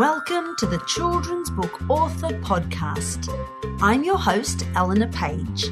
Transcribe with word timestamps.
Welcome 0.00 0.56
to 0.56 0.64
the 0.64 0.82
Children's 0.86 1.50
Book 1.50 1.78
Author 1.90 2.28
Podcast. 2.40 3.28
I'm 3.82 4.02
your 4.02 4.16
host, 4.16 4.64
Eleanor 4.74 5.08
Page. 5.08 5.66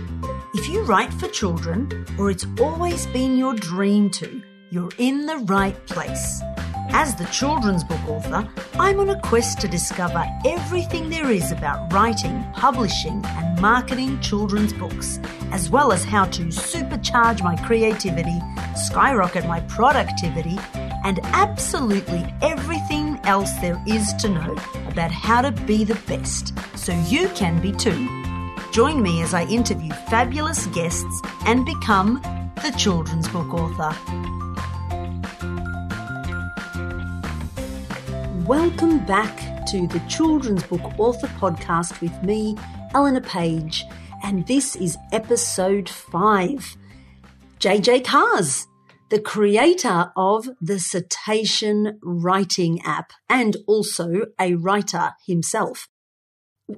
If 0.53 0.69
you 0.69 0.83
write 0.83 1.15
for 1.15 1.29
children, 1.29 2.05
or 2.19 2.31
it's 2.31 2.45
always 2.61 3.07
been 3.07 3.39
your 3.39 3.55
dream 3.55 4.11
to, 4.11 4.43
you're 4.69 4.91
in 4.99 5.25
the 5.25 5.39
right 5.39 5.75
place. 5.87 6.43
As 6.91 7.15
the 7.15 7.25
children's 7.33 7.85
book 7.85 8.07
author, 8.07 8.47
I'm 8.75 9.01
on 9.01 9.09
a 9.09 9.21
quest 9.23 9.63
to 9.63 9.69
discover 9.69 10.23
everything 10.45 11.09
there 11.09 11.31
is 11.31 11.51
about 11.51 11.91
writing, 11.91 12.45
publishing, 12.53 13.25
and 13.25 13.59
marketing 13.63 14.21
children's 14.21 14.75
books, 14.75 15.19
as 15.53 15.71
well 15.71 15.91
as 15.91 16.05
how 16.05 16.27
to 16.27 16.43
supercharge 16.49 17.43
my 17.43 17.57
creativity, 17.65 18.39
skyrocket 18.77 19.47
my 19.47 19.61
productivity, 19.61 20.59
and 21.05 21.19
absolutely 21.25 22.27
everything 22.43 22.98
else 23.29 23.53
there 23.61 23.81
is 23.87 24.15
to 24.15 24.27
know 24.27 24.57
about 24.89 25.11
how 25.11 25.43
to 25.43 25.53
be 25.67 25.85
the 25.85 26.01
best 26.07 26.55
so 26.79 26.93
you 27.09 27.29
can 27.35 27.61
be 27.61 27.71
too. 27.71 28.09
Join 28.73 29.03
me 29.03 29.21
as 29.21 29.35
I 29.35 29.45
interview 29.45 29.93
fabulous 30.09 30.67
guests 30.69 31.21
and 31.45 31.67
become 31.67 32.23
the 32.63 32.75
children's 32.79 33.29
book 33.29 33.53
author. 33.53 33.95
Welcome 38.47 39.05
back 39.05 39.67
to 39.67 39.87
the 39.87 40.03
Children's 40.09 40.63
Book 40.63 40.99
Author 40.99 41.27
Podcast 41.27 42.01
with 42.01 42.23
me, 42.23 42.57
Eleanor 42.95 43.21
Page, 43.21 43.85
and 44.25 44.47
this 44.47 44.75
is 44.75 44.97
episode 45.13 45.87
5. 45.87 46.79
JJ 47.61 48.07
Cars, 48.07 48.67
the 49.09 49.21
creator 49.21 50.13
of 50.17 50.51
the 50.61 50.79
Cetacean 50.79 51.99
writing 52.03 52.81
app 52.83 53.13
and 53.29 53.57
also 53.67 54.27
a 54.39 54.55
writer 54.55 55.13
himself. 55.27 55.89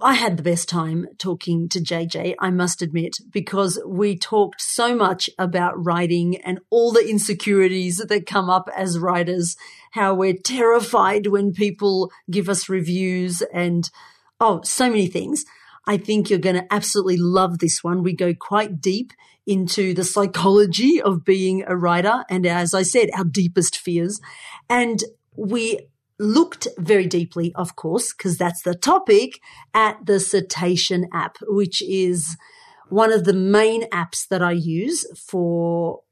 I 0.00 0.14
had 0.14 0.36
the 0.36 0.45
best 0.45 0.69
time 0.69 1.08
talking 1.19 1.69
to 1.70 1.81
JJ, 1.81 2.36
I 2.39 2.51
must 2.51 2.81
admit, 2.81 3.17
because 3.28 3.81
we 3.84 4.17
talked 4.17 4.61
so 4.61 4.95
much 4.95 5.28
about 5.36 5.84
writing 5.84 6.36
and 6.42 6.61
all 6.70 6.92
the 6.92 7.08
insecurities 7.08 7.97
that 7.97 8.27
come 8.27 8.48
up 8.48 8.69
as 8.77 9.01
writers, 9.01 9.56
how 9.92 10.14
we're 10.14 10.36
terrified 10.36 11.27
when 11.27 11.53
people 11.53 12.12
give 12.31 12.48
us 12.48 12.69
reviews 12.69 13.42
and, 13.53 13.91
oh, 14.39 14.61
so 14.62 14.89
many 14.89 15.08
things. 15.08 15.45
I 15.86 15.97
think 15.97 16.31
you're 16.31 16.39
going 16.39 16.55
to 16.55 16.73
absolutely 16.73 17.17
love 17.17 17.58
this 17.58 17.83
one. 17.83 18.05
We 18.05 18.14
go 18.14 18.33
quite 18.33 18.81
deep 18.81 19.12
into 19.50 19.92
the 19.92 20.04
psychology 20.04 21.02
of 21.02 21.24
being 21.24 21.64
a 21.66 21.76
writer. 21.76 22.24
And 22.30 22.46
as 22.46 22.72
I 22.72 22.82
said, 22.82 23.10
our 23.16 23.24
deepest 23.24 23.76
fears. 23.76 24.20
And 24.68 25.02
we 25.36 25.88
looked 26.20 26.68
very 26.78 27.06
deeply, 27.06 27.52
of 27.56 27.74
course, 27.74 28.12
because 28.12 28.38
that's 28.38 28.62
the 28.62 28.76
topic 28.76 29.40
at 29.74 30.06
the 30.06 30.20
Citation 30.20 31.08
app, 31.12 31.38
which 31.48 31.82
is 31.82 32.36
one 32.90 33.12
of 33.12 33.24
the 33.24 33.32
main 33.32 33.88
apps 33.90 34.28
that 34.28 34.40
I 34.40 34.52
use 34.52 35.04
for 35.18 36.02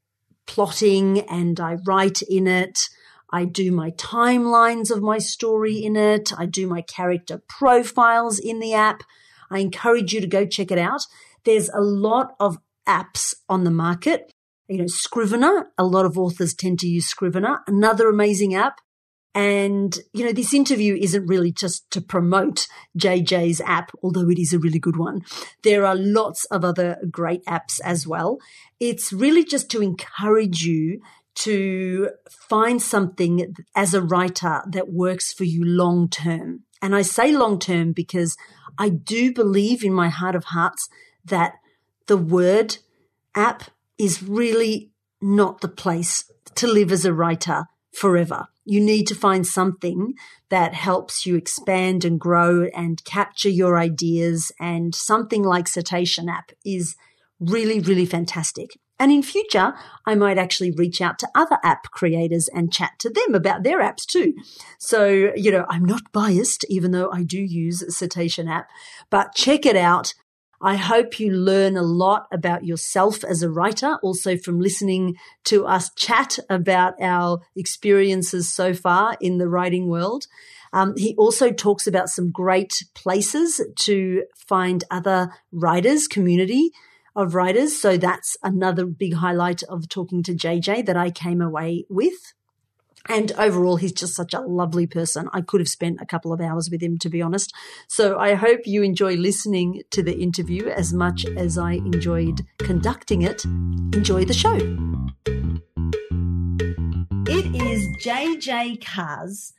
plotting 0.45 1.19
and 1.29 1.59
I 1.61 1.77
write 1.87 2.21
in 2.23 2.45
it. 2.45 2.89
I 3.31 3.45
do 3.45 3.71
my 3.71 3.91
timelines 3.91 4.91
of 4.91 5.01
my 5.01 5.19
story 5.19 5.77
in 5.77 5.95
it. 5.95 6.33
I 6.37 6.45
do 6.45 6.67
my 6.67 6.81
character 6.81 7.41
profiles 7.47 8.37
in 8.37 8.59
the 8.59 8.73
app. 8.73 9.03
I 9.49 9.59
encourage 9.59 10.11
you 10.11 10.19
to 10.19 10.27
go 10.27 10.45
check 10.45 10.71
it 10.71 10.79
out. 10.79 11.05
There's 11.45 11.69
a 11.69 11.79
lot 11.79 12.35
of 12.39 12.57
apps 12.89 13.35
on 13.47 13.63
the 13.63 13.71
market. 13.71 14.33
You 14.67 14.79
know, 14.79 14.87
Scrivener, 14.87 15.67
a 15.77 15.85
lot 15.85 16.05
of 16.05 16.17
authors 16.17 16.53
tend 16.53 16.79
to 16.79 16.87
use 16.87 17.07
Scrivener, 17.07 17.59
another 17.67 18.09
amazing 18.09 18.55
app. 18.55 18.79
And, 19.35 19.97
you 20.11 20.25
know, 20.25 20.33
this 20.33 20.53
interview 20.53 20.97
isn't 20.99 21.27
really 21.27 21.51
just 21.51 21.89
to 21.91 22.01
promote 22.01 22.67
JJ's 22.97 23.61
app, 23.61 23.91
although 24.01 24.29
it 24.29 24.39
is 24.39 24.53
a 24.53 24.59
really 24.59 24.79
good 24.79 24.97
one. 24.97 25.21
There 25.63 25.85
are 25.85 25.95
lots 25.95 26.45
of 26.45 26.65
other 26.65 26.97
great 27.11 27.45
apps 27.45 27.79
as 27.83 28.07
well. 28.07 28.39
It's 28.79 29.13
really 29.13 29.45
just 29.45 29.69
to 29.71 29.81
encourage 29.81 30.63
you 30.63 30.99
to 31.35 32.09
find 32.29 32.81
something 32.81 33.55
as 33.75 33.93
a 33.93 34.01
writer 34.01 34.63
that 34.67 34.91
works 34.91 35.31
for 35.31 35.43
you 35.43 35.63
long 35.63 36.09
term. 36.09 36.63
And 36.81 36.95
I 36.95 37.03
say 37.03 37.31
long 37.31 37.59
term 37.59 37.93
because 37.93 38.35
I 38.77 38.89
do 38.89 39.33
believe 39.33 39.83
in 39.83 39.93
my 39.93 40.09
heart 40.09 40.35
of 40.35 40.45
hearts 40.45 40.89
that 41.23 41.53
the 42.09 42.17
word 42.17 42.77
app 43.35 43.65
is 43.97 44.23
really 44.23 44.91
not 45.21 45.61
the 45.61 45.67
place 45.67 46.29
to 46.55 46.67
live 46.67 46.91
as 46.91 47.05
a 47.05 47.13
writer 47.13 47.65
forever. 47.93 48.47
You 48.65 48.81
need 48.81 49.05
to 49.07 49.15
find 49.15 49.45
something 49.45 50.15
that 50.49 50.73
helps 50.73 51.25
you 51.25 51.35
expand 51.35 52.03
and 52.03 52.19
grow 52.19 52.67
and 52.75 53.03
capture 53.05 53.49
your 53.49 53.77
ideas. 53.77 54.51
And 54.59 54.95
something 54.95 55.43
like 55.43 55.67
Cetacean 55.67 56.29
app 56.29 56.51
is 56.65 56.95
really, 57.39 57.79
really 57.79 58.07
fantastic. 58.07 58.71
And 58.99 59.11
in 59.11 59.21
future, 59.21 59.75
I 60.05 60.15
might 60.15 60.39
actually 60.39 60.71
reach 60.71 61.01
out 61.01 61.19
to 61.19 61.29
other 61.35 61.59
app 61.63 61.91
creators 61.91 62.49
and 62.49 62.73
chat 62.73 62.93
to 62.99 63.09
them 63.09 63.35
about 63.35 63.63
their 63.63 63.81
apps 63.81 64.05
too. 64.05 64.33
So, 64.79 65.31
you 65.35 65.51
know, 65.51 65.65
I'm 65.69 65.85
not 65.85 66.11
biased, 66.11 66.65
even 66.69 66.91
though 66.91 67.11
I 67.11 67.21
do 67.23 67.39
use 67.39 67.83
Cetacean 67.95 68.47
app, 68.47 68.67
but 69.11 69.35
check 69.35 69.65
it 69.65 69.77
out. 69.77 70.15
I 70.61 70.75
hope 70.75 71.19
you 71.19 71.31
learn 71.31 71.77
a 71.77 71.81
lot 71.81 72.27
about 72.31 72.65
yourself 72.65 73.23
as 73.23 73.41
a 73.41 73.49
writer, 73.49 73.97
also 74.03 74.37
from 74.37 74.59
listening 74.59 75.15
to 75.45 75.65
us 75.65 75.89
chat 75.95 76.37
about 76.49 77.01
our 77.01 77.39
experiences 77.55 78.53
so 78.53 78.73
far 78.73 79.15
in 79.21 79.37
the 79.37 79.47
writing 79.47 79.87
world. 79.87 80.25
Um, 80.73 80.95
he 80.97 81.15
also 81.15 81.51
talks 81.51 81.87
about 81.87 82.09
some 82.09 82.31
great 82.31 82.83
places 82.93 83.61
to 83.79 84.23
find 84.35 84.83
other 84.91 85.33
writers, 85.51 86.07
community 86.07 86.71
of 87.15 87.35
writers. 87.35 87.79
So 87.79 87.97
that's 87.97 88.37
another 88.43 88.85
big 88.85 89.15
highlight 89.15 89.63
of 89.63 89.89
talking 89.89 90.23
to 90.23 90.33
JJ 90.33 90.85
that 90.85 90.97
I 90.97 91.09
came 91.09 91.41
away 91.41 91.85
with. 91.89 92.33
And 93.07 93.31
overall, 93.33 93.77
he's 93.77 93.93
just 93.93 94.15
such 94.15 94.33
a 94.33 94.41
lovely 94.41 94.85
person. 94.85 95.29
I 95.33 95.41
could 95.41 95.61
have 95.61 95.69
spent 95.69 95.99
a 96.01 96.05
couple 96.05 96.33
of 96.33 96.41
hours 96.41 96.69
with 96.69 96.81
him, 96.81 96.97
to 96.99 97.09
be 97.09 97.21
honest. 97.21 97.53
So 97.87 98.19
I 98.19 98.33
hope 98.35 98.61
you 98.65 98.83
enjoy 98.83 99.15
listening 99.15 99.83
to 99.91 100.03
the 100.03 100.17
interview 100.17 100.67
as 100.67 100.93
much 100.93 101.25
as 101.25 101.57
I 101.57 101.73
enjoyed 101.73 102.45
conducting 102.59 103.21
it. 103.21 103.45
Enjoy 103.45 104.25
the 104.25 104.33
show. 104.33 104.55
It 107.31 107.55
is 107.55 107.87
JJ 108.03 108.83
Cars, 108.83 109.53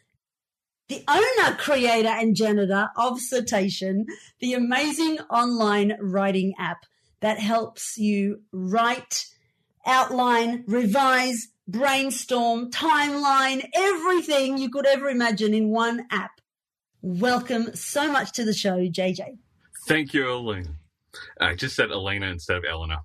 the 0.88 1.04
owner, 1.08 1.56
creator, 1.56 2.08
and 2.08 2.34
janitor 2.34 2.88
of 2.96 3.20
Citation, 3.20 4.06
the 4.40 4.54
amazing 4.54 5.18
online 5.30 5.96
writing 6.00 6.52
app 6.58 6.84
that 7.20 7.38
helps 7.38 7.96
you 7.96 8.42
write, 8.52 9.26
outline, 9.86 10.64
revise, 10.66 11.48
brainstorm, 11.70 12.70
timeline, 12.70 13.68
everything 13.74 14.58
you 14.58 14.70
could 14.70 14.86
ever 14.86 15.08
imagine 15.08 15.54
in 15.54 15.68
one 15.68 16.06
app. 16.10 16.40
Welcome 17.02 17.74
so 17.74 18.10
much 18.10 18.32
to 18.32 18.44
the 18.44 18.52
show, 18.52 18.78
JJ. 18.78 19.38
Thank 19.86 20.12
you, 20.12 20.28
Elena. 20.28 20.74
I 21.40 21.54
just 21.54 21.74
said 21.76 21.90
Elena 21.90 22.26
instead 22.26 22.56
of 22.58 22.64
Elena. 22.64 23.02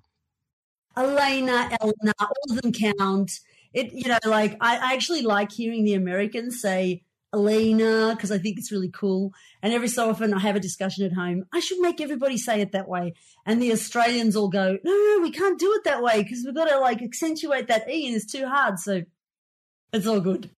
Elena, 0.96 1.76
Elena, 1.80 2.12
all 2.20 2.32
of 2.50 2.62
them 2.62 2.72
count. 2.72 3.40
It, 3.72 3.92
you 3.92 4.08
know, 4.08 4.18
like 4.24 4.56
I, 4.60 4.76
I 4.76 4.94
actually 4.94 5.22
like 5.22 5.52
hearing 5.52 5.84
the 5.84 5.94
Americans 5.94 6.60
say 6.60 7.02
Elena 7.34 8.12
because 8.14 8.30
I 8.30 8.38
think 8.38 8.58
it's 8.58 8.72
really 8.72 8.90
cool. 8.90 9.32
And 9.62 9.72
every 9.72 9.88
so 9.88 10.08
often 10.08 10.32
I 10.32 10.38
have 10.38 10.56
a 10.56 10.60
discussion 10.60 11.04
at 11.04 11.12
home. 11.12 11.44
I 11.52 11.60
should 11.60 11.80
make 11.80 12.00
everybody 12.00 12.38
say 12.38 12.60
it 12.60 12.72
that 12.72 12.88
way. 12.88 13.14
And 13.44 13.60
the 13.60 13.72
Australians 13.72 14.36
all 14.36 14.48
go, 14.48 14.78
no, 14.82 14.92
no, 14.92 15.18
we 15.22 15.30
can't 15.30 15.58
do 15.58 15.72
it 15.74 15.84
that 15.84 16.02
way 16.02 16.22
because 16.22 16.42
we've 16.44 16.54
got 16.54 16.68
to 16.68 16.78
like 16.78 17.02
accentuate 17.02 17.68
that 17.68 17.90
E 17.90 18.06
and 18.06 18.16
it's 18.16 18.30
too 18.30 18.46
hard. 18.46 18.78
So 18.78 19.02
it's 19.92 20.06
all 20.06 20.20
good. 20.20 20.50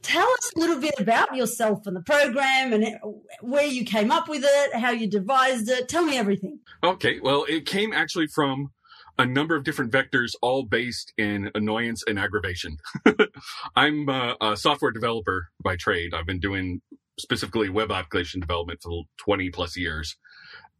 Tell 0.00 0.28
us 0.28 0.52
a 0.56 0.60
little 0.60 0.80
bit 0.80 0.94
about 0.98 1.34
yourself 1.34 1.86
and 1.86 1.96
the 1.96 2.00
program 2.00 2.72
and 2.72 2.98
where 3.40 3.66
you 3.66 3.84
came 3.84 4.10
up 4.10 4.28
with 4.28 4.44
it, 4.44 4.74
how 4.74 4.90
you 4.90 5.08
devised 5.08 5.68
it. 5.68 5.88
Tell 5.88 6.04
me 6.04 6.16
everything. 6.16 6.60
Okay. 6.82 7.18
Well, 7.20 7.44
it 7.48 7.66
came 7.66 7.92
actually 7.92 8.28
from 8.28 8.70
a 9.18 9.26
number 9.26 9.56
of 9.56 9.64
different 9.64 9.92
vectors, 9.92 10.32
all 10.40 10.62
based 10.62 11.12
in 11.18 11.50
annoyance 11.54 12.04
and 12.06 12.18
aggravation. 12.18 12.78
I'm 13.76 14.08
a, 14.08 14.36
a, 14.40 14.56
software 14.56 14.92
developer 14.92 15.48
by 15.62 15.76
trade. 15.76 16.14
I've 16.14 16.26
been 16.26 16.38
doing 16.38 16.80
specifically 17.18 17.68
web 17.68 17.90
application 17.90 18.40
development 18.40 18.80
for 18.82 19.02
20 19.18 19.50
plus 19.50 19.76
years. 19.76 20.16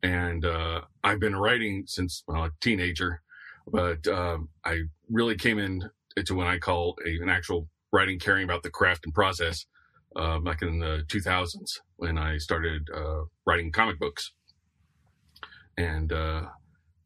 And 0.03 0.45
uh, 0.45 0.83
I've 1.03 1.19
been 1.19 1.35
writing 1.35 1.85
since 1.87 2.23
a 2.29 2.51
teenager, 2.61 3.23
but 3.67 4.07
um, 4.07 4.49
I 4.65 4.83
really 5.11 5.35
came 5.35 5.59
in 5.59 5.91
to 6.25 6.35
what 6.35 6.47
I 6.47 6.59
call 6.59 6.97
a, 7.05 7.17
an 7.21 7.29
actual 7.29 7.69
writing, 7.93 8.21
caring 8.21 8.45
about 8.45 8.63
the 8.63 8.71
craft 8.71 9.05
and 9.05 9.15
process 9.15 9.67
uh, 10.15 10.39
back 10.39 10.63
in 10.63 10.79
the 10.79 11.03
2000s 11.09 11.81
when 11.97 12.17
I 12.17 12.39
started 12.39 12.89
uh, 12.95 13.23
writing 13.45 13.73
comic 13.73 13.99
books. 13.99 14.33
And 15.77 16.13
uh, 16.13 16.43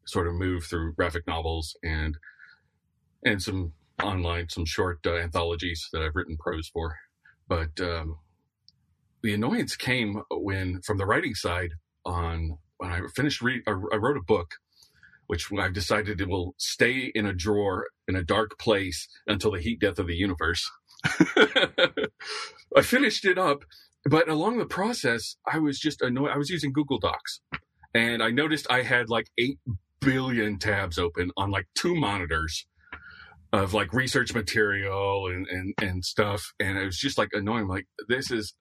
sort 0.05 0.27
of 0.27 0.33
move 0.33 0.65
through 0.65 0.93
graphic 0.93 1.25
novels 1.27 1.75
and 1.83 2.17
and 3.25 3.41
some 3.41 3.73
online 4.01 4.49
some 4.49 4.65
short 4.65 4.99
uh, 5.05 5.15
anthologies 5.15 5.87
that 5.93 6.01
I've 6.01 6.15
written 6.15 6.37
prose 6.37 6.69
for. 6.69 6.95
But 7.47 7.79
um, 7.79 8.17
the 9.21 9.33
annoyance 9.33 9.75
came 9.75 10.21
when, 10.29 10.81
from 10.81 10.97
the 10.97 11.05
writing 11.05 11.33
side, 11.33 11.71
on 12.05 12.57
when 12.77 12.91
I 12.91 13.01
finished 13.15 13.41
read, 13.41 13.61
I 13.67 13.71
wrote 13.71 14.17
a 14.17 14.23
book, 14.23 14.55
which 15.27 15.47
I've 15.57 15.73
decided 15.73 16.19
it 16.19 16.27
will 16.27 16.53
stay 16.57 17.11
in 17.15 17.25
a 17.25 17.33
drawer 17.33 17.87
in 18.07 18.15
a 18.15 18.23
dark 18.23 18.59
place 18.59 19.07
until 19.25 19.51
the 19.51 19.61
heat 19.61 19.79
death 19.79 19.99
of 19.99 20.07
the 20.07 20.15
universe. 20.15 20.69
I 21.05 22.81
finished 22.81 23.25
it 23.25 23.37
up, 23.37 23.63
but 24.05 24.27
along 24.27 24.57
the 24.57 24.65
process, 24.65 25.37
I 25.49 25.59
was 25.59 25.79
just 25.79 26.01
annoyed. 26.01 26.31
I 26.31 26.37
was 26.37 26.49
using 26.49 26.73
Google 26.73 26.99
Docs, 26.99 27.39
and 27.93 28.21
I 28.21 28.31
noticed 28.31 28.67
I 28.69 28.81
had 28.81 29.09
like 29.09 29.27
eight 29.37 29.59
billion 30.03 30.57
tabs 30.59 30.97
open 30.97 31.31
on 31.37 31.51
like 31.51 31.67
two 31.75 31.95
monitors 31.95 32.65
of 33.51 33.73
like 33.73 33.93
research 33.93 34.33
material 34.33 35.27
and, 35.27 35.47
and, 35.47 35.73
and 35.79 36.03
stuff. 36.03 36.53
And 36.59 36.77
it 36.77 36.85
was 36.85 36.97
just 36.97 37.17
like 37.17 37.29
annoying. 37.33 37.67
Like, 37.67 37.85
this 38.09 38.31
is, 38.31 38.55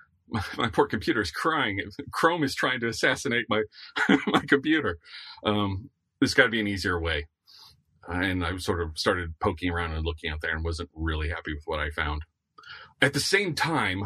my, 0.56 0.68
poor 0.68 0.86
computer 0.86 1.20
is 1.20 1.30
crying. 1.30 1.80
Chrome 2.12 2.42
is 2.42 2.54
trying 2.54 2.80
to 2.80 2.88
assassinate 2.88 3.44
my, 3.48 3.62
my 4.26 4.42
computer. 4.48 4.98
Um, 5.44 5.90
there's 6.20 6.34
got 6.34 6.44
to 6.44 6.50
be 6.50 6.60
an 6.60 6.66
easier 6.66 6.98
way. 6.98 7.26
and 8.08 8.44
I 8.44 8.56
sort 8.56 8.80
of 8.80 8.98
started 8.98 9.34
poking 9.40 9.70
around 9.70 9.92
and 9.92 10.04
looking 10.04 10.30
out 10.30 10.40
there 10.40 10.54
and 10.54 10.64
wasn't 10.64 10.90
really 10.94 11.28
happy 11.28 11.52
with 11.52 11.64
what 11.66 11.78
I 11.78 11.90
found. 11.90 12.22
At 13.00 13.12
the 13.12 13.20
same 13.20 13.54
time, 13.54 14.04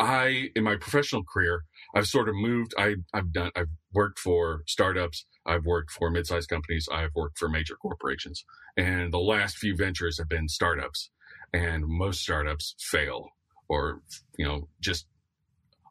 I, 0.00 0.50
in 0.56 0.64
my 0.64 0.76
professional 0.76 1.22
career, 1.24 1.64
I've 1.94 2.06
sort 2.06 2.28
of 2.28 2.34
moved. 2.34 2.74
I, 2.76 2.96
I've 3.12 3.32
done, 3.32 3.50
I've 3.54 3.68
worked 3.92 4.18
for 4.18 4.62
startups. 4.66 5.26
I've 5.46 5.66
worked 5.66 5.90
for 5.90 6.10
mid-sized 6.10 6.48
companies. 6.48 6.88
I've 6.90 7.14
worked 7.14 7.38
for 7.38 7.48
major 7.48 7.76
corporations. 7.76 8.44
And 8.76 9.12
the 9.12 9.18
last 9.18 9.58
few 9.58 9.76
ventures 9.76 10.18
have 10.18 10.28
been 10.28 10.48
startups. 10.48 11.10
And 11.52 11.84
most 11.86 12.20
startups 12.20 12.74
fail 12.78 13.30
or, 13.68 14.00
you 14.38 14.46
know, 14.46 14.68
just 14.80 15.06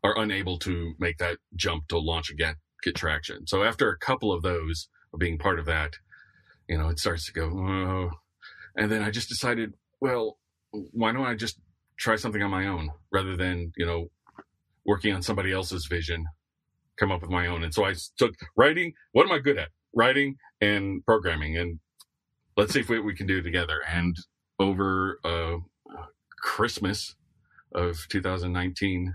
are 0.04 0.18
unable 0.18 0.58
to 0.60 0.94
make 1.00 1.18
that 1.20 1.38
jump 1.56 1.88
to 1.88 1.98
launch 1.98 2.32
get, 2.38 2.56
get 2.84 2.96
traction. 2.96 3.48
So 3.48 3.64
after 3.64 3.90
a 3.90 3.98
couple 3.98 4.34
of 4.34 4.42
those 4.42 4.90
being 5.18 5.38
part 5.38 5.60
of 5.60 5.66
that, 5.66 5.94
you 6.68 6.78
know, 6.78 6.90
it 6.90 7.00
starts 7.00 7.26
to 7.28 7.34
go, 7.34 7.46
oh. 7.46 8.12
and 8.76 8.92
then 8.92 9.02
I 9.02 9.12
just 9.12 9.30
decided, 9.30 9.74
well, 10.02 10.38
why 10.72 11.12
don't 11.12 11.26
I 11.26 11.36
just 11.36 11.60
try 11.98 12.16
something 12.16 12.42
on 12.42 12.52
my 12.52 12.68
own 12.68 12.90
rather 13.12 13.38
than, 13.38 13.72
you 13.78 13.86
know, 13.86 14.08
working 14.86 15.14
on 15.14 15.22
somebody 15.22 15.52
else's 15.52 15.88
vision, 15.90 16.26
come 16.98 17.12
up 17.12 17.22
with 17.22 17.30
my 17.31 17.48
own. 17.48 17.63
And 17.63 17.74
so 17.74 17.86
I 17.86 17.94
took 18.18 18.34
writing. 18.56 18.94
What 19.12 19.25
am 19.25 19.31
I 19.31 19.40
good 19.40 19.57
at? 19.57 19.69
Writing 19.95 20.36
and 20.62 21.06
programming. 21.06 21.57
And 21.57 21.80
let's 22.57 22.74
see 22.74 22.80
if 22.80 22.90
we, 22.90 23.00
we 23.00 23.16
can 23.16 23.28
do 23.28 23.42
together. 23.42 23.81
And 23.88 24.16
over 24.60 25.19
uh, 25.24 25.57
Christmas 26.40 27.16
of 27.74 27.98
2019, 28.10 29.13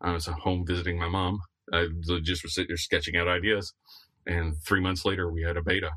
I 0.00 0.12
was 0.12 0.26
home 0.26 0.64
visiting 0.66 0.98
my 0.98 1.08
mom. 1.08 1.40
I 1.72 1.88
just 2.22 2.42
was 2.42 2.54
sitting 2.54 2.68
there 2.68 2.76
sketching 2.76 3.16
out 3.16 3.28
ideas. 3.28 3.72
And 4.26 4.56
three 4.64 4.80
months 4.80 5.04
later, 5.04 5.30
we 5.30 5.42
had 5.42 5.56
a 5.56 5.62
beta 5.62 5.92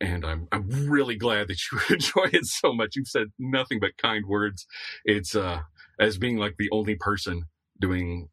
and 0.00 0.24
I'm 0.24 0.48
I'm 0.50 0.68
really 0.88 1.16
glad 1.16 1.48
that 1.48 1.60
you 1.70 1.78
enjoy 1.94 2.28
it 2.32 2.46
so 2.46 2.72
much. 2.72 2.96
You've 2.96 3.08
said 3.08 3.28
nothing 3.38 3.78
but 3.80 3.96
kind 3.98 4.26
words. 4.26 4.66
It's 5.04 5.36
uh 5.36 5.60
as 5.98 6.18
being 6.18 6.38
like 6.38 6.56
the 6.58 6.70
only 6.72 6.96
person 6.96 7.44
doing 7.80 8.28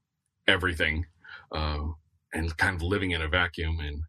everything, 0.48 1.06
uh, 1.52 1.80
and 2.34 2.56
kind 2.58 2.76
of 2.76 2.82
living 2.82 3.12
in 3.12 3.22
a 3.22 3.28
vacuum 3.28 3.80
and 3.80 4.04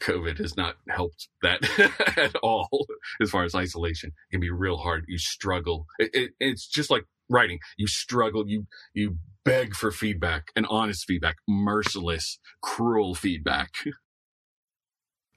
COVID 0.00 0.38
has 0.38 0.56
not 0.56 0.76
helped 0.88 1.28
that 1.42 1.60
at 2.16 2.34
all 2.36 2.86
as 3.20 3.30
far 3.30 3.44
as 3.44 3.54
isolation. 3.54 4.10
It 4.10 4.34
can 4.34 4.40
be 4.40 4.50
real 4.50 4.76
hard. 4.76 5.04
You 5.08 5.18
struggle. 5.18 5.86
It, 5.98 6.10
it, 6.12 6.30
it's 6.40 6.66
just 6.66 6.90
like 6.90 7.04
writing. 7.28 7.58
You 7.76 7.86
struggle. 7.86 8.48
You, 8.48 8.66
you 8.94 9.18
beg 9.44 9.74
for 9.74 9.90
feedback 9.90 10.48
and 10.54 10.66
honest 10.68 11.04
feedback, 11.06 11.36
merciless, 11.48 12.38
cruel 12.62 13.14
feedback. 13.14 13.70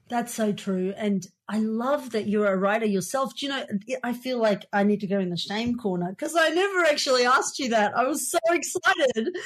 That's 0.08 0.32
so 0.32 0.52
true. 0.52 0.94
And 0.96 1.26
I 1.48 1.58
love 1.58 2.10
that 2.10 2.28
you're 2.28 2.52
a 2.52 2.56
writer 2.56 2.86
yourself. 2.86 3.36
Do 3.36 3.46
you 3.46 3.52
know, 3.52 3.64
I 4.04 4.12
feel 4.12 4.38
like 4.38 4.66
I 4.72 4.84
need 4.84 5.00
to 5.00 5.06
go 5.06 5.18
in 5.18 5.30
the 5.30 5.36
shame 5.36 5.76
corner 5.76 6.10
because 6.10 6.34
I 6.36 6.48
never 6.50 6.84
actually 6.84 7.24
asked 7.24 7.58
you 7.58 7.70
that. 7.70 7.96
I 7.96 8.04
was 8.04 8.30
so 8.30 8.38
excited 8.50 9.36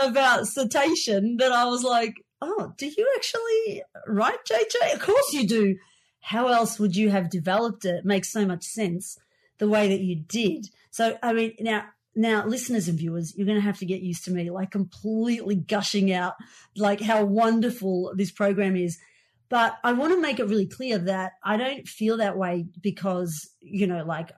about 0.00 0.46
Cetacean 0.46 1.38
that 1.38 1.52
I 1.52 1.64
was 1.64 1.82
like, 1.82 2.14
oh, 2.42 2.72
do 2.76 2.86
you 2.86 3.12
actually 3.16 3.82
write 4.06 4.38
JJ? 4.50 4.94
Of 4.94 5.00
course 5.00 5.32
you 5.32 5.46
do. 5.46 5.76
How 6.20 6.48
else 6.48 6.78
would 6.78 6.96
you 6.96 7.10
have 7.10 7.30
developed 7.30 7.84
it? 7.84 7.96
it 7.96 8.04
makes 8.04 8.30
so 8.30 8.44
much 8.44 8.64
sense 8.64 9.18
the 9.58 9.68
way 9.68 9.88
that 9.88 10.00
you 10.00 10.16
did. 10.16 10.68
So, 10.90 11.18
I 11.22 11.32
mean, 11.32 11.54
now, 11.60 11.86
now, 12.14 12.44
listeners 12.44 12.88
and 12.88 12.98
viewers, 12.98 13.34
you're 13.36 13.46
going 13.46 13.58
to 13.58 13.64
have 13.64 13.78
to 13.78 13.86
get 13.86 14.00
used 14.02 14.24
to 14.24 14.30
me 14.30 14.50
like 14.50 14.70
completely 14.70 15.54
gushing 15.54 16.12
out 16.12 16.34
like 16.76 17.00
how 17.00 17.24
wonderful 17.24 18.12
this 18.16 18.30
program 18.30 18.76
is 18.76 18.98
but 19.50 19.78
I 19.82 19.92
want 19.92 20.12
to 20.12 20.20
make 20.20 20.38
it 20.38 20.46
really 20.46 20.66
clear 20.66 20.96
that 20.96 21.32
I 21.42 21.56
don't 21.56 21.86
feel 21.86 22.16
that 22.18 22.38
way 22.38 22.66
because, 22.80 23.50
you 23.60 23.86
know, 23.86 24.04
like 24.04 24.30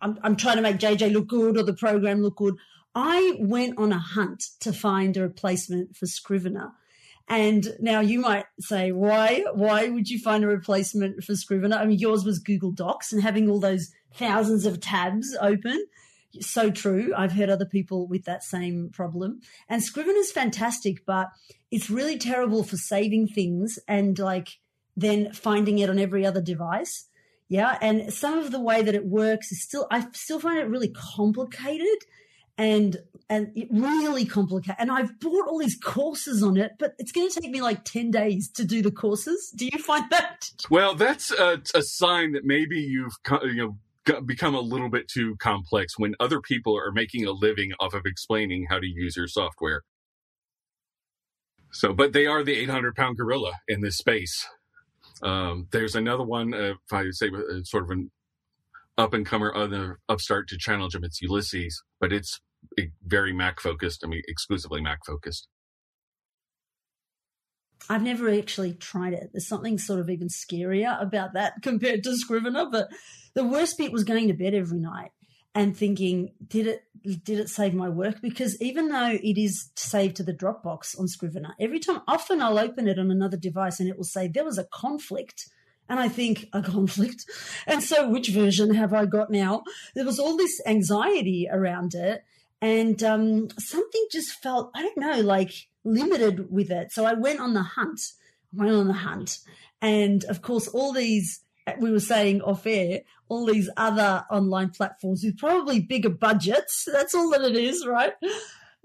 I'm, 0.00 0.18
I'm 0.22 0.36
trying 0.36 0.56
to 0.56 0.62
make 0.62 0.78
JJ 0.78 1.12
look 1.12 1.26
good 1.26 1.58
or 1.58 1.64
the 1.64 1.74
program 1.74 2.22
look 2.22 2.36
good. 2.36 2.54
I 2.94 3.36
went 3.40 3.78
on 3.78 3.92
a 3.92 3.98
hunt 3.98 4.44
to 4.60 4.72
find 4.72 5.16
a 5.16 5.22
replacement 5.22 5.96
for 5.96 6.06
Scrivener. 6.06 6.70
And 7.28 7.66
now 7.80 8.00
you 8.00 8.20
might 8.20 8.46
say, 8.60 8.92
why? 8.92 9.44
Why 9.52 9.88
would 9.88 10.08
you 10.08 10.20
find 10.20 10.44
a 10.44 10.48
replacement 10.48 11.24
for 11.24 11.34
Scrivener? 11.34 11.76
I 11.76 11.84
mean, 11.84 11.98
yours 11.98 12.24
was 12.24 12.38
Google 12.38 12.70
Docs 12.70 13.12
and 13.12 13.20
having 13.20 13.50
all 13.50 13.60
those 13.60 13.90
thousands 14.14 14.64
of 14.64 14.80
tabs 14.80 15.36
open 15.40 15.84
so 16.40 16.70
true. 16.70 17.12
I've 17.16 17.32
heard 17.32 17.50
other 17.50 17.64
people 17.64 18.06
with 18.06 18.24
that 18.24 18.44
same 18.44 18.90
problem. 18.90 19.40
And 19.68 19.82
Scrivener 19.82 20.18
is 20.18 20.32
fantastic, 20.32 21.04
but 21.06 21.28
it's 21.70 21.90
really 21.90 22.18
terrible 22.18 22.62
for 22.62 22.76
saving 22.76 23.28
things 23.28 23.78
and 23.88 24.18
like 24.18 24.48
then 24.96 25.32
finding 25.32 25.78
it 25.78 25.88
on 25.88 25.98
every 25.98 26.26
other 26.26 26.42
device. 26.42 27.06
Yeah. 27.48 27.78
And 27.80 28.12
some 28.12 28.38
of 28.38 28.50
the 28.50 28.60
way 28.60 28.82
that 28.82 28.94
it 28.94 29.06
works 29.06 29.50
is 29.52 29.62
still, 29.62 29.86
I 29.90 30.06
still 30.12 30.38
find 30.38 30.58
it 30.58 30.68
really 30.68 30.92
complicated 31.16 31.86
and, 32.58 32.98
and 33.30 33.52
really 33.70 34.26
complicated. 34.26 34.76
And 34.78 34.90
I've 34.90 35.18
bought 35.20 35.48
all 35.48 35.58
these 35.58 35.78
courses 35.82 36.42
on 36.42 36.58
it, 36.58 36.72
but 36.78 36.94
it's 36.98 37.12
going 37.12 37.30
to 37.30 37.40
take 37.40 37.50
me 37.50 37.62
like 37.62 37.84
10 37.84 38.10
days 38.10 38.50
to 38.50 38.64
do 38.64 38.82
the 38.82 38.90
courses. 38.90 39.52
Do 39.56 39.66
you 39.66 39.78
find 39.78 40.10
that? 40.10 40.50
Well, 40.68 40.94
that's 40.94 41.30
a, 41.30 41.62
a 41.74 41.82
sign 41.82 42.32
that 42.32 42.44
maybe 42.44 42.78
you've, 42.78 43.14
you 43.44 43.54
know, 43.54 43.78
become 44.26 44.54
a 44.54 44.60
little 44.60 44.90
bit 44.90 45.08
too 45.08 45.36
complex 45.38 45.98
when 45.98 46.14
other 46.20 46.40
people 46.40 46.76
are 46.76 46.92
making 46.92 47.26
a 47.26 47.32
living 47.32 47.72
off 47.80 47.94
of 47.94 48.02
explaining 48.06 48.66
how 48.68 48.78
to 48.78 48.86
use 48.86 49.16
your 49.16 49.28
software. 49.28 49.82
So, 51.72 51.92
but 51.92 52.12
they 52.12 52.26
are 52.26 52.42
the 52.42 52.54
800 52.56 52.94
pound 52.94 53.18
gorilla 53.18 53.52
in 53.68 53.82
this 53.82 53.96
space. 53.96 54.46
Um, 55.22 55.68
there's 55.72 55.94
another 55.94 56.24
one, 56.24 56.54
uh, 56.54 56.74
if 56.84 56.92
I 56.92 57.04
say 57.10 57.28
uh, 57.28 57.62
sort 57.64 57.84
of 57.84 57.90
an 57.90 58.10
up 58.96 59.14
and 59.14 59.26
comer, 59.26 59.54
other 59.54 59.98
upstart 60.08 60.48
to 60.48 60.58
challenge 60.58 60.92
them. 60.94 61.04
It's 61.04 61.22
Ulysses, 61.22 61.82
but 62.00 62.12
it's 62.12 62.40
very 63.04 63.32
Mac 63.32 63.60
focused. 63.60 64.02
I 64.04 64.08
mean, 64.08 64.22
exclusively 64.26 64.80
Mac 64.80 64.98
focused. 65.06 65.48
I've 67.88 68.02
never 68.02 68.30
actually 68.30 68.74
tried 68.74 69.14
it. 69.14 69.30
There's 69.32 69.48
something 69.48 69.78
sort 69.78 70.00
of 70.00 70.10
even 70.10 70.28
scarier 70.28 71.00
about 71.00 71.34
that 71.34 71.54
compared 71.62 72.04
to 72.04 72.16
Scrivener. 72.16 72.66
But 72.70 72.88
the 73.34 73.44
worst 73.44 73.78
bit 73.78 73.92
was 73.92 74.04
going 74.04 74.28
to 74.28 74.34
bed 74.34 74.54
every 74.54 74.78
night 74.78 75.10
and 75.54 75.76
thinking, 75.76 76.32
did 76.46 76.66
it 76.66 76.84
did 77.24 77.38
it 77.38 77.48
save 77.48 77.74
my 77.74 77.88
work? 77.88 78.20
Because 78.20 78.60
even 78.60 78.88
though 78.88 79.10
it 79.22 79.38
is 79.38 79.70
saved 79.76 80.16
to 80.16 80.22
the 80.22 80.34
Dropbox 80.34 80.98
on 80.98 81.08
Scrivener, 81.08 81.54
every 81.60 81.78
time 81.78 82.02
often 82.06 82.42
I'll 82.42 82.58
open 82.58 82.88
it 82.88 82.98
on 82.98 83.10
another 83.10 83.36
device 83.36 83.80
and 83.80 83.88
it 83.88 83.96
will 83.96 84.04
say 84.04 84.28
there 84.28 84.44
was 84.44 84.58
a 84.58 84.68
conflict. 84.72 85.46
And 85.88 85.98
I 85.98 86.08
think 86.08 86.48
a 86.52 86.60
conflict. 86.60 87.24
And 87.66 87.82
so 87.82 88.08
which 88.08 88.28
version 88.28 88.74
have 88.74 88.92
I 88.92 89.06
got 89.06 89.30
now? 89.30 89.62
There 89.94 90.04
was 90.04 90.18
all 90.18 90.36
this 90.36 90.60
anxiety 90.66 91.48
around 91.50 91.94
it. 91.94 92.24
And 92.60 93.02
um, 93.02 93.48
something 93.58 94.06
just 94.12 94.32
felt, 94.42 94.70
I 94.74 94.82
don't 94.82 94.98
know, 94.98 95.20
like 95.20 95.68
limited 95.92 96.50
with 96.50 96.70
it. 96.70 96.92
So 96.92 97.04
I 97.04 97.14
went 97.14 97.40
on 97.40 97.54
the 97.54 97.62
hunt. 97.62 98.00
I 98.58 98.64
went 98.64 98.76
on 98.76 98.88
the 98.88 98.94
hunt. 98.94 99.38
And 99.80 100.24
of 100.24 100.42
course, 100.42 100.68
all 100.68 100.92
these, 100.92 101.40
we 101.78 101.90
were 101.90 102.00
saying 102.00 102.42
off 102.42 102.66
air, 102.66 103.00
all 103.28 103.46
these 103.46 103.70
other 103.76 104.24
online 104.30 104.70
platforms 104.70 105.22
with 105.24 105.38
probably 105.38 105.80
bigger 105.80 106.08
budgets. 106.08 106.88
That's 106.92 107.14
all 107.14 107.30
that 107.30 107.42
it 107.42 107.56
is, 107.56 107.86
right? 107.86 108.12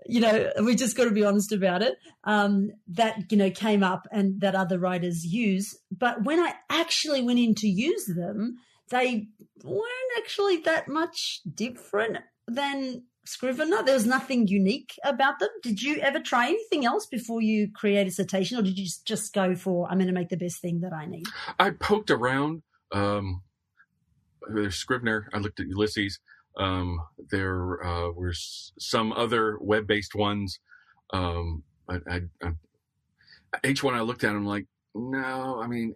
You 0.06 0.20
know, 0.20 0.52
we 0.64 0.76
just 0.76 0.98
got 0.98 1.06
to 1.06 1.12
be 1.12 1.24
honest 1.24 1.52
about 1.52 1.82
it. 1.82 1.98
Um, 2.26 2.72
that, 2.90 3.32
you 3.32 3.38
know, 3.38 3.50
came 3.50 3.84
up 3.84 4.08
and 4.12 4.42
that 4.42 4.56
other 4.56 4.78
writers 4.78 5.26
use. 5.26 5.78
But 5.92 6.24
when 6.24 6.40
I 6.40 6.54
actually 6.70 7.22
went 7.22 7.40
in 7.40 7.56
to 7.56 7.68
use 7.68 8.06
them, 8.06 8.58
they 8.90 9.28
weren't 9.64 10.18
actually 10.18 10.58
that 10.58 10.88
much 10.88 11.42
different 11.56 12.18
than 12.48 13.04
Scrivener. 13.26 13.84
There 13.84 13.94
was 13.94 14.06
nothing 14.06 14.48
unique 14.48 14.94
about 15.04 15.40
them. 15.40 15.50
Did 15.62 15.82
you 15.82 15.98
ever 15.98 16.20
try 16.20 16.48
anything 16.48 16.86
else 16.86 17.06
before 17.06 17.42
you 17.42 17.72
create 17.72 18.08
a 18.08 18.12
Cetacean, 18.12 18.60
or 18.60 18.62
did 18.62 18.78
you 18.78 18.88
just 19.06 19.34
go 19.34 19.56
for 19.56 19.90
I'm 19.90 19.98
going 19.98 20.08
to 20.08 20.14
make 20.14 20.30
the 20.30 20.38
best 20.38 20.62
thing 20.62 20.82
that 20.82 20.94
I 20.94 21.06
need? 21.06 21.26
I 21.60 21.72
poked 21.72 22.12
around. 22.12 22.64
Um, 22.92 23.42
there's 24.54 24.76
Scrivener. 24.76 25.30
I 25.34 25.38
looked 25.38 25.60
at 25.60 25.68
Ulysses. 25.68 26.20
Um, 26.58 27.00
there 27.32 27.84
uh, 27.84 28.12
were 28.12 28.34
some 28.34 29.12
other 29.14 29.58
web-based 29.60 30.16
ones. 30.16 30.60
Um, 31.12 31.64
I, 31.90 32.00
I, 32.10 32.22
I, 32.44 32.50
each 33.68 33.84
one 33.84 33.94
I 33.94 34.02
looked 34.02 34.24
at, 34.24 34.32
I'm 34.32 34.46
like, 34.46 34.68
no. 34.94 35.62
I 35.64 35.68
mean, 35.68 35.96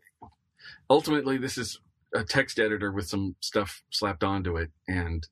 ultimately, 0.89 1.37
this 1.37 1.57
is 1.57 1.79
a 2.15 2.23
text 2.23 2.59
editor 2.59 2.91
with 2.91 3.07
some 3.07 3.35
stuff 3.41 3.83
slapped 3.91 4.23
onto 4.23 4.57
it, 4.57 4.71
and 4.87 5.27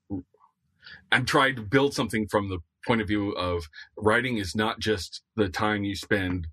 I'm 1.12 1.24
trying 1.24 1.56
to 1.56 1.62
build 1.62 1.94
something 1.94 2.26
from 2.28 2.48
the 2.48 2.58
point 2.86 3.00
of 3.00 3.08
view 3.08 3.32
of 3.32 3.68
writing 3.96 4.38
is 4.38 4.54
not 4.54 4.80
just 4.80 5.22
the 5.34 5.48
time 5.48 5.84
you 5.84 5.96
spend 5.96 6.48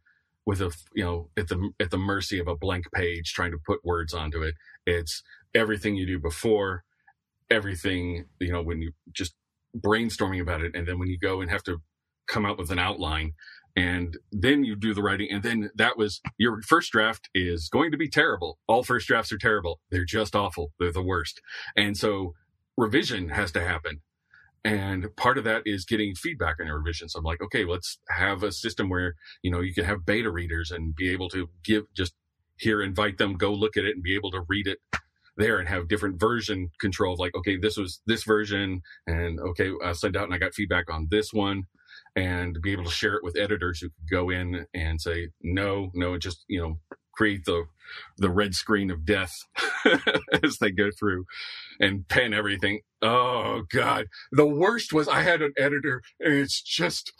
with 0.45 0.61
a 0.61 0.71
you 0.95 1.03
know 1.03 1.29
at 1.37 1.47
the 1.47 1.71
at 1.79 1.91
the 1.91 1.97
mercy 1.97 2.39
of 2.39 2.47
a 2.47 2.55
blank 2.55 2.85
page 2.93 3.33
trying 3.33 3.51
to 3.51 3.59
put 3.65 3.85
words 3.85 4.13
onto 4.13 4.41
it. 4.43 4.55
It's 4.85 5.23
everything 5.55 5.95
you 5.95 6.05
do 6.05 6.19
before 6.19 6.83
everything 7.49 8.25
you 8.39 8.51
know 8.51 8.61
when 8.61 8.81
you 8.81 8.91
just 9.11 9.33
brainstorming 9.77 10.41
about 10.41 10.61
it 10.61 10.75
and 10.75 10.87
then 10.87 10.99
when 10.99 11.09
you 11.09 11.17
go 11.19 11.41
and 11.41 11.49
have 11.51 11.63
to 11.63 11.77
come 12.27 12.45
up 12.45 12.57
with 12.57 12.71
an 12.71 12.79
outline 12.79 13.33
and 13.75 14.17
then 14.31 14.63
you 14.63 14.75
do 14.75 14.93
the 14.93 15.01
writing 15.01 15.29
and 15.31 15.43
then 15.43 15.69
that 15.75 15.97
was 15.97 16.21
your 16.37 16.61
first 16.63 16.91
draft 16.91 17.29
is 17.33 17.69
going 17.69 17.91
to 17.91 17.97
be 17.97 18.09
terrible. 18.09 18.59
All 18.67 18.83
first 18.83 19.07
drafts 19.07 19.31
are 19.31 19.37
terrible. 19.37 19.79
They're 19.91 20.05
just 20.05 20.35
awful. 20.35 20.71
They're 20.79 20.93
the 20.93 21.03
worst. 21.03 21.41
And 21.75 21.97
so 21.97 22.33
revision 22.77 23.29
has 23.29 23.51
to 23.53 23.61
happen 23.61 24.01
and 24.65 25.13
part 25.17 25.37
of 25.37 25.43
that 25.43 25.63
is 25.65 25.85
getting 25.85 26.15
feedback 26.15 26.55
on 26.59 26.67
your 26.67 26.77
revision. 26.77 27.09
So 27.09 27.19
I'm 27.19 27.25
like, 27.25 27.41
okay, 27.41 27.65
let's 27.65 27.99
have 28.09 28.43
a 28.43 28.51
system 28.51 28.89
where, 28.89 29.15
you 29.41 29.51
know, 29.51 29.59
you 29.59 29.73
can 29.73 29.83
have 29.83 30.05
beta 30.05 30.31
readers 30.31 30.71
and 30.71 30.95
be 30.95 31.09
able 31.09 31.29
to 31.29 31.49
give 31.63 31.83
just 31.93 32.13
here, 32.57 32.81
invite 32.81 33.17
them, 33.17 33.35
go 33.35 33.51
look 33.51 33.75
at 33.75 33.83
it 33.83 33.95
and 33.95 34.03
be 34.03 34.15
able 34.15 34.31
to 34.31 34.43
read 34.47 34.67
it 34.67 34.79
there 35.35 35.57
and 35.59 35.67
have 35.67 35.87
different 35.87 36.19
version 36.19 36.69
control 36.79 37.13
of 37.13 37.19
like, 37.19 37.35
okay, 37.35 37.57
this 37.57 37.75
was 37.75 38.01
this 38.05 38.23
version 38.23 38.81
and 39.07 39.39
okay, 39.39 39.71
I 39.83 39.91
sent 39.93 40.15
out 40.15 40.25
and 40.25 40.33
I 40.33 40.37
got 40.37 40.53
feedback 40.53 40.91
on 40.91 41.07
this 41.09 41.33
one 41.33 41.63
and 42.15 42.61
be 42.61 42.71
able 42.71 42.85
to 42.85 42.91
share 42.91 43.15
it 43.15 43.23
with 43.23 43.37
editors 43.37 43.79
who 43.79 43.89
could 43.89 44.09
go 44.09 44.29
in 44.29 44.65
and 44.73 45.01
say, 45.01 45.29
no, 45.41 45.89
no, 45.93 46.17
just, 46.17 46.45
you 46.47 46.61
know, 46.61 46.79
create 47.15 47.45
the 47.45 47.65
the 48.17 48.29
red 48.31 48.55
screen 48.55 48.91
of 48.91 49.05
death 49.05 49.33
as 50.43 50.57
they 50.59 50.71
go 50.71 50.89
through 50.99 51.25
and 51.81 52.07
pen 52.09 52.33
everything. 52.33 52.81
Oh 53.03 53.63
God. 53.71 54.07
The 54.33 54.47
worst 54.47 54.93
was 54.93 55.09
I 55.09 55.21
had 55.23 55.43
an 55.43 55.53
editor 55.57 56.03
and 56.21 56.35
it's 56.35 56.61
just, 56.61 57.13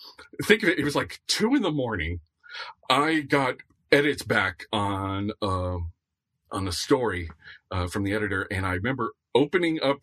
think 0.46 0.64
of 0.64 0.70
it. 0.70 0.80
It 0.80 0.86
was 0.86 0.96
like 0.98 1.22
two 1.28 1.56
in 1.56 1.64
the 1.64 1.72
morning. 1.72 2.22
I 2.90 3.22
got 3.22 3.58
edits 3.92 4.24
back 4.24 4.66
on, 4.74 5.32
um, 5.42 5.92
on 6.52 6.68
a 6.68 6.74
story, 6.74 7.30
uh, 7.72 7.88
from 7.88 8.04
the 8.04 8.14
editor. 8.14 8.44
And 8.52 8.66
I 8.66 8.74
remember 8.74 9.14
opening 9.36 9.82
up 9.84 10.00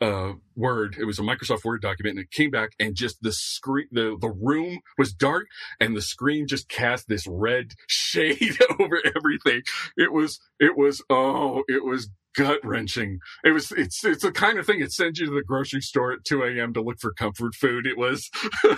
uh, 0.00 0.32
Word. 0.56 0.96
It 0.98 1.04
was 1.04 1.18
a 1.18 1.22
Microsoft 1.22 1.64
Word 1.64 1.82
document, 1.82 2.18
and 2.18 2.24
it 2.24 2.30
came 2.30 2.50
back, 2.50 2.70
and 2.78 2.94
just 2.94 3.22
the 3.22 3.32
screen, 3.32 3.86
the 3.90 4.16
the 4.20 4.30
room 4.30 4.80
was 4.98 5.12
dark, 5.12 5.46
and 5.80 5.96
the 5.96 6.02
screen 6.02 6.46
just 6.46 6.68
cast 6.68 7.08
this 7.08 7.26
red 7.28 7.72
shade 7.88 8.58
over 8.78 9.00
everything. 9.16 9.62
It 9.96 10.12
was, 10.12 10.40
it 10.60 10.76
was, 10.76 11.02
oh, 11.10 11.62
it 11.68 11.84
was 11.84 12.10
gut 12.36 12.58
wrenching. 12.64 13.18
It 13.44 13.52
was, 13.52 13.72
it's, 13.72 14.04
it's 14.04 14.22
the 14.22 14.32
kind 14.32 14.58
of 14.58 14.66
thing 14.66 14.80
it 14.80 14.92
sends 14.92 15.20
you 15.20 15.26
to 15.26 15.32
the 15.32 15.42
grocery 15.42 15.80
store 15.80 16.12
at 16.12 16.24
2 16.24 16.42
a.m. 16.42 16.72
to 16.74 16.82
look 16.82 16.98
for 17.00 17.12
comfort 17.12 17.54
food. 17.54 17.86
It 17.86 17.96
was, 17.96 18.30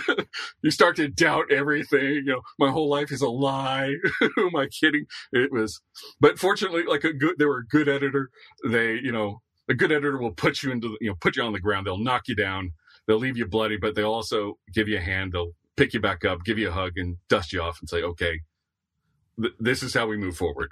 you 0.61 0.71
start 0.71 0.95
to 0.97 1.07
doubt 1.07 1.51
everything. 1.51 2.13
You 2.13 2.25
know, 2.25 2.41
my 2.59 2.69
whole 2.69 2.89
life 2.89 3.11
is 3.11 3.21
a 3.21 3.29
lie. 3.29 3.93
Who 4.19 4.47
am 4.47 4.55
I 4.55 4.67
kidding? 4.67 5.05
It 5.31 5.51
was, 5.51 5.81
but 6.19 6.39
fortunately, 6.39 6.83
like 6.87 7.03
a 7.03 7.13
good, 7.13 7.35
they 7.39 7.45
were 7.45 7.59
a 7.59 7.67
good 7.67 7.89
editor. 7.89 8.29
They, 8.63 8.99
you 9.01 9.11
know, 9.11 9.41
a 9.69 9.73
good 9.73 9.91
editor 9.91 10.17
will 10.17 10.31
put 10.31 10.63
you 10.63 10.71
into, 10.71 10.97
you 11.01 11.09
know, 11.09 11.15
put 11.19 11.35
you 11.35 11.43
on 11.43 11.53
the 11.53 11.59
ground. 11.59 11.85
They'll 11.85 11.97
knock 11.97 12.27
you 12.27 12.35
down. 12.35 12.71
They'll 13.05 13.17
leave 13.17 13.37
you 13.37 13.47
bloody, 13.47 13.77
but 13.77 13.95
they'll 13.95 14.13
also 14.13 14.57
give 14.73 14.87
you 14.87 14.97
a 14.97 15.01
hand. 15.01 15.33
They'll 15.33 15.53
pick 15.75 15.93
you 15.93 15.99
back 15.99 16.25
up, 16.25 16.43
give 16.43 16.57
you 16.57 16.69
a 16.69 16.73
hug 16.73 16.93
and 16.97 17.17
dust 17.29 17.53
you 17.53 17.61
off 17.61 17.79
and 17.79 17.89
say, 17.89 18.01
okay, 18.01 18.41
th- 19.39 19.53
this 19.59 19.83
is 19.83 19.93
how 19.93 20.07
we 20.07 20.17
move 20.17 20.35
forward. 20.35 20.69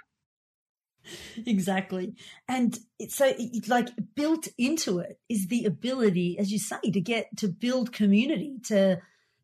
Exactly. 1.45 2.15
And 2.47 2.79
so 3.09 3.31
like 3.67 3.89
built 4.15 4.47
into 4.57 4.97
it 4.97 5.19
is 5.29 5.49
the 5.49 5.65
ability, 5.65 6.39
as 6.39 6.51
you 6.51 6.57
say, 6.57 6.79
to 6.81 6.99
get 6.99 7.27
to 7.37 7.47
build 7.47 7.93
community, 7.93 8.57
to, 8.65 8.99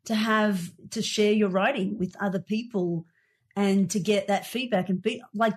to 0.06 0.14
have, 0.16 0.72
to 0.90 1.02
share 1.02 1.32
your 1.32 1.50
writing 1.50 1.98
with 1.98 2.16
other 2.20 2.40
people 2.40 3.06
and 3.54 3.88
to 3.92 4.00
get 4.00 4.26
that 4.26 4.44
feedback 4.44 4.88
and 4.88 5.00
be 5.00 5.22
like 5.34 5.54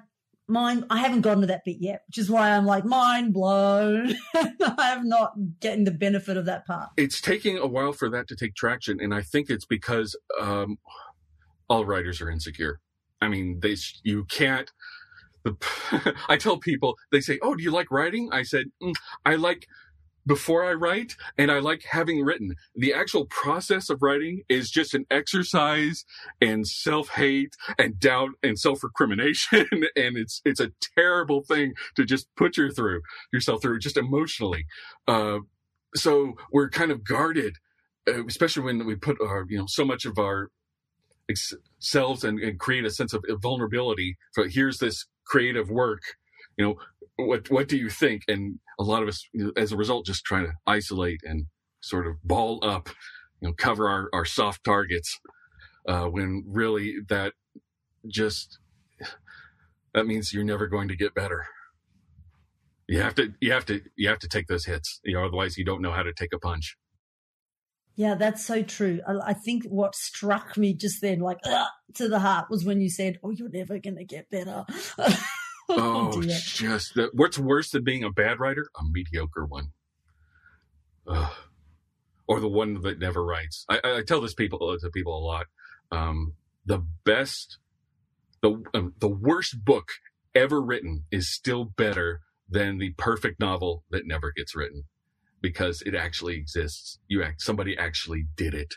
mind 0.47 0.85
I 0.89 0.99
haven't 0.99 1.21
gotten 1.21 1.41
to 1.41 1.47
that 1.47 1.63
bit 1.65 1.77
yet, 1.79 2.03
which 2.07 2.17
is 2.17 2.29
why 2.29 2.51
I'm 2.51 2.65
like 2.65 2.85
mind 2.85 3.33
blown. 3.33 4.15
I'm 4.61 5.07
not 5.07 5.33
getting 5.59 5.83
the 5.83 5.91
benefit 5.91 6.37
of 6.37 6.45
that 6.45 6.65
part. 6.65 6.89
It's 6.97 7.21
taking 7.21 7.57
a 7.57 7.67
while 7.67 7.93
for 7.93 8.09
that 8.09 8.27
to 8.29 8.35
take 8.35 8.55
traction, 8.55 8.99
and 8.99 9.13
I 9.13 9.21
think 9.21 9.49
it's 9.49 9.65
because 9.65 10.15
um, 10.39 10.77
all 11.69 11.85
writers 11.85 12.21
are 12.21 12.29
insecure. 12.29 12.79
I 13.21 13.27
mean, 13.27 13.59
they 13.61 13.75
you 14.03 14.25
can't. 14.25 14.71
The, 15.43 15.55
I 16.29 16.37
tell 16.37 16.57
people 16.57 16.95
they 17.11 17.21
say, 17.21 17.39
"Oh, 17.41 17.55
do 17.55 17.63
you 17.63 17.71
like 17.71 17.91
writing?" 17.91 18.29
I 18.31 18.43
said, 18.43 18.65
mm, 18.81 18.93
"I 19.25 19.35
like 19.35 19.67
before 20.25 20.65
I 20.65 20.73
write 20.73 21.15
and 21.37 21.51
I 21.51 21.59
like 21.59 21.83
having 21.83 22.23
written. 22.23 22.55
The 22.75 22.93
actual 22.93 23.25
process 23.25 23.89
of 23.89 24.01
writing 24.01 24.43
is 24.49 24.69
just 24.69 24.93
an 24.93 25.05
exercise 25.11 26.05
in 26.41 26.65
self-hate 26.65 27.55
and 27.77 27.99
doubt 27.99 28.31
and 28.43 28.57
self-recrimination. 28.57 29.67
and 29.95 30.17
it's, 30.17 30.41
it's 30.45 30.59
a 30.59 30.71
terrible 30.97 31.43
thing 31.43 31.73
to 31.95 32.05
just 32.05 32.27
put 32.35 32.57
your 32.57 32.71
through 32.71 33.01
yourself 33.31 33.61
through 33.61 33.79
just 33.79 33.97
emotionally. 33.97 34.65
Uh, 35.07 35.39
so 35.95 36.33
we're 36.51 36.69
kind 36.69 36.91
of 36.91 37.03
guarded, 37.03 37.55
uh, 38.07 38.25
especially 38.25 38.63
when 38.63 38.85
we 38.85 38.95
put 38.95 39.17
our, 39.21 39.45
you 39.49 39.57
know, 39.57 39.65
so 39.67 39.85
much 39.85 40.05
of 40.05 40.17
our 40.17 40.49
selves 41.79 42.23
and, 42.23 42.39
and 42.39 42.59
create 42.59 42.85
a 42.85 42.91
sense 42.91 43.13
of 43.13 43.23
vulnerability 43.41 44.15
for 44.33 44.47
here's 44.47 44.77
this 44.77 45.05
creative 45.25 45.71
work 45.71 46.01
you 46.57 46.65
know 46.65 46.75
what 47.17 47.49
what 47.49 47.67
do 47.67 47.77
you 47.77 47.89
think? 47.89 48.23
And 48.27 48.59
a 48.79 48.83
lot 48.83 49.03
of 49.03 49.09
us, 49.09 49.27
as 49.55 49.71
a 49.71 49.77
result, 49.77 50.05
just 50.05 50.25
trying 50.25 50.45
to 50.45 50.53
isolate 50.67 51.21
and 51.23 51.45
sort 51.81 52.07
of 52.07 52.21
ball 52.23 52.59
up, 52.63 52.89
you 53.41 53.47
know, 53.47 53.53
cover 53.53 53.87
our 53.87 54.09
our 54.13 54.25
soft 54.25 54.63
targets. 54.63 55.19
Uh, 55.87 56.05
when 56.05 56.43
really 56.47 56.95
that 57.09 57.33
just 58.07 58.57
that 59.93 60.07
means 60.07 60.33
you're 60.33 60.43
never 60.43 60.67
going 60.67 60.87
to 60.87 60.95
get 60.95 61.13
better. 61.13 61.45
You 62.87 63.01
have 63.01 63.15
to 63.15 63.33
you 63.39 63.51
have 63.51 63.65
to 63.65 63.81
you 63.95 64.09
have 64.09 64.19
to 64.19 64.27
take 64.27 64.47
those 64.47 64.65
hits. 64.65 64.99
You 65.03 65.15
know, 65.15 65.25
otherwise 65.25 65.57
you 65.57 65.65
don't 65.65 65.81
know 65.81 65.91
how 65.91 66.03
to 66.03 66.13
take 66.13 66.33
a 66.33 66.39
punch. 66.39 66.75
Yeah, 67.95 68.15
that's 68.15 68.45
so 68.45 68.61
true. 68.61 68.99
I, 69.07 69.29
I 69.29 69.33
think 69.33 69.63
what 69.65 69.95
struck 69.95 70.57
me 70.57 70.73
just 70.73 71.01
then, 71.01 71.19
like 71.19 71.37
to 71.93 72.09
the 72.09 72.19
heart, 72.19 72.49
was 72.49 72.65
when 72.65 72.81
you 72.81 72.89
said, 72.89 73.19
"Oh, 73.23 73.31
you're 73.31 73.49
never 73.49 73.79
going 73.79 73.95
to 73.95 74.03
get 74.03 74.29
better." 74.29 74.65
Oh, 75.69 76.11
oh 76.13 76.21
just 76.21 76.93
the, 76.93 77.09
what's 77.13 77.39
worse 77.39 77.71
than 77.71 77.83
being 77.83 78.03
a 78.03 78.11
bad 78.11 78.39
writer? 78.39 78.69
A 78.79 78.83
mediocre 78.83 79.45
one. 79.45 79.71
Ugh. 81.07 81.31
Or 82.27 82.39
the 82.39 82.47
one 82.47 82.81
that 82.81 82.99
never 82.99 83.25
writes. 83.25 83.65
I, 83.67 83.79
I 83.83 84.03
tell 84.05 84.21
this 84.21 84.35
people 84.35 84.77
to 84.77 84.89
people 84.91 85.17
a 85.17 85.25
lot. 85.25 85.47
Um, 85.91 86.33
the 86.65 86.85
best, 87.03 87.57
the 88.41 88.63
um, 88.75 88.93
the 88.99 89.07
worst 89.07 89.65
book 89.65 89.89
ever 90.35 90.61
written 90.61 91.05
is 91.11 91.33
still 91.33 91.65
better 91.65 92.21
than 92.49 92.77
the 92.77 92.91
perfect 92.91 93.39
novel 93.39 93.83
that 93.89 94.05
never 94.05 94.31
gets 94.31 94.55
written 94.55 94.83
because 95.41 95.81
it 95.83 95.95
actually 95.95 96.35
exists. 96.35 96.99
You 97.07 97.23
act, 97.23 97.41
somebody 97.41 97.77
actually 97.77 98.25
did 98.35 98.53
it. 98.53 98.75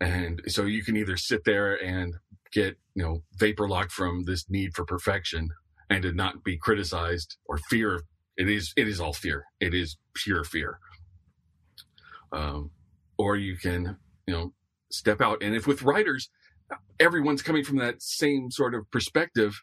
And 0.00 0.42
so 0.46 0.64
you 0.64 0.84
can 0.84 0.96
either 0.96 1.16
sit 1.16 1.44
there 1.44 1.74
and 1.74 2.14
get, 2.56 2.78
you 2.94 3.02
know, 3.02 3.22
vapor 3.38 3.68
locked 3.68 3.92
from 3.92 4.24
this 4.24 4.48
need 4.48 4.74
for 4.74 4.84
perfection 4.84 5.50
and 5.90 6.02
to 6.02 6.12
not 6.12 6.42
be 6.42 6.56
criticized 6.56 7.36
or 7.44 7.58
fear. 7.58 8.02
It 8.36 8.48
is, 8.48 8.72
it 8.76 8.88
is 8.88 9.00
all 9.00 9.12
fear. 9.12 9.44
It 9.60 9.74
is 9.74 9.98
pure 10.14 10.42
fear. 10.42 10.78
Um, 12.32 12.70
or 13.18 13.36
you 13.36 13.56
can, 13.56 13.98
you 14.26 14.34
know, 14.34 14.52
step 14.90 15.20
out. 15.20 15.42
And 15.42 15.54
if 15.54 15.66
with 15.66 15.82
writers, 15.82 16.30
everyone's 16.98 17.42
coming 17.42 17.62
from 17.62 17.76
that 17.78 18.02
same 18.02 18.50
sort 18.50 18.74
of 18.74 18.90
perspective, 18.90 19.62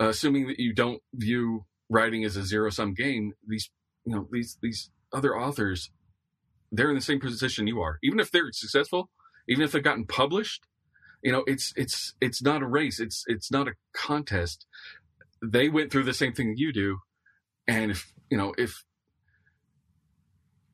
uh, 0.00 0.08
assuming 0.08 0.46
that 0.48 0.60
you 0.60 0.74
don't 0.74 1.02
view 1.14 1.64
writing 1.88 2.24
as 2.24 2.36
a 2.36 2.44
zero 2.44 2.70
sum 2.70 2.92
game, 2.94 3.32
these, 3.46 3.70
you 4.04 4.14
know, 4.14 4.28
these, 4.30 4.58
these 4.62 4.90
other 5.12 5.36
authors, 5.36 5.90
they're 6.70 6.90
in 6.90 6.94
the 6.94 7.00
same 7.00 7.20
position 7.20 7.66
you 7.66 7.80
are. 7.80 7.98
Even 8.02 8.20
if 8.20 8.30
they're 8.30 8.52
successful, 8.52 9.10
even 9.48 9.64
if 9.64 9.72
they've 9.72 9.82
gotten 9.82 10.06
published, 10.06 10.66
you 11.24 11.32
know, 11.32 11.42
it's 11.46 11.72
it's 11.74 12.14
it's 12.20 12.42
not 12.42 12.62
a 12.62 12.66
race. 12.66 13.00
It's 13.00 13.24
it's 13.26 13.50
not 13.50 13.66
a 13.66 13.72
contest. 13.94 14.66
They 15.42 15.68
went 15.68 15.90
through 15.90 16.04
the 16.04 16.14
same 16.14 16.34
thing 16.34 16.54
you 16.56 16.72
do, 16.72 16.98
and 17.66 17.90
if 17.90 18.12
you 18.30 18.36
know 18.36 18.54
if 18.58 18.84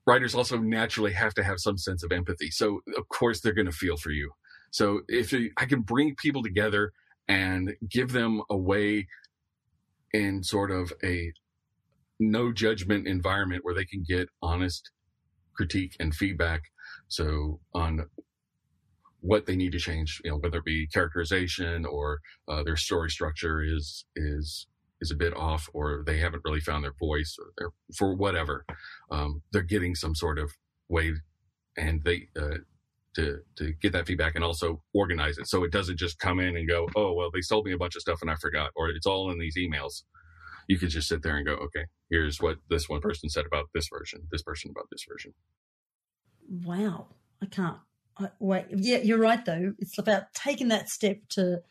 writers 0.07 0.35
also 0.35 0.59
naturally 0.59 1.13
have 1.13 1.35
to 1.35 1.45
have 1.45 1.61
some 1.61 1.79
sense 1.79 2.03
of 2.03 2.11
empathy, 2.11 2.51
so 2.51 2.81
of 2.99 3.09
course 3.09 3.41
they're 3.41 3.55
going 3.55 3.67
to 3.67 3.73
feel 3.73 3.97
for 3.97 4.11
you. 4.11 4.33
So 4.73 5.03
if 5.09 5.33
I 5.57 5.67
can 5.67 5.83
bring 5.83 6.17
people 6.21 6.43
together 6.43 6.93
and 7.29 7.75
give 7.89 8.11
them 8.11 8.43
a 8.51 8.57
way 8.57 9.07
in 10.13 10.43
sort 10.43 10.73
of 10.73 10.93
a 11.05 11.33
no 12.19 12.53
judgment 12.53 13.07
environment 13.07 13.65
where 13.65 13.75
they 13.75 13.85
can 13.85 14.05
get 14.07 14.29
honest 14.43 14.91
critique 15.55 15.95
and 16.01 16.15
feedback. 16.15 16.63
So 17.09 17.61
on 17.73 18.07
what 19.21 19.47
they 19.47 19.57
need 19.57 19.73
to 19.73 19.79
change, 19.79 20.21
you 20.25 20.31
know, 20.31 20.39
whether 20.39 20.59
it 20.59 20.65
be 20.65 20.87
characterization 20.87 21.85
or 21.85 22.21
uh, 22.49 22.63
their 22.63 22.77
story 22.77 23.11
structure 23.11 23.63
is 23.63 24.05
is 24.17 24.67
is 25.01 25.11
a 25.11 25.17
bit 25.17 25.35
off, 25.35 25.69
or 25.73 26.03
they 26.07 26.19
haven't 26.19 26.43
really 26.45 26.61
found 26.61 26.85
their 26.85 26.95
voice, 26.99 27.37
or 27.61 27.73
for 27.97 28.15
whatever, 28.15 28.65
um, 29.11 29.43
they're 29.53 29.63
getting 29.63 29.95
some 29.95 30.15
sort 30.15 30.39
of 30.39 30.51
way, 30.89 31.15
and 31.77 32.03
they 32.05 32.29
uh, 32.39 32.59
to 33.17 33.39
to 33.57 33.73
get 33.81 33.93
that 33.93 34.07
feedback 34.07 34.35
and 34.35 34.45
also 34.45 34.83
organize 34.95 35.39
it 35.39 35.47
so 35.49 35.65
it 35.65 35.73
doesn't 35.73 35.99
just 35.99 36.19
come 36.19 36.41
in 36.41 36.57
and 36.57 36.69
go, 36.69 36.89
oh 36.97 37.13
well, 37.13 37.31
they 37.33 37.41
sold 37.41 37.67
me 37.67 37.73
a 37.73 37.79
bunch 37.79 37.97
of 37.97 38.03
stuff 38.03 38.21
and 38.23 38.31
I 38.31 38.37
forgot, 38.37 38.71
or 38.77 38.89
it's 38.91 39.07
all 39.07 39.31
in 39.31 39.39
these 39.39 39.57
emails. 39.57 40.03
You 40.69 40.79
could 40.79 40.91
just 40.91 41.09
sit 41.09 41.23
there 41.23 41.37
and 41.37 41.47
go, 41.47 41.55
okay, 41.55 41.87
here's 42.11 42.41
what 42.41 42.59
this 42.69 42.89
one 42.89 43.01
person 43.01 43.29
said 43.29 43.45
about 43.47 43.67
this 43.75 43.89
version, 43.93 44.29
this 44.31 44.43
person 44.43 44.71
about 44.71 44.87
this 44.91 45.05
version. 45.09 45.35
Wow, 46.49 47.09
I 47.43 47.47
can't 47.47 47.79
Wait. 48.39 48.67
Yeah, 48.71 48.99
you're 48.99 49.19
right 49.19 49.45
though. 49.45 49.75
It's 49.79 49.99
about 49.99 50.35
taking 50.35 50.69
that 50.69 50.89
step 50.89 51.19
to 51.31 51.63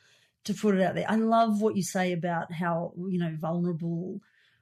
to 0.45 0.53
put 0.53 0.75
it 0.75 0.81
out 0.81 0.95
there. 0.95 1.05
I 1.07 1.15
love 1.15 1.61
what 1.61 1.75
you 1.75 1.83
say 1.83 2.11
about 2.11 2.51
how 2.53 2.93
you 2.97 3.19
know 3.19 3.35
vulnerable 3.39 4.21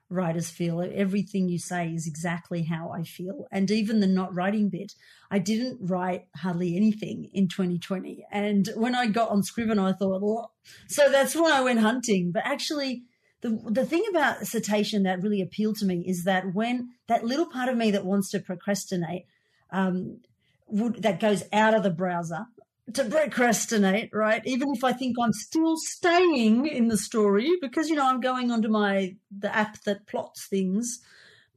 writers 0.10 0.50
feel. 0.50 0.82
Everything 0.82 1.50
you 1.50 1.60
say 1.60 1.90
is 1.90 2.08
exactly 2.08 2.64
how 2.64 2.92
I 2.92 3.04
feel. 3.04 3.48
And 3.52 3.70
even 3.70 4.00
the 4.00 4.08
not 4.08 4.34
writing 4.34 4.70
bit, 4.70 4.94
I 5.30 5.40
didn't 5.40 5.80
write 5.82 6.28
hardly 6.36 6.76
anything 6.76 7.30
in 7.34 7.48
2020. 7.48 8.26
And 8.32 8.70
when 8.76 8.96
I 8.96 9.08
got 9.08 9.30
on 9.30 9.44
Scrivener, 9.44 9.86
I 9.86 9.94
thought, 9.94 10.22
well, 10.22 10.54
so 10.88 11.10
that's 11.12 11.36
when 11.36 11.52
I 11.52 11.62
went 11.62 11.80
hunting. 11.80 12.32
But 12.32 12.46
actually, 12.46 13.04
the 13.42 13.60
the 13.70 13.86
thing 13.86 14.04
about 14.10 14.48
cetacean 14.48 15.04
that 15.04 15.22
really 15.22 15.42
appealed 15.42 15.78
to 15.78 15.86
me 15.86 16.04
is 16.08 16.24
that 16.24 16.54
when 16.54 16.90
that 17.08 17.26
little 17.26 17.48
part 17.48 17.70
of 17.70 17.78
me 17.78 17.92
that 17.92 18.06
wants 18.06 18.30
to 18.32 18.40
procrastinate 18.40 19.26
um, 19.72 20.20
would 20.68 21.02
that 21.04 21.20
goes 21.20 21.44
out 21.52 21.74
of 21.74 21.84
the 21.84 21.90
browser 21.90 22.46
to 22.94 23.04
procrastinate, 23.04 24.10
right? 24.14 24.42
Even 24.46 24.70
if 24.74 24.84
I 24.84 24.94
think 24.94 25.18
I'm 25.22 25.34
still 25.34 25.76
staying 25.78 26.68
in 26.68 26.88
the 26.88 26.98
story 26.98 27.52
because 27.62 27.90
you 27.90 27.96
know 27.96 28.08
I'm 28.08 28.22
going 28.22 28.52
onto 28.52 28.70
my 28.70 29.16
the 29.36 29.54
app 29.54 29.82
that 29.84 30.08
plots 30.08 30.48
things, 30.48 31.00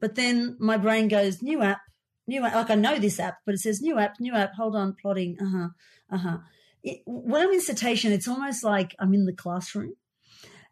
but 0.00 0.16
then 0.16 0.56
my 0.58 0.76
brain 0.76 1.08
goes 1.08 1.42
new 1.42 1.62
app, 1.62 1.80
new 2.26 2.44
app. 2.44 2.54
Like 2.54 2.70
I 2.70 2.74
know 2.74 2.98
this 2.98 3.20
app, 3.20 3.38
but 3.46 3.54
it 3.54 3.58
says 3.58 3.80
new 3.80 3.98
app, 3.98 4.18
new 4.18 4.34
app. 4.34 4.54
Hold 4.54 4.74
on, 4.74 4.94
plotting. 5.00 5.36
Uh 5.40 5.50
huh. 5.50 5.68
Uh 6.10 6.18
huh. 6.18 6.38
When 7.06 7.42
I'm 7.42 7.52
in 7.52 7.60
cetacean, 7.60 8.12
it's 8.12 8.28
almost 8.28 8.64
like 8.64 8.96
I'm 8.98 9.14
in 9.14 9.26
the 9.26 9.32
classroom, 9.32 9.94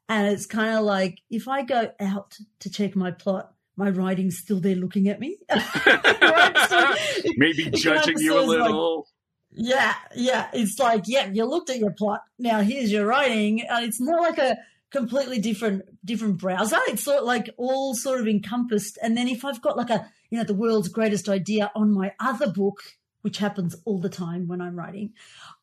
and 0.08 0.26
it's 0.26 0.46
kind 0.46 0.76
of 0.76 0.84
like 0.84 1.20
if 1.30 1.46
I 1.46 1.62
go 1.62 1.92
out 2.00 2.36
to 2.60 2.70
check 2.70 2.96
my 2.96 3.10
plot, 3.10 3.52
my 3.78 3.90
writing's 3.90 4.36
still 4.38 4.58
there 4.58 4.74
looking 4.74 5.08
at 5.08 5.20
me. 5.20 5.38
Maybe 7.36 7.70
judging 7.70 8.18
you 8.18 8.38
a 8.38 8.42
little. 8.42 8.96
Like, 8.96 9.04
yeah, 9.52 9.94
yeah. 10.16 10.48
It's 10.52 10.78
like, 10.80 11.04
yeah, 11.06 11.30
you 11.32 11.44
looked 11.44 11.70
at 11.70 11.78
your 11.78 11.92
plot. 11.92 12.22
Now 12.38 12.60
here's 12.60 12.90
your 12.90 13.06
writing. 13.06 13.62
And 13.62 13.84
it's 13.84 14.00
not 14.00 14.20
like 14.20 14.38
a 14.38 14.58
completely 14.90 15.38
different 15.38 15.84
different 16.04 16.38
browser. 16.38 16.78
It's 16.88 17.04
sort 17.04 17.20
of 17.20 17.24
like 17.24 17.50
all 17.56 17.94
sort 17.94 18.20
of 18.20 18.26
encompassed. 18.26 18.98
And 19.00 19.16
then 19.16 19.28
if 19.28 19.44
I've 19.44 19.62
got 19.62 19.76
like 19.76 19.90
a, 19.90 20.10
you 20.30 20.38
know, 20.38 20.44
the 20.44 20.54
world's 20.54 20.88
greatest 20.88 21.28
idea 21.28 21.70
on 21.76 21.92
my 21.92 22.12
other 22.18 22.50
book, 22.50 22.80
which 23.22 23.38
happens 23.38 23.76
all 23.84 24.00
the 24.00 24.08
time 24.08 24.48
when 24.48 24.60
I'm 24.60 24.76
writing, 24.76 25.12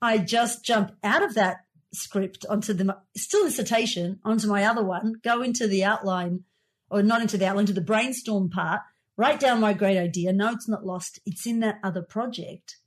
I 0.02 0.20
just 0.20 0.64
jump 0.64 0.94
out 1.04 1.22
of 1.22 1.34
that 1.36 1.66
script 1.92 2.46
onto 2.50 2.74
the 2.74 2.98
still 3.18 3.46
in 3.46 3.52
citation 3.52 4.20
onto 4.24 4.48
my 4.48 4.64
other 4.64 4.84
one, 4.84 5.16
go 5.22 5.42
into 5.42 5.68
the 5.68 5.84
outline 5.84 6.46
or 6.96 7.04
not 7.04 7.22
into 7.22 7.38
the 7.38 7.46
outline, 7.46 7.62
into 7.62 7.74
the 7.74 7.82
brainstorm 7.82 8.50
part, 8.50 8.82
write 9.18 9.40
down 9.40 9.60
my 9.60 9.74
great 9.74 9.98
idea. 9.98 10.34
No, 10.34 10.52
it's 10.52 10.70
not 10.70 10.86
lost. 10.86 11.20
It's 11.26 11.46
in 11.46 11.60
that 11.60 11.80
other 11.84 12.02
project 12.02 12.78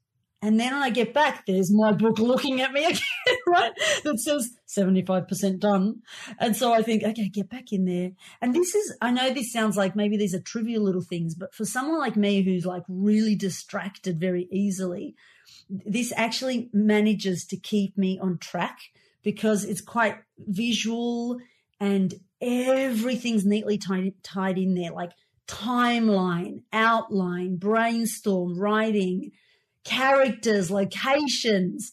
and 0.41 0.59
then 0.59 0.73
when 0.73 0.83
I 0.83 0.91
get 0.91 1.13
back, 1.13 1.47
there's 1.47 1.75
my 1.75 1.93
book 1.93 2.19
looking 2.19 2.61
at 2.61 2.73
me 2.73 2.85
again, 2.87 3.39
right? 3.47 3.73
That 4.05 4.19
says 4.21 4.51
75% 4.69 5.59
done. 5.59 6.03
And 6.39 6.57
so 6.57 6.73
I 6.73 6.83
think, 6.83 7.03
okay, 7.03 7.29
get 7.29 7.51
back 7.51 7.73
in 7.73 7.87
there. 7.87 8.13
And 8.41 8.55
this 8.55 8.75
is, 8.75 8.97
I 9.01 9.11
know 9.11 9.33
this 9.33 9.53
sounds 9.53 9.77
like 9.77 9.97
maybe 9.97 10.17
these 10.17 10.35
are 10.35 10.41
trivial 10.41 10.85
little 10.85 11.03
things, 11.03 11.35
but 11.35 11.55
for 11.55 11.65
someone 11.65 11.99
like 11.99 12.17
me 12.17 12.43
who's 12.43 12.65
like 12.65 12.85
really 12.89 13.35
distracted 13.35 14.21
very 14.21 14.47
easily, 14.53 15.17
this 15.69 16.13
actually 16.17 16.71
manages 16.73 17.45
to 17.47 17.57
keep 17.57 17.99
me 17.99 18.19
on 18.21 18.39
track 18.39 18.79
because 19.25 19.65
it's 19.65 19.81
quite 19.81 20.19
visual 20.39 21.39
and 21.81 22.15
everything's 22.41 23.45
neatly 23.45 23.79
tied, 23.79 24.15
tied 24.23 24.59
in 24.59 24.75
there, 24.75 24.93
like 24.93 25.13
timeline, 25.47 26.63
outline, 26.73 27.57
brainstorm, 27.57 28.59
writing, 28.59 29.33
characters, 29.85 30.71
locations. 30.71 31.93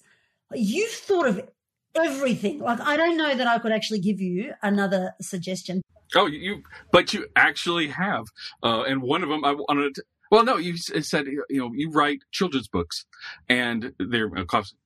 You've 0.53 0.91
thought 0.91 1.27
of 1.27 1.49
everything. 1.95 2.59
Like 2.59 2.81
I 2.81 2.97
don't 2.97 3.17
know 3.17 3.35
that 3.35 3.47
I 3.47 3.57
could 3.59 3.71
actually 3.71 3.99
give 3.99 4.19
you 4.19 4.53
another 4.61 5.13
suggestion. 5.21 5.81
Oh, 6.15 6.27
you, 6.27 6.61
but 6.91 7.13
you 7.13 7.27
actually 7.35 7.87
have, 7.87 8.25
uh, 8.61 8.83
and 8.83 9.01
one 9.01 9.23
of 9.23 9.29
them 9.29 9.43
I 9.43 9.53
wanted. 9.53 9.95
To, 9.95 10.03
well, 10.31 10.43
no, 10.43 10.57
you 10.57 10.77
said 10.77 11.25
you 11.25 11.43
know 11.49 11.71
you 11.73 11.89
write 11.91 12.19
children's 12.31 12.67
books, 12.67 13.05
and 13.49 13.93
they're 13.97 14.29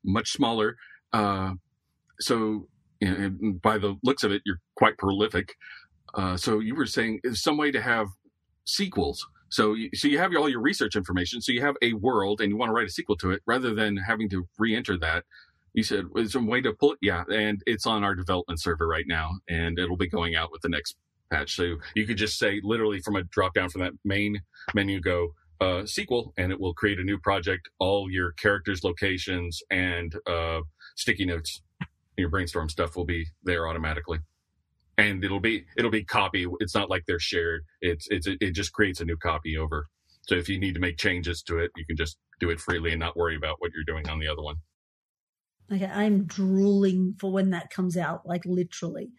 much 0.04 0.30
smaller. 0.30 0.78
Uh, 1.12 1.54
so, 2.20 2.68
know, 3.02 3.54
by 3.62 3.78
the 3.78 3.96
looks 4.04 4.24
of 4.24 4.32
it, 4.32 4.42
you're 4.46 4.60
quite 4.76 4.98
prolific. 4.98 5.56
Uh, 6.16 6.36
so 6.36 6.60
you 6.60 6.76
were 6.76 6.86
saying 6.86 7.20
some 7.34 7.58
way 7.58 7.72
to 7.72 7.82
have 7.82 8.08
sequels 8.66 9.26
so, 9.50 9.74
you, 9.74 9.90
so 9.94 10.08
you 10.08 10.20
have 10.20 10.32
all 10.36 10.48
your 10.48 10.62
research 10.62 10.96
information. 10.96 11.42
So 11.42 11.52
you 11.52 11.62
have 11.62 11.76
a 11.82 11.94
world, 11.94 12.40
and 12.40 12.50
you 12.50 12.58
want 12.58 12.70
to 12.70 12.74
write 12.74 12.88
a 12.88 12.92
sequel 12.92 13.18
to 13.18 13.32
it, 13.32 13.42
rather 13.46 13.74
than 13.74 13.98
having 13.98 14.30
to 14.30 14.48
re-enter 14.58 14.98
that. 15.00 15.26
You 15.74 15.84
said 15.84 16.06
there's 16.14 16.34
some 16.34 16.48
way 16.48 16.62
to 16.62 16.74
pull 16.74 16.94
it, 16.94 17.00
yeah, 17.02 17.24
and 17.32 17.62
it's 17.66 17.86
on 17.86 18.04
our 18.04 18.16
development 18.16 18.62
server 18.62 18.88
right 18.88 19.06
now, 19.08 19.40
and 19.48 19.78
it'll 19.78 19.98
be 19.98 20.10
going 20.10 20.36
out 20.36 20.52
with 20.52 20.62
the 20.62 20.70
next 20.70 20.96
patch. 21.32 21.56
So 21.56 21.76
you 21.96 22.08
could 22.08 22.18
just 22.18 22.38
say, 22.38 22.60
literally, 22.64 23.00
from 23.02 23.16
a 23.16 23.24
drop 23.24 23.54
down 23.54 23.70
from 23.70 23.82
that 23.82 23.94
main 24.04 24.42
menu, 24.74 25.00
go 25.00 25.30
uh, 25.62 25.86
sequel, 25.86 26.34
and 26.38 26.52
it 26.52 26.60
will 26.60 26.74
create 26.74 27.00
a 27.00 27.04
new 27.04 27.20
project. 27.20 27.70
All 27.80 28.10
your 28.10 28.32
characters, 28.34 28.84
locations, 28.84 29.62
and 29.70 30.16
uh, 30.28 30.62
sticky 30.96 31.26
notes, 31.26 31.62
your 32.20 32.30
brainstorm 32.30 32.70
stuff 32.70 32.96
will 32.96 33.06
be 33.06 33.28
there 33.44 33.68
automatically 33.68 34.20
and 35.00 35.24
it'll 35.24 35.40
be 35.40 35.66
it'll 35.78 35.92
be 35.92 36.04
copy. 36.04 36.46
It's 36.60 36.76
not 36.76 36.90
like 36.90 37.06
they're 37.08 37.20
shared. 37.20 37.64
It's 37.82 38.08
it's 38.10 38.28
it 38.28 38.52
just 38.52 38.74
creates 38.74 39.00
a 39.00 39.06
new 39.06 39.18
copy 39.18 39.58
over. 39.58 39.88
So 40.28 40.36
if 40.36 40.50
you 40.50 40.60
need 40.60 40.76
to 40.76 40.80
make 40.80 40.98
changes 40.98 41.42
to 41.44 41.58
it, 41.58 41.72
you 41.76 41.86
can 41.86 41.96
just 41.96 42.18
do 42.40 42.50
it 42.50 42.60
freely 42.60 42.92
and 42.92 43.00
not 43.00 43.18
worry 43.18 43.36
about 43.36 43.56
what 43.60 43.72
you're 43.74 43.86
doing 43.86 44.10
on 44.10 44.20
the 44.20 44.28
other 44.28 44.42
one. 44.42 44.58
Okay, 45.72 45.86
I'm 45.86 46.26
drooling 46.26 47.16
for 47.18 47.32
when 47.32 47.52
that 47.52 47.70
comes 47.70 47.96
out, 47.96 48.28
like 48.28 48.44
literally. 48.46 49.12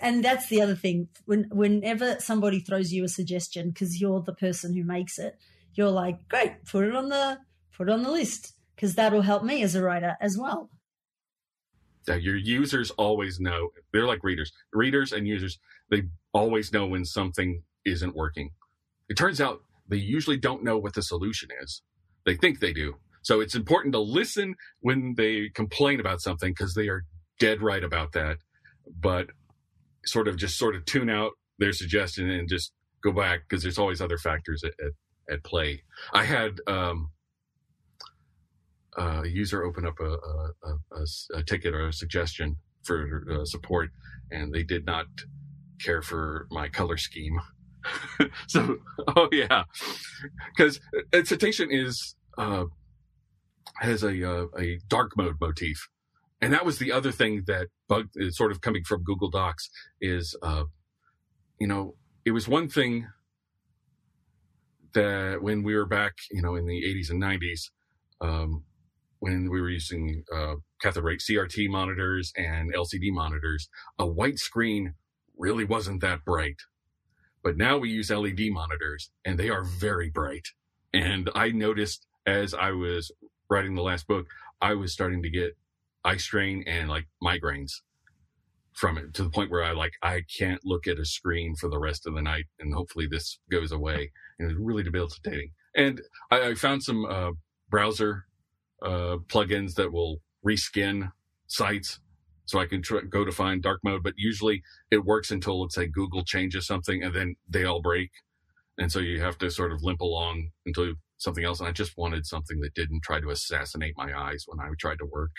And 0.00 0.24
that's 0.24 0.48
the 0.48 0.62
other 0.62 0.74
thing. 0.74 1.08
When 1.26 1.46
whenever 1.52 2.16
somebody 2.18 2.60
throws 2.60 2.92
you 2.92 3.04
a 3.04 3.08
suggestion, 3.08 3.70
because 3.70 4.00
you're 4.00 4.22
the 4.22 4.34
person 4.34 4.74
who 4.74 4.84
makes 4.84 5.18
it, 5.18 5.36
you're 5.74 5.90
like, 5.90 6.28
great, 6.28 6.64
put 6.64 6.84
it 6.84 6.96
on 6.96 7.10
the 7.10 7.38
put 7.76 7.88
it 7.88 7.92
on 7.92 8.02
the 8.02 8.10
list, 8.10 8.54
because 8.74 8.94
that'll 8.94 9.22
help 9.22 9.44
me 9.44 9.62
as 9.62 9.74
a 9.74 9.82
writer 9.82 10.16
as 10.20 10.36
well 10.36 10.70
that 12.06 12.22
your 12.22 12.36
users 12.36 12.90
always 12.92 13.38
know 13.38 13.70
they're 13.92 14.06
like 14.06 14.24
readers 14.24 14.52
readers 14.72 15.12
and 15.12 15.26
users 15.26 15.58
they 15.90 16.04
always 16.32 16.72
know 16.72 16.86
when 16.86 17.04
something 17.04 17.62
isn't 17.84 18.14
working. 18.14 18.50
It 19.08 19.16
turns 19.16 19.40
out 19.40 19.62
they 19.88 19.96
usually 19.96 20.36
don't 20.36 20.62
know 20.62 20.78
what 20.78 20.94
the 20.94 21.02
solution 21.02 21.48
is. 21.62 21.82
They 22.24 22.36
think 22.36 22.60
they 22.60 22.72
do. 22.72 22.94
So 23.22 23.40
it's 23.40 23.54
important 23.54 23.92
to 23.94 24.00
listen 24.00 24.54
when 24.80 25.14
they 25.16 25.50
complain 25.54 26.00
about 26.00 26.20
something 26.20 26.52
because 26.52 26.74
they 26.74 26.88
are 26.88 27.04
dead 27.38 27.60
right 27.60 27.82
about 27.82 28.12
that. 28.12 28.38
But 28.98 29.28
sort 30.06 30.28
of 30.28 30.36
just 30.36 30.56
sort 30.56 30.76
of 30.76 30.84
tune 30.84 31.10
out 31.10 31.32
their 31.58 31.72
suggestion 31.72 32.30
and 32.30 32.48
just 32.48 32.72
go 33.02 33.12
back 33.12 33.40
because 33.48 33.62
there's 33.62 33.78
always 33.78 34.00
other 34.00 34.18
factors 34.18 34.62
at, 34.64 34.72
at, 34.84 34.92
at 35.34 35.44
play. 35.44 35.82
I 36.14 36.24
had 36.24 36.60
um, 36.66 37.10
a 38.96 39.26
user 39.26 39.64
open 39.64 39.86
up 39.86 39.98
a, 40.00 40.04
a, 40.04 40.52
a, 40.92 41.38
a, 41.38 41.42
ticket 41.42 41.74
or 41.74 41.88
a 41.88 41.92
suggestion 41.92 42.56
for 42.82 43.24
uh, 43.30 43.44
support, 43.44 43.90
and 44.30 44.52
they 44.52 44.62
did 44.62 44.84
not 44.84 45.06
care 45.82 46.02
for 46.02 46.46
my 46.50 46.68
color 46.68 46.96
scheme. 46.96 47.40
so, 48.46 48.78
oh 49.16 49.28
yeah, 49.32 49.64
because 50.56 50.80
Cetacean 51.12 51.70
is 51.70 52.14
uh, 52.36 52.64
has 53.76 54.02
a 54.02 54.28
uh, 54.28 54.46
a 54.58 54.78
dark 54.88 55.16
mode 55.16 55.36
motif, 55.40 55.88
and 56.40 56.52
that 56.52 56.64
was 56.64 56.78
the 56.78 56.92
other 56.92 57.12
thing 57.12 57.44
that 57.46 57.68
bugged. 57.88 58.16
Sort 58.30 58.52
of 58.52 58.60
coming 58.60 58.84
from 58.84 59.02
Google 59.02 59.30
Docs 59.30 59.70
is, 60.00 60.36
uh, 60.42 60.64
you 61.58 61.66
know, 61.66 61.94
it 62.24 62.32
was 62.32 62.48
one 62.48 62.68
thing 62.68 63.06
that 64.92 65.38
when 65.40 65.62
we 65.62 65.74
were 65.74 65.86
back, 65.86 66.14
you 66.30 66.42
know, 66.42 66.56
in 66.56 66.66
the 66.66 66.82
80s 66.82 67.10
and 67.10 67.22
90s, 67.22 67.70
um, 68.20 68.64
when 69.20 69.50
we 69.50 69.60
were 69.60 69.70
using 69.70 70.24
uh, 70.34 70.56
cathode 70.82 71.04
ray 71.04 71.16
CRT 71.16 71.68
monitors 71.68 72.32
and 72.36 72.74
LCD 72.74 73.12
monitors, 73.12 73.68
a 73.98 74.06
white 74.06 74.38
screen 74.38 74.94
really 75.38 75.64
wasn't 75.64 76.00
that 76.00 76.24
bright. 76.24 76.56
But 77.42 77.56
now 77.56 77.78
we 77.78 77.90
use 77.90 78.10
LED 78.10 78.50
monitors 78.50 79.10
and 79.24 79.38
they 79.38 79.48
are 79.48 79.64
very 79.64 80.10
bright. 80.10 80.48
And 80.92 81.30
I 81.34 81.50
noticed 81.50 82.06
as 82.26 82.52
I 82.52 82.72
was 82.72 83.10
writing 83.48 83.74
the 83.74 83.82
last 83.82 84.06
book, 84.06 84.26
I 84.60 84.74
was 84.74 84.92
starting 84.92 85.22
to 85.22 85.30
get 85.30 85.56
eye 86.04 86.16
strain 86.16 86.64
and 86.66 86.88
like 86.88 87.06
migraines 87.22 87.72
from 88.72 88.98
it 88.98 89.14
to 89.14 89.22
the 89.22 89.30
point 89.30 89.50
where 89.50 89.64
I 89.64 89.72
like 89.72 89.92
I 90.02 90.22
can't 90.38 90.60
look 90.64 90.86
at 90.86 90.98
a 90.98 91.04
screen 91.04 91.54
for 91.56 91.68
the 91.68 91.78
rest 91.78 92.06
of 92.06 92.14
the 92.14 92.22
night, 92.22 92.46
and 92.58 92.72
hopefully 92.74 93.06
this 93.10 93.38
goes 93.50 93.72
away. 93.72 94.10
And 94.38 94.50
it's 94.50 94.60
really 94.60 94.82
debilitating. 94.82 95.52
And 95.76 96.00
I, 96.30 96.50
I 96.50 96.54
found 96.54 96.82
some 96.82 97.04
uh, 97.04 97.32
browser 97.68 98.24
uh, 98.82 99.16
plugins 99.28 99.74
that 99.74 99.92
will 99.92 100.20
reskin 100.46 101.12
sites, 101.46 102.00
so 102.46 102.58
I 102.58 102.66
can 102.66 102.82
tr- 102.82 103.00
go 103.00 103.24
to 103.24 103.32
find 103.32 103.62
dark 103.62 103.80
mode. 103.84 104.02
But 104.02 104.14
usually 104.16 104.62
it 104.90 105.04
works 105.04 105.30
until 105.30 105.60
let's 105.62 105.74
say 105.74 105.86
Google 105.86 106.24
changes 106.24 106.66
something, 106.66 107.02
and 107.02 107.14
then 107.14 107.36
they 107.48 107.64
all 107.64 107.82
break, 107.82 108.10
and 108.78 108.90
so 108.90 108.98
you 109.00 109.20
have 109.20 109.38
to 109.38 109.50
sort 109.50 109.72
of 109.72 109.82
limp 109.82 110.00
along 110.00 110.50
until 110.66 110.94
something 111.18 111.44
else. 111.44 111.60
And 111.60 111.68
I 111.68 111.72
just 111.72 111.96
wanted 111.96 112.26
something 112.26 112.60
that 112.60 112.74
didn't 112.74 113.02
try 113.02 113.20
to 113.20 113.30
assassinate 113.30 113.94
my 113.96 114.18
eyes 114.18 114.44
when 114.46 114.60
I 114.60 114.70
tried 114.78 114.98
to 114.98 115.06
work. 115.06 115.32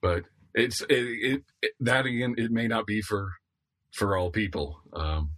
But 0.00 0.24
it's 0.54 0.80
it, 0.82 0.94
it, 0.94 1.42
it, 1.62 1.72
that 1.80 2.06
again 2.06 2.34
it 2.36 2.50
may 2.50 2.66
not 2.66 2.86
be 2.86 3.00
for 3.00 3.32
for 3.92 4.16
all 4.16 4.30
people 4.30 4.80
um 4.94 5.30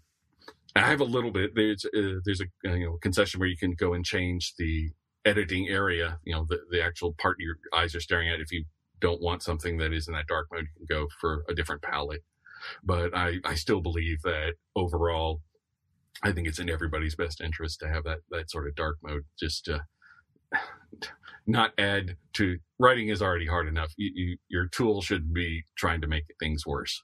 i 0.77 0.81
have 0.81 1.01
a 1.01 1.05
little 1.05 1.31
bit 1.31 1.55
there's 1.55 1.85
uh, 1.85 2.19
there's 2.25 2.41
a 2.41 2.47
you 2.65 2.87
know 2.87 2.99
concession 3.03 3.41
where 3.41 3.49
you 3.49 3.57
can 3.57 3.73
go 3.73 3.93
and 3.95 4.05
change 4.05 4.55
the 4.59 4.91
editing 5.25 5.69
area 5.69 6.19
you 6.25 6.35
know 6.35 6.47
the, 6.49 6.59
the 6.71 6.83
actual 6.83 7.15
part 7.19 7.37
your 7.39 7.57
eyes 7.75 7.95
are 7.95 8.01
staring 8.01 8.29
at 8.29 8.41
if 8.41 8.51
you 8.51 8.65
don't 9.01 9.23
want 9.23 9.43
something 9.43 9.79
that 9.79 9.93
is 9.93 10.09
in 10.09 10.15
that 10.15 10.27
dark 10.27 10.47
mode 10.53 10.67
you 10.79 10.87
can 10.87 10.97
go 10.99 11.09
for 11.21 11.45
a 11.49 11.55
different 11.55 11.83
palette 11.83 12.23
but 12.83 13.17
i 13.17 13.37
i 13.45 13.55
still 13.55 13.81
believe 13.81 14.21
that 14.23 14.55
overall 14.77 15.41
i 16.23 16.33
think 16.33 16.47
it's 16.47 16.59
in 16.59 16.71
everybody's 16.71 17.17
best 17.17 17.41
interest 17.41 17.81
to 17.81 17.89
have 17.89 18.05
that 18.05 18.19
that 18.31 18.51
sort 18.51 18.67
of 18.67 18.75
dark 18.75 18.97
mode 19.03 19.23
just 19.39 19.65
to 19.65 19.81
not 21.47 21.73
add 21.79 22.17
to 22.35 22.59
writing 22.79 23.09
is 23.09 23.23
already 23.23 23.47
hard 23.47 23.69
enough. 23.69 23.93
You, 23.97 24.11
you, 24.15 24.37
your 24.49 24.69
tool 24.69 25.03
should 25.03 25.33
be 25.33 25.65
trying 25.77 26.01
to 26.03 26.07
make 26.07 26.25
things 26.39 26.67
worse. 26.67 27.03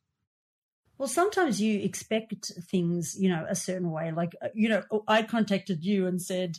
Well, 0.97 1.09
sometimes 1.09 1.61
you 1.61 1.81
expect 1.81 2.53
things, 2.71 3.17
you 3.19 3.29
know, 3.29 3.47
a 3.49 3.55
certain 3.55 3.91
way. 3.91 4.11
Like, 4.11 4.35
uh, 4.43 4.49
you 4.55 4.69
know, 4.69 4.83
I 5.07 5.23
contacted 5.23 5.85
you 5.85 6.07
and 6.07 6.21
said, 6.21 6.59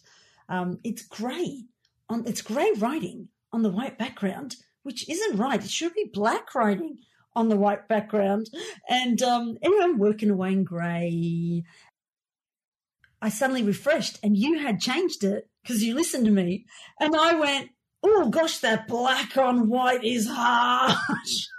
um, 0.50 0.80
"It's 0.84 1.04
grey 1.04 1.66
on 2.10 2.28
it's 2.28 2.42
grey 2.42 2.72
writing 2.78 3.30
on 3.54 3.62
the 3.64 3.70
white 3.70 3.98
background," 3.98 4.58
which 4.84 5.10
isn't 5.10 5.38
right. 5.38 5.64
It 5.64 5.70
should 5.70 5.94
be 5.94 6.10
black 6.12 6.54
writing 6.56 6.98
on 7.36 7.50
the 7.50 7.56
white 7.56 7.88
background. 7.88 8.50
And 8.90 9.22
um, 9.22 9.58
anyway, 9.62 9.84
I'm 9.84 10.00
working 10.00 10.30
away 10.30 10.52
in 10.52 10.64
grey. 10.64 11.64
I 13.22 13.30
suddenly 13.30 13.64
refreshed, 13.64 14.20
and 14.24 14.38
you 14.38 14.60
had 14.60 14.80
changed 14.80 15.24
it 15.24 15.50
because 15.62 15.84
you 15.84 15.94
listened 15.94 16.26
to 16.26 16.32
me, 16.32 16.66
and 17.00 17.16
I 17.16 17.36
went, 17.36 17.70
oh 18.04 18.30
gosh, 18.30 18.60
that 18.60 18.88
black 18.88 19.38
on 19.38 19.68
white 19.68 20.04
is 20.04 20.28
harsh. 20.30 21.48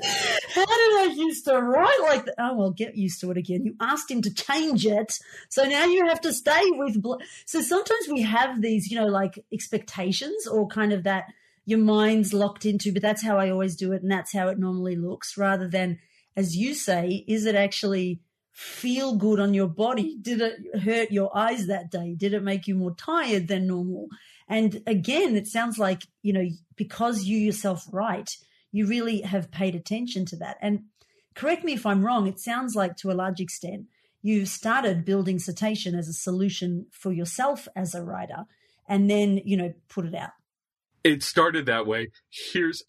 How 0.00 0.64
did 0.64 1.10
I 1.10 1.14
used 1.16 1.44
to 1.44 1.60
write 1.60 2.00
like 2.02 2.24
that? 2.24 2.34
Oh, 2.38 2.56
well, 2.56 2.70
get 2.70 2.96
used 2.96 3.20
to 3.20 3.30
it 3.30 3.36
again. 3.36 3.64
You 3.64 3.74
asked 3.80 4.10
him 4.10 4.22
to 4.22 4.34
change 4.34 4.86
it. 4.86 5.18
So 5.48 5.64
now 5.64 5.84
you 5.84 6.06
have 6.06 6.20
to 6.22 6.32
stay 6.32 6.62
with. 6.72 7.00
Bl- 7.00 7.20
so 7.46 7.60
sometimes 7.60 8.08
we 8.10 8.22
have 8.22 8.62
these, 8.62 8.90
you 8.90 8.98
know, 8.98 9.06
like 9.06 9.44
expectations 9.52 10.46
or 10.46 10.66
kind 10.66 10.92
of 10.92 11.04
that 11.04 11.26
your 11.64 11.78
mind's 11.78 12.32
locked 12.32 12.66
into, 12.66 12.92
but 12.92 13.02
that's 13.02 13.22
how 13.22 13.38
I 13.38 13.50
always 13.50 13.76
do 13.76 13.92
it. 13.92 14.02
And 14.02 14.10
that's 14.10 14.32
how 14.32 14.48
it 14.48 14.58
normally 14.58 14.96
looks 14.96 15.36
rather 15.36 15.68
than, 15.68 15.98
as 16.36 16.56
you 16.56 16.74
say, 16.74 17.24
is 17.28 17.46
it 17.46 17.54
actually 17.54 18.20
feel 18.52 19.16
good 19.16 19.40
on 19.40 19.54
your 19.54 19.68
body? 19.68 20.16
Did 20.20 20.40
it 20.40 20.80
hurt 20.82 21.10
your 21.10 21.36
eyes 21.36 21.66
that 21.66 21.90
day? 21.90 22.14
Did 22.14 22.34
it 22.34 22.42
make 22.42 22.66
you 22.66 22.74
more 22.74 22.94
tired 22.94 23.48
than 23.48 23.66
normal? 23.66 24.08
And 24.48 24.82
again, 24.86 25.36
it 25.36 25.46
sounds 25.46 25.78
like, 25.78 26.02
you 26.22 26.32
know, 26.32 26.46
because 26.76 27.24
you 27.24 27.38
yourself 27.38 27.86
write, 27.92 28.36
you 28.72 28.86
really 28.86 29.20
have 29.20 29.50
paid 29.50 29.74
attention 29.74 30.24
to 30.26 30.36
that. 30.36 30.56
And 30.60 30.84
correct 31.34 31.64
me 31.64 31.74
if 31.74 31.86
I'm 31.86 32.04
wrong, 32.04 32.26
it 32.26 32.40
sounds 32.40 32.74
like 32.74 32.96
to 32.98 33.10
a 33.10 33.14
large 33.14 33.40
extent, 33.40 33.86
you've 34.22 34.48
started 34.48 35.04
building 35.04 35.38
Citation 35.38 35.94
as 35.94 36.08
a 36.08 36.12
solution 36.12 36.86
for 36.90 37.12
yourself 37.12 37.68
as 37.76 37.94
a 37.94 38.02
writer 38.02 38.44
and 38.88 39.10
then, 39.10 39.40
you 39.44 39.56
know, 39.56 39.72
put 39.88 40.06
it 40.06 40.14
out. 40.14 40.30
It 41.04 41.22
started 41.22 41.66
that 41.66 41.86
way. 41.86 42.10
Here's, 42.30 42.82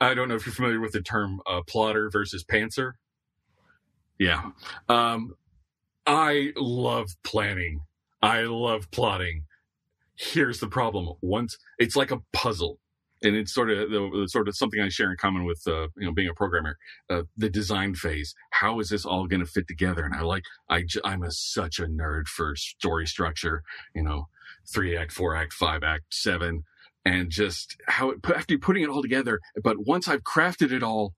I 0.00 0.14
don't 0.14 0.28
know 0.28 0.34
if 0.34 0.46
you're 0.46 0.54
familiar 0.54 0.80
with 0.80 0.92
the 0.92 1.02
term 1.02 1.40
uh, 1.46 1.62
plotter 1.66 2.10
versus 2.10 2.44
pantser. 2.44 2.92
Yeah. 4.18 4.50
Um, 4.88 5.34
I 6.06 6.52
love 6.56 7.08
planning. 7.24 7.80
I 8.22 8.42
love 8.42 8.90
plotting 8.90 9.44
here's 10.20 10.60
the 10.60 10.68
problem. 10.68 11.14
Once 11.20 11.56
it's 11.78 11.96
like 11.96 12.10
a 12.10 12.20
puzzle, 12.32 12.78
and 13.22 13.36
it's 13.36 13.52
sort 13.52 13.70
of 13.70 13.90
the, 13.90 14.26
sort 14.28 14.48
of 14.48 14.56
something 14.56 14.80
I 14.80 14.88
share 14.88 15.10
in 15.10 15.16
common 15.16 15.44
with 15.44 15.62
uh, 15.66 15.88
you 15.96 16.06
know 16.06 16.12
being 16.12 16.28
a 16.28 16.34
programmer. 16.34 16.76
Uh, 17.08 17.22
the 17.36 17.50
design 17.50 17.94
phase. 17.94 18.34
How 18.50 18.80
is 18.80 18.88
this 18.88 19.04
all 19.04 19.26
going 19.26 19.40
to 19.40 19.46
fit 19.46 19.68
together? 19.68 20.04
And 20.04 20.14
I 20.14 20.22
like 20.22 20.44
I 20.68 20.84
I'm 21.04 21.22
a, 21.22 21.30
such 21.30 21.78
a 21.78 21.86
nerd 21.86 22.26
for 22.26 22.56
story 22.56 23.06
structure. 23.06 23.62
You 23.94 24.02
know, 24.02 24.28
three 24.72 24.96
act, 24.96 25.12
four 25.12 25.36
act, 25.36 25.52
five 25.52 25.82
act, 25.82 26.04
seven, 26.10 26.64
and 27.04 27.30
just 27.30 27.76
how 27.86 28.10
it 28.10 28.18
after 28.34 28.58
putting 28.58 28.82
it 28.82 28.90
all 28.90 29.02
together. 29.02 29.40
But 29.62 29.86
once 29.86 30.08
I've 30.08 30.24
crafted 30.24 30.72
it 30.72 30.82
all, 30.82 31.14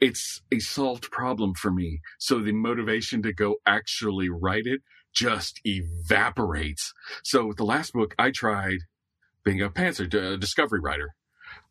it's 0.00 0.42
a 0.52 0.58
solved 0.58 1.10
problem 1.10 1.54
for 1.54 1.70
me. 1.70 2.00
So 2.18 2.40
the 2.40 2.52
motivation 2.52 3.22
to 3.22 3.32
go 3.32 3.56
actually 3.66 4.28
write 4.28 4.66
it 4.66 4.82
just 5.14 5.60
evaporates. 5.64 6.92
So 7.24 7.46
with 7.46 7.56
the 7.56 7.64
last 7.64 7.94
book, 7.94 8.14
I 8.18 8.30
tried 8.30 8.80
being 9.44 9.62
a 9.62 9.70
pantser, 9.70 10.12
a 10.12 10.36
discovery 10.36 10.80
writer. 10.80 11.14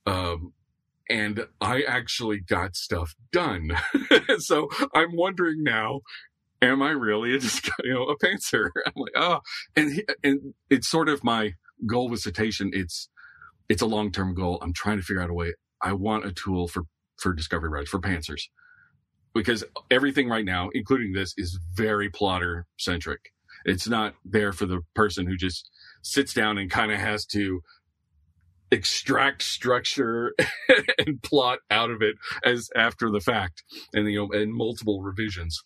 Um, 0.05 0.53
and 1.09 1.47
I 1.61 1.81
actually 1.81 2.39
got 2.39 2.75
stuff 2.75 3.15
done. 3.31 3.71
so 4.39 4.69
I'm 4.93 5.15
wondering 5.15 5.63
now, 5.63 6.01
am 6.61 6.81
I 6.81 6.91
really 6.91 7.35
a, 7.35 7.39
you 7.83 7.93
know, 7.93 8.03
a 8.03 8.17
pantser? 8.17 8.69
I'm 8.85 8.93
like, 8.95 9.13
oh, 9.15 9.39
and, 9.75 10.03
and 10.23 10.53
it's 10.69 10.87
sort 10.87 11.09
of 11.09 11.23
my 11.23 11.53
goal 11.85 12.09
with 12.09 12.21
citation. 12.21 12.71
It's, 12.73 13.09
it's 13.69 13.81
a 13.81 13.87
long-term 13.87 14.35
goal. 14.35 14.59
I'm 14.61 14.73
trying 14.73 14.97
to 14.97 15.03
figure 15.03 15.21
out 15.21 15.29
a 15.29 15.33
way. 15.33 15.53
I 15.81 15.93
want 15.93 16.25
a 16.25 16.31
tool 16.31 16.67
for, 16.67 16.83
for 17.17 17.33
discovery 17.33 17.69
writers, 17.69 17.89
for 17.89 17.99
pantsers, 17.99 18.43
because 19.33 19.63
everything 19.91 20.29
right 20.29 20.45
now, 20.45 20.69
including 20.73 21.13
this, 21.13 21.33
is 21.37 21.59
very 21.75 22.09
plotter 22.09 22.65
centric. 22.77 23.31
It's 23.65 23.87
not 23.87 24.15
there 24.23 24.53
for 24.53 24.65
the 24.65 24.81
person 24.93 25.27
who 25.27 25.35
just 25.35 25.69
sits 26.03 26.33
down 26.33 26.57
and 26.57 26.69
kind 26.69 26.91
of 26.91 26.99
has 26.99 27.25
to 27.27 27.61
extract 28.71 29.43
structure 29.43 30.33
and 30.97 31.21
plot 31.21 31.59
out 31.69 31.91
of 31.91 32.01
it 32.01 32.15
as 32.43 32.69
after 32.75 33.09
the 33.11 33.19
fact 33.19 33.63
and 33.93 34.09
you 34.09 34.17
know 34.17 34.31
and 34.31 34.53
multiple 34.53 35.01
revisions 35.01 35.63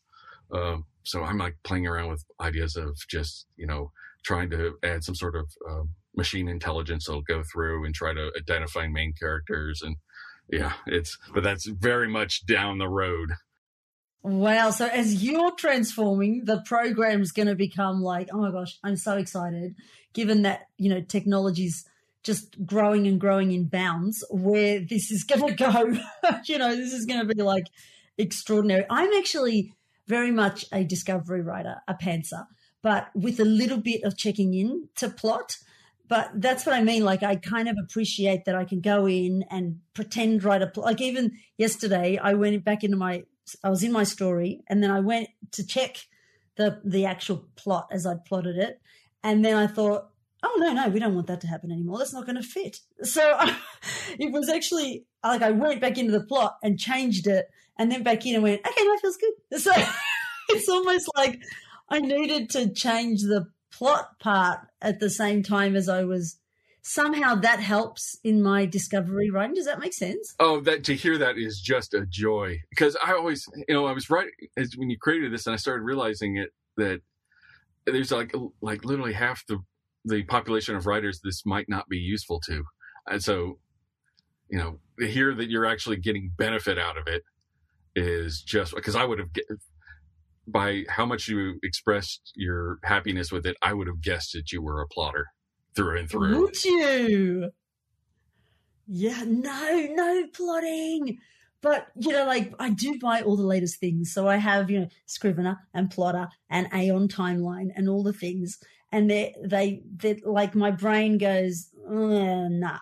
uh, 0.53 0.77
so 1.03 1.23
i'm 1.23 1.37
like 1.37 1.55
playing 1.63 1.87
around 1.87 2.09
with 2.09 2.23
ideas 2.41 2.75
of 2.75 2.95
just 3.09 3.45
you 3.55 3.65
know 3.65 3.91
trying 4.23 4.49
to 4.49 4.73
add 4.83 5.03
some 5.03 5.15
sort 5.15 5.35
of 5.35 5.45
uh, 5.69 5.83
machine 6.15 6.49
intelligence 6.49 7.05
that'll 7.05 7.21
go 7.21 7.41
through 7.43 7.85
and 7.85 7.95
try 7.95 8.13
to 8.13 8.31
identify 8.37 8.87
main 8.87 9.13
characters 9.13 9.81
and 9.81 9.95
yeah 10.51 10.73
it's 10.87 11.17
but 11.33 11.43
that's 11.43 11.67
very 11.67 12.09
much 12.09 12.45
down 12.45 12.77
the 12.79 12.89
road 12.89 13.29
Wow. 14.21 14.71
So 14.71 14.85
as 14.85 15.23
you're 15.23 15.51
transforming, 15.51 16.43
the 16.43 16.61
program's 16.65 17.31
going 17.31 17.47
to 17.47 17.55
become 17.55 18.01
like, 18.01 18.27
oh 18.33 18.39
my 18.41 18.51
gosh, 18.51 18.77
I'm 18.83 18.97
so 18.97 19.17
excited, 19.17 19.75
given 20.13 20.41
that, 20.41 20.63
you 20.77 20.89
know, 20.89 21.01
technology's 21.01 21.85
just 22.23 22.65
growing 22.65 23.07
and 23.07 23.19
growing 23.19 23.51
in 23.51 23.65
bounds 23.65 24.23
where 24.29 24.79
this 24.79 25.11
is 25.11 25.23
going 25.23 25.47
to 25.55 25.71
go. 25.71 25.97
you 26.45 26.57
know, 26.57 26.75
this 26.75 26.93
is 26.93 27.05
going 27.05 27.25
to 27.25 27.33
be 27.33 27.41
like 27.41 27.65
extraordinary. 28.17 28.85
I'm 28.89 29.13
actually 29.13 29.73
very 30.07 30.31
much 30.31 30.65
a 30.71 30.83
discovery 30.83 31.41
writer, 31.41 31.77
a 31.87 31.93
pantser, 31.93 32.47
but 32.81 33.09
with 33.15 33.39
a 33.39 33.45
little 33.45 33.77
bit 33.77 34.03
of 34.03 34.17
checking 34.17 34.53
in 34.53 34.89
to 34.97 35.09
plot. 35.09 35.57
But 36.07 36.31
that's 36.33 36.65
what 36.65 36.75
I 36.75 36.81
mean. 36.81 37.05
Like, 37.05 37.21
I 37.21 37.35
kind 37.35 37.69
of 37.69 37.75
appreciate 37.83 38.45
that 38.45 38.55
I 38.55 38.65
can 38.65 38.81
go 38.81 39.07
in 39.07 39.45
and 39.51 39.79
pretend 39.93 40.43
write 40.43 40.63
a 40.63 40.67
plot. 40.67 40.87
Like, 40.87 41.01
even 41.01 41.33
yesterday, 41.57 42.17
I 42.17 42.33
went 42.33 42.63
back 42.65 42.83
into 42.83 42.97
my 42.97 43.23
I 43.63 43.69
was 43.69 43.83
in 43.83 43.91
my 43.91 44.03
story, 44.03 44.61
and 44.67 44.83
then 44.83 44.91
I 44.91 44.99
went 44.99 45.29
to 45.51 45.65
check 45.65 45.97
the 46.55 46.81
the 46.83 47.05
actual 47.05 47.47
plot 47.55 47.87
as 47.91 48.05
I'd 48.05 48.25
plotted 48.25 48.57
it, 48.57 48.81
and 49.23 49.45
then 49.45 49.55
I 49.55 49.67
thought, 49.67 50.09
oh 50.43 50.57
no, 50.59 50.73
no, 50.73 50.89
we 50.89 50.99
don't 50.99 51.15
want 51.15 51.27
that 51.27 51.41
to 51.41 51.47
happen 51.47 51.71
anymore. 51.71 51.97
That's 51.97 52.13
not 52.13 52.25
going 52.25 52.37
to 52.37 52.43
fit. 52.43 52.77
So 53.03 53.37
it 54.19 54.31
was 54.31 54.49
actually 54.49 55.05
like 55.23 55.41
I 55.41 55.51
went 55.51 55.81
back 55.81 55.97
into 55.97 56.11
the 56.11 56.23
plot 56.23 56.57
and 56.63 56.79
changed 56.79 57.27
it, 57.27 57.47
and 57.77 57.91
then 57.91 58.03
back 58.03 58.25
in 58.25 58.35
and 58.35 58.43
went, 58.43 58.61
okay, 58.65 58.83
that 58.83 58.99
feels 59.01 59.17
good. 59.17 59.33
So 59.59 59.73
it's 60.49 60.69
almost 60.69 61.09
like 61.15 61.39
I 61.89 61.99
needed 61.99 62.49
to 62.51 62.73
change 62.73 63.21
the 63.21 63.47
plot 63.71 64.19
part 64.19 64.59
at 64.81 64.99
the 64.99 65.09
same 65.09 65.43
time 65.43 65.75
as 65.75 65.87
I 65.87 66.03
was 66.03 66.39
somehow 66.81 67.35
that 67.35 67.59
helps 67.59 68.17
in 68.23 68.41
my 68.41 68.65
discovery 68.65 69.29
writing. 69.29 69.55
Does 69.55 69.65
that 69.65 69.79
make 69.79 69.93
sense? 69.93 70.33
Oh, 70.39 70.59
that 70.61 70.83
to 70.85 70.95
hear 70.95 71.17
that 71.17 71.37
is 71.37 71.61
just 71.61 71.93
a 71.93 72.05
joy 72.07 72.59
because 72.69 72.97
I 73.03 73.13
always, 73.13 73.45
you 73.67 73.73
know, 73.73 73.85
I 73.85 73.93
was 73.93 74.09
writing 74.09 74.31
as 74.57 74.73
when 74.75 74.89
you 74.89 74.97
created 74.99 75.31
this 75.31 75.45
and 75.45 75.53
I 75.53 75.57
started 75.57 75.83
realizing 75.83 76.37
it 76.37 76.49
that 76.77 77.01
there's 77.85 78.11
like 78.11 78.33
like 78.61 78.85
literally 78.85 79.13
half 79.13 79.45
the 79.47 79.59
the 80.05 80.23
population 80.23 80.75
of 80.75 80.85
writers 80.85 81.19
this 81.23 81.45
might 81.45 81.69
not 81.69 81.87
be 81.89 81.97
useful 81.97 82.39
to, 82.47 82.63
and 83.07 83.23
so 83.23 83.59
you 84.49 84.57
know 84.57 84.79
hear 84.99 85.33
that 85.35 85.49
you're 85.49 85.65
actually 85.65 85.97
getting 85.97 86.31
benefit 86.37 86.77
out 86.77 86.97
of 86.97 87.07
it 87.07 87.23
is 87.95 88.41
just 88.41 88.75
because 88.75 88.95
I 88.95 89.05
would 89.05 89.19
have 89.19 89.29
by 90.51 90.83
how 90.89 91.05
much 91.05 91.27
you 91.27 91.59
expressed 91.63 92.31
your 92.35 92.79
happiness 92.83 93.31
with 93.31 93.45
it, 93.45 93.55
I 93.61 93.73
would 93.73 93.87
have 93.87 94.01
guessed 94.01 94.33
that 94.33 94.51
you 94.51 94.61
were 94.61 94.81
a 94.81 94.87
plotter 94.87 95.27
through 95.75 95.99
and 95.99 96.09
through. 96.09 96.41
Would 96.41 96.63
you? 96.63 97.51
Yeah, 98.87 99.23
no, 99.25 99.87
no 99.91 100.25
plotting. 100.33 101.19
But 101.61 101.87
you 101.95 102.11
know, 102.11 102.25
like 102.25 102.53
I 102.59 102.69
do 102.69 102.97
buy 102.99 103.21
all 103.21 103.35
the 103.35 103.43
latest 103.43 103.79
things. 103.79 104.13
So 104.13 104.27
I 104.27 104.37
have, 104.37 104.69
you 104.69 104.79
know, 104.79 104.87
Scrivener 105.05 105.59
and 105.73 105.89
Plottr 105.89 106.29
and 106.49 106.67
Aeon 106.73 107.09
Timeline 107.09 107.69
and 107.75 107.89
all 107.89 108.03
the 108.03 108.13
things. 108.13 108.57
And 108.91 109.09
they 109.09 109.35
they 109.43 109.83
they 109.95 110.21
like 110.25 110.55
my 110.55 110.71
brain 110.71 111.17
goes, 111.17 111.69
uh, 111.87 112.47
nah. 112.49 112.79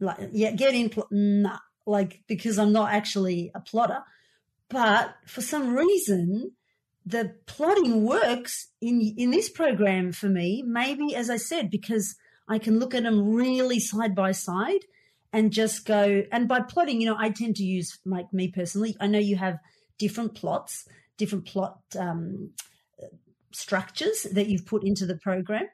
Like 0.00 0.30
yeah, 0.32 0.52
get 0.52 0.74
in 0.74 0.88
pl- 0.90 1.08
nah. 1.10 1.58
Like 1.86 2.22
because 2.26 2.58
I'm 2.58 2.72
not 2.72 2.92
actually 2.92 3.50
a 3.54 3.60
plotter. 3.60 4.02
But 4.70 5.14
for 5.26 5.42
some 5.42 5.74
reason, 5.74 6.52
the 7.04 7.34
plotting 7.46 8.04
works 8.04 8.68
in 8.80 9.00
in 9.00 9.30
this 9.30 9.50
program 9.50 10.12
for 10.12 10.28
me. 10.28 10.62
Maybe 10.66 11.14
as 11.14 11.28
I 11.28 11.36
said, 11.36 11.70
because 11.70 12.16
I 12.48 12.58
can 12.58 12.78
look 12.78 12.94
at 12.94 13.02
them 13.02 13.34
really 13.34 13.80
side 13.80 14.14
by 14.14 14.32
side 14.32 14.84
and 15.32 15.52
just 15.52 15.84
go. 15.84 16.22
And 16.32 16.48
by 16.48 16.60
plotting, 16.60 17.00
you 17.00 17.06
know, 17.06 17.16
I 17.18 17.30
tend 17.30 17.56
to 17.56 17.64
use 17.64 17.98
like 18.04 18.32
me 18.32 18.48
personally. 18.48 18.96
I 19.00 19.06
know 19.06 19.18
you 19.18 19.36
have 19.36 19.58
different 19.98 20.34
plots, 20.34 20.86
different 21.18 21.46
plot 21.46 21.78
um, 21.98 22.50
structures 23.54 24.24
that 24.32 24.48
you've 24.48 24.66
put 24.66 24.84
into 24.84 25.06
the 25.06 25.16
program. 25.16 25.68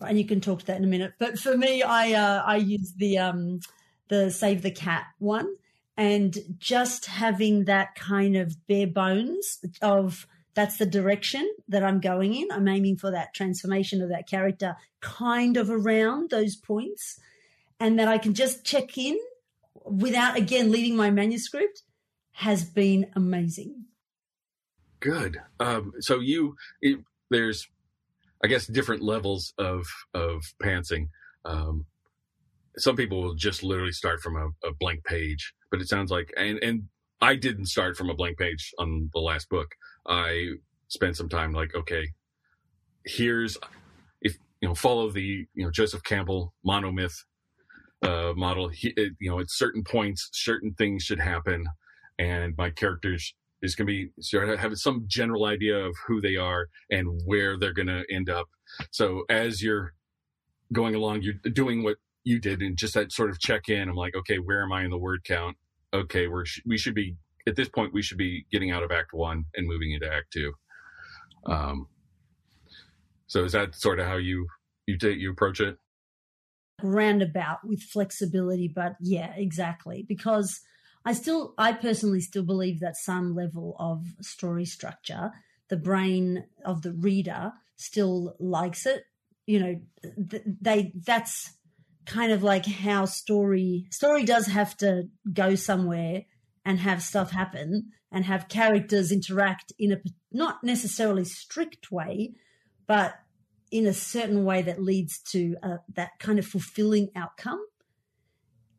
And 0.00 0.18
you 0.18 0.26
can 0.26 0.40
talk 0.40 0.60
to 0.60 0.66
that 0.66 0.76
in 0.76 0.84
a 0.84 0.88
minute. 0.88 1.14
But 1.18 1.38
for 1.38 1.56
me, 1.56 1.82
I 1.82 2.12
uh, 2.12 2.42
I 2.44 2.56
use 2.56 2.92
the 2.96 3.18
um, 3.18 3.60
the 4.08 4.30
save 4.30 4.62
the 4.62 4.70
cat 4.70 5.06
one 5.18 5.54
and 5.96 6.36
just 6.58 7.06
having 7.06 7.64
that 7.64 7.94
kind 7.94 8.36
of 8.36 8.56
bare 8.66 8.86
bones 8.86 9.64
of 9.80 10.26
that's 10.54 10.76
the 10.76 10.86
direction 10.86 11.48
that 11.68 11.82
I'm 11.82 12.00
going 12.00 12.34
in. 12.34 12.48
I'm 12.50 12.68
aiming 12.68 12.96
for 12.96 13.10
that 13.10 13.34
transformation 13.34 14.02
of 14.02 14.08
that 14.10 14.28
character 14.28 14.76
kind 15.00 15.56
of 15.56 15.70
around 15.70 16.30
those 16.30 16.56
points 16.56 17.18
and 17.80 17.98
that 17.98 18.08
I 18.08 18.18
can 18.18 18.34
just 18.34 18.64
check 18.64 18.96
in 18.96 19.18
without 19.84 20.36
again 20.36 20.70
leaving 20.70 20.96
my 20.96 21.10
manuscript 21.10 21.82
has 22.32 22.64
been 22.64 23.10
amazing. 23.14 23.84
Good. 25.04 25.38
Um, 25.60 25.92
so 26.00 26.20
you, 26.20 26.56
it, 26.82 26.98
there's, 27.30 27.68
I 28.42 28.48
guess, 28.48 28.66
different 28.66 29.02
levels 29.02 29.54
of 29.58 29.86
of 30.14 30.42
pantsing. 30.62 31.08
Um, 31.44 31.86
some 32.78 32.96
people 32.96 33.22
will 33.22 33.34
just 33.34 33.62
literally 33.62 33.92
start 33.92 34.20
from 34.20 34.36
a, 34.36 34.68
a 34.68 34.74
blank 34.80 35.04
page 35.04 35.54
but 35.74 35.80
it 35.82 35.88
sounds 35.88 36.12
like 36.12 36.32
and 36.36 36.62
and 36.62 36.84
I 37.20 37.34
didn't 37.34 37.66
start 37.66 37.96
from 37.96 38.08
a 38.08 38.14
blank 38.14 38.38
page 38.38 38.72
on 38.78 39.10
the 39.12 39.18
last 39.18 39.48
book. 39.48 39.74
I 40.06 40.50
spent 40.86 41.16
some 41.16 41.28
time 41.28 41.52
like, 41.52 41.74
okay, 41.74 42.10
here's 43.04 43.58
if 44.22 44.36
you 44.60 44.68
know 44.68 44.74
follow 44.76 45.10
the 45.10 45.44
you 45.52 45.64
know 45.64 45.70
Joseph 45.72 46.04
Campbell 46.04 46.54
monomyth 46.64 47.24
uh, 48.02 48.34
model. 48.36 48.68
He, 48.68 48.90
it, 48.96 49.14
you 49.18 49.30
know, 49.30 49.40
at 49.40 49.50
certain 49.50 49.82
points, 49.82 50.28
certain 50.32 50.74
things 50.74 51.02
should 51.02 51.18
happen, 51.18 51.66
and 52.20 52.54
my 52.56 52.70
characters 52.70 53.34
is 53.64 53.74
going 53.74 53.86
to 53.86 53.92
be 53.92 54.10
sort 54.20 54.48
of 54.48 54.58
have 54.58 54.76
some 54.76 55.04
general 55.06 55.44
idea 55.44 55.76
of 55.76 55.94
who 56.06 56.20
they 56.20 56.36
are 56.36 56.68
and 56.90 57.22
where 57.24 57.58
they're 57.58 57.72
going 57.72 57.88
to 57.88 58.04
end 58.10 58.28
up. 58.28 58.46
So 58.90 59.24
as 59.28 59.62
you're 59.62 59.94
going 60.72 60.94
along, 60.94 61.22
you're 61.22 61.34
doing 61.52 61.82
what 61.82 61.96
you 62.24 62.38
did 62.40 62.62
and 62.62 62.76
just 62.76 62.94
that 62.94 63.12
sort 63.12 63.30
of 63.30 63.38
check 63.38 63.68
in. 63.68 63.88
I'm 63.88 63.96
like, 63.96 64.14
okay, 64.14 64.36
where 64.36 64.62
am 64.62 64.72
I 64.72 64.84
in 64.84 64.90
the 64.90 64.98
word 64.98 65.24
count? 65.24 65.56
okay, 65.94 66.26
we're 66.26 66.44
we 66.66 66.76
should 66.76 66.94
be 66.94 67.16
at 67.46 67.56
this 67.56 67.68
point 67.68 67.94
we 67.94 68.02
should 68.02 68.18
be 68.18 68.44
getting 68.50 68.70
out 68.70 68.82
of 68.82 68.90
Act 68.90 69.12
One 69.12 69.44
and 69.54 69.66
moving 69.66 69.92
into 69.92 70.12
Act 70.12 70.32
Two. 70.32 70.52
Um, 71.46 71.86
so 73.26 73.44
is 73.44 73.52
that 73.52 73.74
sort 73.74 74.00
of 74.00 74.06
how 74.06 74.16
you 74.16 74.46
you 74.86 74.98
take 74.98 75.18
you 75.18 75.30
approach 75.30 75.60
it? 75.60 75.76
Roundabout 76.82 77.58
with 77.64 77.80
flexibility, 77.80 78.68
but 78.68 78.96
yeah, 79.00 79.32
exactly. 79.36 80.04
Because 80.06 80.60
I 81.04 81.12
still, 81.12 81.54
I 81.58 81.72
personally 81.72 82.20
still 82.20 82.44
believe 82.44 82.80
that 82.80 82.96
some 82.96 83.34
level 83.34 83.76
of 83.78 84.06
story 84.20 84.64
structure, 84.64 85.32
the 85.68 85.76
brain 85.76 86.46
of 86.64 86.82
the 86.82 86.92
reader 86.92 87.52
still 87.76 88.36
likes 88.38 88.86
it. 88.86 89.04
You 89.46 89.60
know, 89.60 89.80
they 90.60 90.92
that's 91.04 91.52
kind 92.06 92.32
of 92.32 92.42
like 92.42 92.66
how 92.66 93.04
story 93.04 93.86
story 93.90 94.24
does 94.24 94.46
have 94.46 94.76
to 94.78 95.08
go 95.32 95.54
somewhere 95.54 96.24
and 96.64 96.78
have 96.78 97.02
stuff 97.02 97.30
happen 97.30 97.90
and 98.10 98.24
have 98.24 98.48
characters 98.48 99.10
interact 99.10 99.72
in 99.78 99.92
a 99.92 99.96
not 100.32 100.62
necessarily 100.62 101.24
strict 101.24 101.90
way 101.90 102.34
but 102.86 103.14
in 103.70 103.86
a 103.86 103.94
certain 103.94 104.44
way 104.44 104.62
that 104.62 104.82
leads 104.82 105.18
to 105.18 105.56
a, 105.62 105.78
that 105.94 106.10
kind 106.18 106.38
of 106.38 106.46
fulfilling 106.46 107.08
outcome 107.16 107.64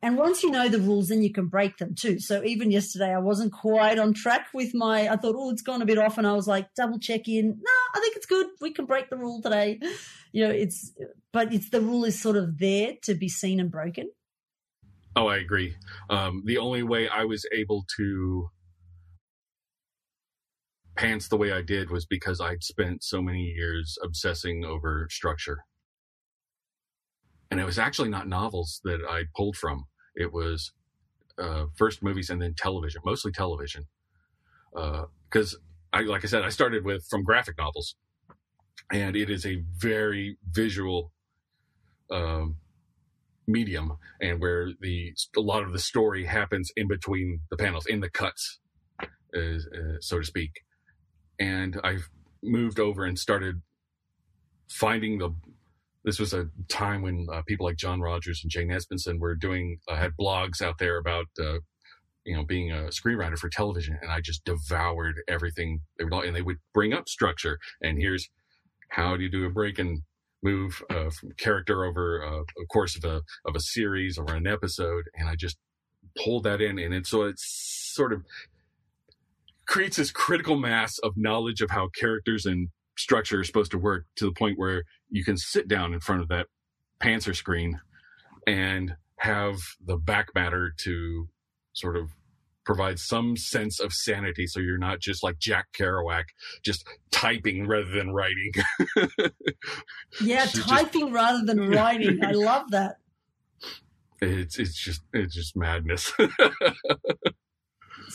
and 0.06 0.18
once 0.18 0.44
you 0.44 0.52
know 0.52 0.70
the 0.70 0.78
rules, 0.78 1.08
then 1.08 1.24
you 1.24 1.34
can 1.34 1.48
break 1.48 1.78
them 1.78 1.96
too. 1.96 2.20
So 2.20 2.44
even 2.44 2.70
yesterday, 2.70 3.12
I 3.12 3.18
wasn't 3.18 3.52
quite 3.52 3.98
on 3.98 4.14
track 4.14 4.50
with 4.54 4.76
my. 4.76 5.10
I 5.10 5.16
thought, 5.16 5.34
oh, 5.36 5.50
it's 5.50 5.64
gone 5.64 5.82
a 5.82 5.86
bit 5.86 5.98
off, 5.98 6.20
and 6.20 6.28
I 6.28 6.34
was 6.34 6.48
like, 6.48 6.72
double 6.76 7.00
check 7.00 7.28
in. 7.28 7.48
No, 7.48 7.72
I 7.96 8.00
think 8.00 8.16
it's 8.16 8.28
good. 8.28 8.46
We 8.62 8.72
can 8.72 8.86
break 8.86 9.10
the 9.10 9.18
rule 9.18 9.42
today. 9.42 9.80
You 10.32 10.48
know, 10.48 10.54
it's 10.54 10.94
but 11.34 11.52
it's 11.52 11.72
the 11.72 11.82
rule 11.82 12.06
is 12.06 12.22
sort 12.22 12.38
of 12.38 12.60
there 12.60 12.94
to 13.02 13.16
be 13.16 13.28
seen 13.28 13.60
and 13.60 13.72
broken. 13.72 14.12
Oh, 15.16 15.26
I 15.26 15.38
agree. 15.38 15.76
Um, 16.12 16.44
the 16.46 16.60
only 16.60 16.84
way 16.84 17.10
I 17.10 17.24
was 17.24 17.48
able 17.52 17.84
to 17.98 18.50
pants 20.96 21.30
the 21.30 21.38
way 21.38 21.52
I 21.52 21.64
did 21.64 21.90
was 21.90 22.06
because 22.06 22.40
I'd 22.40 22.64
spent 22.64 23.04
so 23.04 23.24
many 23.24 23.46
years 23.46 23.98
obsessing 24.04 24.66
over 24.66 25.08
structure. 25.10 25.64
And 27.50 27.60
it 27.60 27.66
was 27.66 27.80
actually 27.80 28.10
not 28.10 28.28
novels 28.28 28.82
that 28.84 29.02
I 29.10 29.24
pulled 29.36 29.58
from. 29.58 29.86
It 30.16 30.34
was 30.34 30.72
uh, 31.38 31.66
first 31.76 32.04
movies 32.04 32.30
and 32.30 32.42
then 32.42 32.54
television, 32.56 33.02
mostly 33.06 33.32
television. 33.32 33.86
Because 34.74 35.56
uh, 35.56 35.98
I, 35.98 36.02
like 36.02 36.24
I 36.24 36.28
said, 36.28 36.44
I 36.44 36.50
started 36.50 36.86
with 36.86 37.06
from 37.10 37.24
graphic 37.24 37.58
novels, 37.58 37.96
and 38.92 39.16
it 39.16 39.30
is 39.30 39.46
a 39.46 39.64
very 39.78 40.38
visual 40.50 41.12
um, 42.12 42.58
medium, 43.48 43.98
and 44.22 44.42
where 44.42 44.70
the 44.80 45.14
a 45.38 45.42
lot 45.42 45.64
of 45.64 45.72
the 45.74 45.80
story 45.80 46.26
happens 46.26 46.72
in 46.76 46.88
between 46.88 47.42
the 47.50 47.58
panels, 47.58 47.86
in 47.86 48.02
the 48.02 48.10
cuts, 48.10 48.60
uh, 49.02 49.60
so 50.02 50.20
to 50.20 50.26
speak. 50.26 50.52
And 51.40 51.80
I've 51.84 52.10
moved 52.44 52.80
over 52.80 53.06
and 53.06 53.18
started 53.20 53.62
finding 54.70 55.20
the 55.20 55.32
this 56.06 56.20
was 56.20 56.34
a 56.34 56.48
time 56.70 57.02
when 57.02 57.28
uh, 57.32 57.42
people 57.48 57.66
like 57.66 57.78
John 57.78 58.00
Rogers 58.00 58.42
and 58.44 58.52
Jane 58.52 58.70
Espenson 58.70 59.20
were 59.20 59.36
doing 59.36 59.80
uh, 59.90 59.96
had 59.96 60.12
blogs 60.20 60.62
out 60.62 60.78
there 60.80 60.98
about 60.98 61.26
uh, 61.40 61.60
you 62.26 62.36
know 62.36 62.46
being 62.46 62.72
a 62.72 62.90
screenwriter 62.90 63.38
for 63.38 63.50
television, 63.50 63.98
and 64.02 64.12
I 64.12 64.22
just 64.22 64.46
devoured 64.46 65.16
everything 65.28 65.82
they 65.98 66.06
would 66.06 66.14
and 66.26 66.36
they 66.36 66.42
would 66.42 66.58
bring 66.74 66.94
up 66.94 67.10
structure 67.10 67.60
and 67.82 67.98
here's 68.00 68.30
how 68.90 69.18
do 69.18 69.24
you 69.24 69.30
do 69.30 69.46
a 69.46 69.50
break 69.50 69.80
and 69.80 70.04
move 70.44 70.84
uh, 70.90 71.10
from 71.10 71.32
character 71.38 71.84
over 71.84 72.24
uh, 72.24 72.42
a 72.62 72.66
course 72.68 72.96
of 72.96 73.04
a 73.04 73.22
of 73.46 73.56
a 73.56 73.60
series 73.60 74.18
or 74.18 74.34
an 74.34 74.48
episode, 74.48 75.06
and 75.16 75.28
I 75.28 75.36
just 75.36 75.58
pulled 76.24 76.44
that 76.44 76.62
in, 76.62 76.80
and 76.80 76.94
it, 76.94 77.08
so 77.08 77.24
it's 77.24 77.92
sort 77.94 78.14
of 78.14 78.24
creates 79.68 79.98
this 79.98 80.12
critical 80.12 80.56
mass 80.56 81.00
of 81.00 81.14
knowledge 81.18 81.62
of 81.62 81.72
how 81.72 81.90
characters 82.00 82.46
and 82.46 82.70
structure 82.98 83.42
is 83.42 83.48
supposed 83.48 83.72
to 83.72 83.78
work 83.78 84.06
to 84.18 84.26
the 84.26 84.32
point 84.32 84.58
where 84.58 84.84
you 85.10 85.24
can 85.24 85.38
sit 85.38 85.68
down 85.68 85.94
in 85.94 86.00
front 86.00 86.22
of 86.22 86.28
that 86.30 86.48
Pantser 87.02 87.36
screen 87.36 87.80
and 88.48 88.96
have 89.18 89.58
the 89.84 89.98
back 89.98 90.28
matter 90.36 90.74
to 90.78 91.28
sort 91.74 91.98
of 91.98 92.10
provide 92.66 93.00
some 93.00 93.38
sense 93.38 93.80
of 93.80 93.94
sanity 93.94 94.48
so 94.48 94.60
you're 94.60 94.78
not 94.78 95.00
just 95.00 95.24
like 95.24 95.38
Jack 95.38 95.68
Kerouac 95.78 96.24
just 96.64 96.86
typing 97.12 97.68
rather 97.68 97.90
than 97.90 98.12
writing. 98.12 98.52
yeah, 100.22 100.46
typing 100.46 101.02
just, 101.02 101.14
rather 101.14 101.46
than 101.46 101.70
writing. 101.70 102.24
I 102.24 102.32
love 102.32 102.72
that. 102.72 102.98
It's 104.22 104.58
it's 104.58 104.82
just 104.82 105.02
it's 105.12 105.36
just 105.36 105.58
madness. 105.58 106.14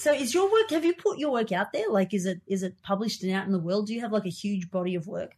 So 0.01 0.15
is 0.15 0.33
your 0.33 0.51
work 0.51 0.71
have 0.71 0.83
you 0.83 0.95
put 0.95 1.19
your 1.19 1.31
work 1.31 1.53
out 1.53 1.75
there? 1.75 1.91
Like 1.91 2.15
is 2.15 2.25
it 2.25 2.41
is 2.47 2.63
it 2.63 2.75
published 2.83 3.23
and 3.23 3.33
out 3.33 3.45
in 3.45 3.53
the 3.53 3.59
world? 3.59 3.87
Do 3.87 3.93
you 3.93 4.01
have 4.01 4.13
like 4.13 4.25
a 4.25 4.31
huge 4.31 4.71
body 4.71 4.95
of 4.95 5.07
work? 5.07 5.33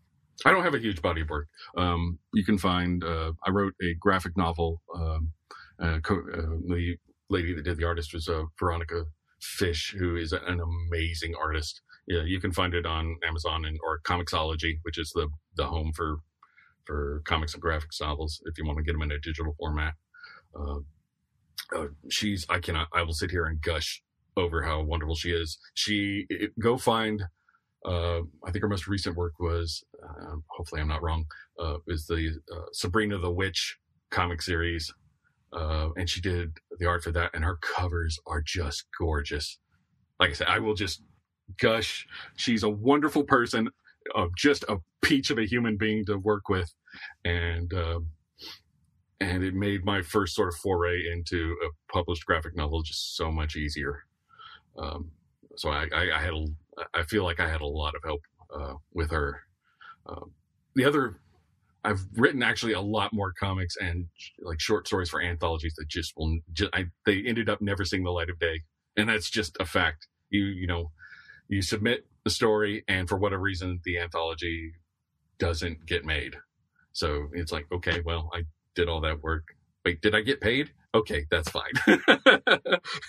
I 0.44 0.52
don't 0.52 0.62
have 0.62 0.74
a 0.74 0.78
huge 0.78 1.02
body 1.02 1.22
of 1.22 1.30
work. 1.30 1.48
Um, 1.76 2.20
you 2.32 2.44
can 2.44 2.58
find 2.58 3.02
uh, 3.02 3.32
I 3.44 3.50
wrote 3.50 3.74
a 3.82 3.94
graphic 3.98 4.36
novel. 4.36 4.80
Um, 4.94 5.32
uh, 5.80 5.98
co- 6.04 6.28
uh, 6.32 6.58
the 6.68 6.96
lady 7.28 7.54
that 7.54 7.64
did 7.64 7.76
the 7.76 7.84
artist 7.84 8.14
was 8.14 8.28
uh, 8.28 8.44
Veronica 8.56 9.06
Fish, 9.40 9.96
who 9.98 10.14
is 10.14 10.32
an 10.32 10.60
amazing 10.60 11.34
artist. 11.34 11.82
yeah, 12.06 12.22
you 12.22 12.40
can 12.40 12.52
find 12.52 12.72
it 12.72 12.86
on 12.86 13.16
Amazon 13.26 13.64
and 13.64 13.80
or 13.84 13.98
Comixology, 14.04 14.78
which 14.82 14.96
is 14.96 15.10
the 15.12 15.28
the 15.56 15.66
home 15.66 15.90
for 15.92 16.18
for 16.84 17.20
comics 17.24 17.52
and 17.54 17.62
graphics 17.62 18.00
novels. 18.00 18.40
If 18.44 18.58
you 18.58 18.64
want 18.64 18.78
to 18.78 18.84
get 18.84 18.92
them 18.92 19.02
in 19.02 19.10
a 19.10 19.18
digital 19.18 19.56
format, 19.58 19.94
uh, 20.54 20.78
uh, 21.76 21.88
she's 22.10 22.46
I 22.48 22.60
cannot 22.60 22.86
I 22.92 23.02
will 23.02 23.12
sit 23.12 23.32
here 23.32 23.46
and 23.46 23.60
gush 23.60 24.04
over 24.36 24.62
how 24.62 24.82
wonderful 24.82 25.14
she 25.14 25.30
is. 25.30 25.58
She 25.74 26.26
it, 26.28 26.58
go 26.58 26.76
find. 26.76 27.22
Uh, 27.84 28.20
I 28.44 28.52
think 28.52 28.62
her 28.62 28.68
most 28.68 28.86
recent 28.86 29.16
work 29.16 29.40
was, 29.40 29.82
uh, 30.02 30.36
hopefully 30.46 30.80
I'm 30.80 30.88
not 30.88 31.02
wrong, 31.02 31.24
uh, 31.58 31.78
is 31.88 32.06
the 32.06 32.38
uh, 32.52 32.66
Sabrina 32.72 33.18
the 33.18 33.30
Witch 33.30 33.76
comic 34.10 34.40
series. 34.40 34.92
Uh, 35.52 35.88
and 35.96 36.08
she 36.08 36.20
did 36.20 36.56
the 36.78 36.86
art 36.86 37.02
for 37.02 37.10
that, 37.12 37.30
and 37.34 37.44
her 37.44 37.58
covers 37.60 38.18
are 38.26 38.40
just 38.40 38.84
gorgeous. 38.98 39.58
Like 40.18 40.30
I 40.30 40.32
said, 40.32 40.46
I 40.48 40.60
will 40.60 40.74
just 40.74 41.02
gush. 41.58 42.06
She's 42.36 42.62
a 42.62 42.70
wonderful 42.70 43.24
person, 43.24 43.68
uh, 44.14 44.28
just 44.36 44.64
a 44.68 44.78
peach 45.02 45.30
of 45.30 45.38
a 45.38 45.46
human 45.46 45.76
being 45.76 46.06
to 46.06 46.16
work 46.16 46.48
with, 46.48 46.72
and 47.24 47.72
um, 47.74 48.08
and 49.20 49.44
it 49.44 49.54
made 49.54 49.84
my 49.84 50.02
first 50.02 50.34
sort 50.34 50.48
of 50.48 50.54
foray 50.56 51.02
into 51.12 51.56
a 51.64 51.92
published 51.92 52.24
graphic 52.24 52.56
novel 52.56 52.82
just 52.82 53.16
so 53.16 53.30
much 53.30 53.56
easier. 53.56 54.04
Um, 54.78 55.10
so 55.56 55.70
I, 55.70 55.86
I, 55.94 56.18
I, 56.18 56.20
had 56.22 56.32
a, 56.34 56.46
I 56.94 57.02
feel 57.04 57.24
like 57.24 57.40
I 57.40 57.48
had 57.48 57.60
a 57.60 57.66
lot 57.66 57.94
of 57.94 58.02
help 58.04 58.22
uh, 58.54 58.74
with 58.92 59.10
her. 59.10 59.42
Um, 60.06 60.32
the 60.74 60.84
other, 60.84 61.20
I've 61.84 62.04
written 62.16 62.42
actually 62.42 62.72
a 62.72 62.80
lot 62.80 63.12
more 63.12 63.32
comics 63.38 63.76
and 63.76 64.06
like 64.40 64.60
short 64.60 64.86
stories 64.86 65.10
for 65.10 65.20
anthologies 65.20 65.74
that 65.76 65.88
just 65.88 66.12
will, 66.16 66.38
just, 66.52 66.70
I, 66.74 66.86
they 67.06 67.22
ended 67.26 67.48
up 67.48 67.60
never 67.60 67.84
seeing 67.84 68.04
the 68.04 68.10
light 68.10 68.30
of 68.30 68.38
day, 68.38 68.62
and 68.96 69.08
that's 69.08 69.30
just 69.30 69.56
a 69.60 69.66
fact. 69.66 70.06
You 70.30 70.44
you 70.44 70.66
know, 70.66 70.92
you 71.48 71.60
submit 71.62 72.06
the 72.24 72.30
story, 72.30 72.84
and 72.88 73.08
for 73.08 73.18
whatever 73.18 73.42
reason, 73.42 73.80
the 73.84 73.98
anthology 73.98 74.72
doesn't 75.38 75.86
get 75.86 76.04
made. 76.04 76.36
So 76.92 77.28
it's 77.32 77.52
like, 77.52 77.66
okay, 77.72 78.00
well, 78.04 78.30
I 78.32 78.42
did 78.74 78.88
all 78.88 79.00
that 79.02 79.22
work. 79.22 79.44
Wait, 79.84 80.00
did 80.00 80.14
I 80.14 80.20
get 80.20 80.40
paid? 80.40 80.70
Okay, 80.94 81.26
that's 81.30 81.50
fine. 81.50 81.72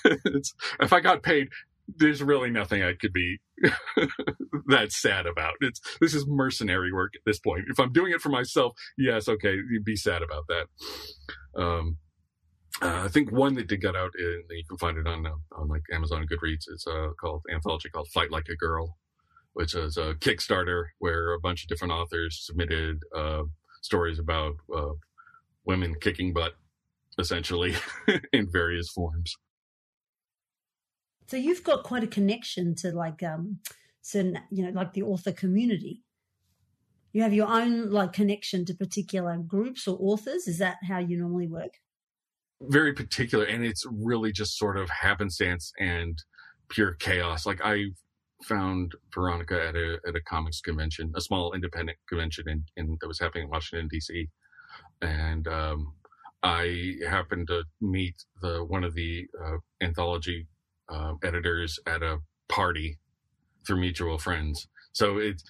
if 0.06 0.94
I 0.94 1.00
got 1.02 1.24
paid, 1.24 1.50
there's 1.88 2.24
really 2.24 2.50
nothing 2.50 2.82
I 2.82 2.94
could 2.94 3.14
be 3.14 3.40
that 4.68 4.92
sad 4.92 5.26
about. 5.26 5.56
It's 5.62 5.82
this 6.00 6.14
is 6.14 6.26
mercenary 6.28 6.94
work 6.94 7.14
at 7.16 7.22
this 7.26 7.40
point. 7.40 7.66
If 7.68 7.80
I'm 7.80 7.92
doing 7.92 8.14
it 8.14 8.22
for 8.22 8.30
myself, 8.30 8.74
yes, 8.98 9.28
okay, 9.28 9.54
you'd 9.70 9.84
be 9.84 9.96
sad 9.96 10.22
about 10.22 10.46
that. 10.48 11.62
Um, 11.62 11.98
uh, 12.82 13.04
I 13.06 13.08
think 13.08 13.32
one 13.32 13.54
that 13.56 13.68
did 13.68 13.82
get 13.82 13.96
out, 13.96 14.12
and 14.18 14.44
you 14.50 14.64
can 14.68 14.78
find 14.78 14.98
it 14.98 15.08
on 15.08 15.26
uh, 15.26 15.32
on 15.58 15.68
like 15.68 15.84
Amazon 15.94 16.26
Goodreads. 16.32 16.66
It's 16.72 16.88
uh, 16.88 17.10
called 17.20 17.42
anthology 17.54 17.90
called 17.90 18.08
"Fight 18.14 18.32
Like 18.32 18.48
a 18.50 18.56
Girl," 18.56 18.98
which 19.54 19.76
is 19.76 19.98
a 19.98 20.16
Kickstarter 20.16 20.86
where 21.00 21.34
a 21.34 21.40
bunch 21.40 21.64
of 21.64 21.70
different 21.70 21.94
authors 21.94 22.46
submitted 22.46 23.00
uh, 23.16 23.44
stories 23.82 24.20
about 24.20 24.56
uh, 24.76 24.94
women 25.66 25.96
kicking 26.02 26.34
butt, 26.34 26.54
essentially, 27.20 27.76
in 28.34 28.50
various 28.52 28.90
forms. 28.90 29.36
So 31.28 31.38
you've 31.38 31.64
got 31.64 31.84
quite 31.84 32.04
a 32.04 32.08
connection 32.08 32.76
to 32.76 32.92
like 32.92 33.24
um, 33.24 33.60
certain, 34.02 34.40
you 34.52 34.64
know, 34.64 34.72
like 34.72 34.94
the 34.94 35.04
author 35.04 35.32
community. 35.32 36.02
You 37.14 37.22
have 37.22 37.34
your 37.34 37.48
own 37.48 37.92
like 37.92 38.14
connection 38.14 38.66
to 38.66 38.74
particular 38.74 39.38
groups 39.38 39.88
or 39.88 39.98
authors. 40.00 40.48
Is 40.48 40.58
that 40.58 40.78
how 40.88 40.98
you 40.98 41.18
normally 41.18 41.48
work? 41.48 41.74
very 42.70 42.94
particular 42.94 43.46
and 43.46 43.66
it's 43.66 43.86
really 43.92 44.32
just 44.32 44.58
sort 44.58 44.78
of 44.78 44.90
happenstance 44.90 45.72
and 45.80 46.18
pure 46.70 46.94
chaos. 46.94 47.46
Like 47.46 47.60
I 47.64 47.86
found 48.44 48.94
Veronica 49.14 49.68
at 49.68 49.76
a 49.76 50.00
at 50.08 50.16
a 50.16 50.22
comics 50.22 50.62
convention, 50.62 51.12
a 51.16 51.22
small 51.22 51.54
independent 51.54 51.98
convention 52.08 52.50
in, 52.50 52.64
in 52.78 52.98
that 53.02 53.08
was 53.08 53.20
happening 53.20 53.46
in 53.46 53.50
Washington 53.50 53.90
DC, 53.94 54.28
and 55.02 55.48
um, 55.48 55.94
I 56.44 56.96
happened 57.08 57.48
to 57.48 57.64
meet 57.82 58.16
the 58.42 58.64
one 58.66 58.84
of 58.84 58.94
the 58.96 59.28
uh, 59.44 59.58
anthology 59.82 60.48
uh, 60.90 61.14
editors 61.24 61.80
at 61.88 62.04
a 62.04 62.20
party 62.50 63.00
through 63.66 63.80
mutual 63.80 64.18
friends. 64.18 64.68
So 64.92 65.18
it's 65.18 65.44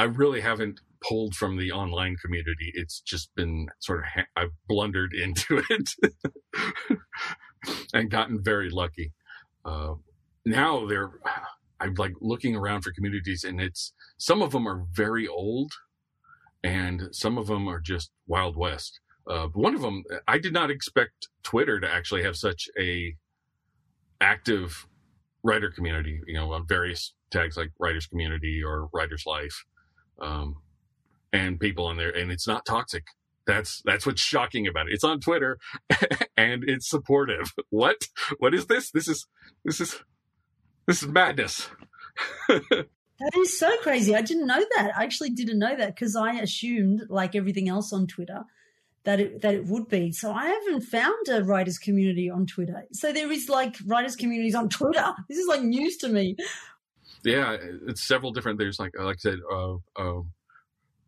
I 0.00 0.04
really 0.04 0.40
haven't 0.40 0.80
pulled 1.06 1.34
from 1.34 1.58
the 1.58 1.72
online 1.72 2.16
community. 2.16 2.72
It's 2.74 3.00
just 3.00 3.34
been 3.34 3.68
sort 3.80 3.98
of, 4.00 4.04
ha- 4.06 4.26
I've 4.34 4.52
blundered 4.66 5.12
into 5.14 5.62
it 5.68 5.90
and 7.92 8.10
gotten 8.10 8.42
very 8.42 8.70
lucky. 8.70 9.12
Uh, 9.64 9.94
now 10.46 10.86
they're, 10.86 11.10
I'm 11.82 11.94
like 11.94 12.12
looking 12.20 12.56
around 12.56 12.82
for 12.82 12.92
communities 12.92 13.44
and 13.44 13.60
it's, 13.60 13.92
some 14.18 14.42
of 14.42 14.52
them 14.52 14.66
are 14.66 14.84
very 14.92 15.26
old 15.26 15.72
and 16.62 17.08
some 17.12 17.38
of 17.38 17.46
them 17.46 17.68
are 17.68 17.80
just 17.80 18.10
Wild 18.26 18.56
West. 18.56 19.00
Uh, 19.26 19.46
one 19.48 19.74
of 19.74 19.82
them, 19.82 20.02
I 20.26 20.38
did 20.38 20.52
not 20.52 20.70
expect 20.70 21.28
Twitter 21.42 21.78
to 21.80 21.88
actually 21.88 22.22
have 22.22 22.36
such 22.36 22.68
a 22.78 23.14
active 24.20 24.86
writer 25.42 25.70
community, 25.70 26.20
you 26.26 26.34
know, 26.34 26.52
on 26.52 26.66
various 26.66 27.14
tags 27.30 27.56
like 27.56 27.70
writers 27.78 28.06
community 28.06 28.62
or 28.64 28.88
writers 28.92 29.24
life. 29.26 29.64
Um, 30.20 30.56
and 31.32 31.60
people 31.60 31.86
on 31.86 31.96
there 31.96 32.10
and 32.10 32.30
it's 32.30 32.46
not 32.46 32.66
toxic. 32.66 33.04
That's 33.46 33.82
that's 33.84 34.06
what's 34.06 34.20
shocking 34.20 34.66
about 34.66 34.88
it. 34.88 34.94
It's 34.94 35.04
on 35.04 35.20
Twitter 35.20 35.58
and 36.36 36.64
it's 36.64 36.88
supportive. 36.88 37.52
What? 37.70 37.96
What 38.38 38.54
is 38.54 38.66
this? 38.66 38.90
This 38.90 39.08
is 39.08 39.26
this 39.64 39.80
is 39.80 40.02
this 40.86 41.02
is 41.02 41.08
madness. 41.08 41.68
that 42.48 43.36
is 43.36 43.58
so 43.58 43.70
crazy. 43.78 44.14
I 44.14 44.22
didn't 44.22 44.46
know 44.46 44.62
that. 44.76 44.92
I 44.96 45.04
actually 45.04 45.30
didn't 45.30 45.58
know 45.58 45.76
that 45.76 45.94
because 45.94 46.16
I 46.16 46.32
assumed, 46.34 47.04
like 47.08 47.34
everything 47.36 47.68
else 47.68 47.92
on 47.92 48.06
Twitter, 48.06 48.42
that 49.04 49.20
it 49.20 49.42
that 49.42 49.54
it 49.54 49.66
would 49.66 49.88
be. 49.88 50.12
So 50.12 50.32
I 50.32 50.46
haven't 50.46 50.82
found 50.82 51.28
a 51.28 51.42
writers 51.42 51.78
community 51.78 52.30
on 52.30 52.46
Twitter. 52.46 52.84
So 52.92 53.12
there 53.12 53.30
is 53.30 53.48
like 53.48 53.76
writers 53.86 54.16
communities 54.16 54.54
on 54.54 54.68
Twitter. 54.78 55.12
This 55.28 55.38
is 55.38 55.48
like 55.48 55.62
news 55.62 55.96
to 55.98 56.08
me. 56.08 56.36
Yeah, 57.24 57.56
it's 57.86 58.06
several 58.06 58.32
different. 58.32 58.58
There's 58.58 58.78
like 58.78 58.92
like 58.98 59.16
I 59.16 59.18
said, 59.18 59.38
uh, 59.52 59.74
uh, 59.96 60.22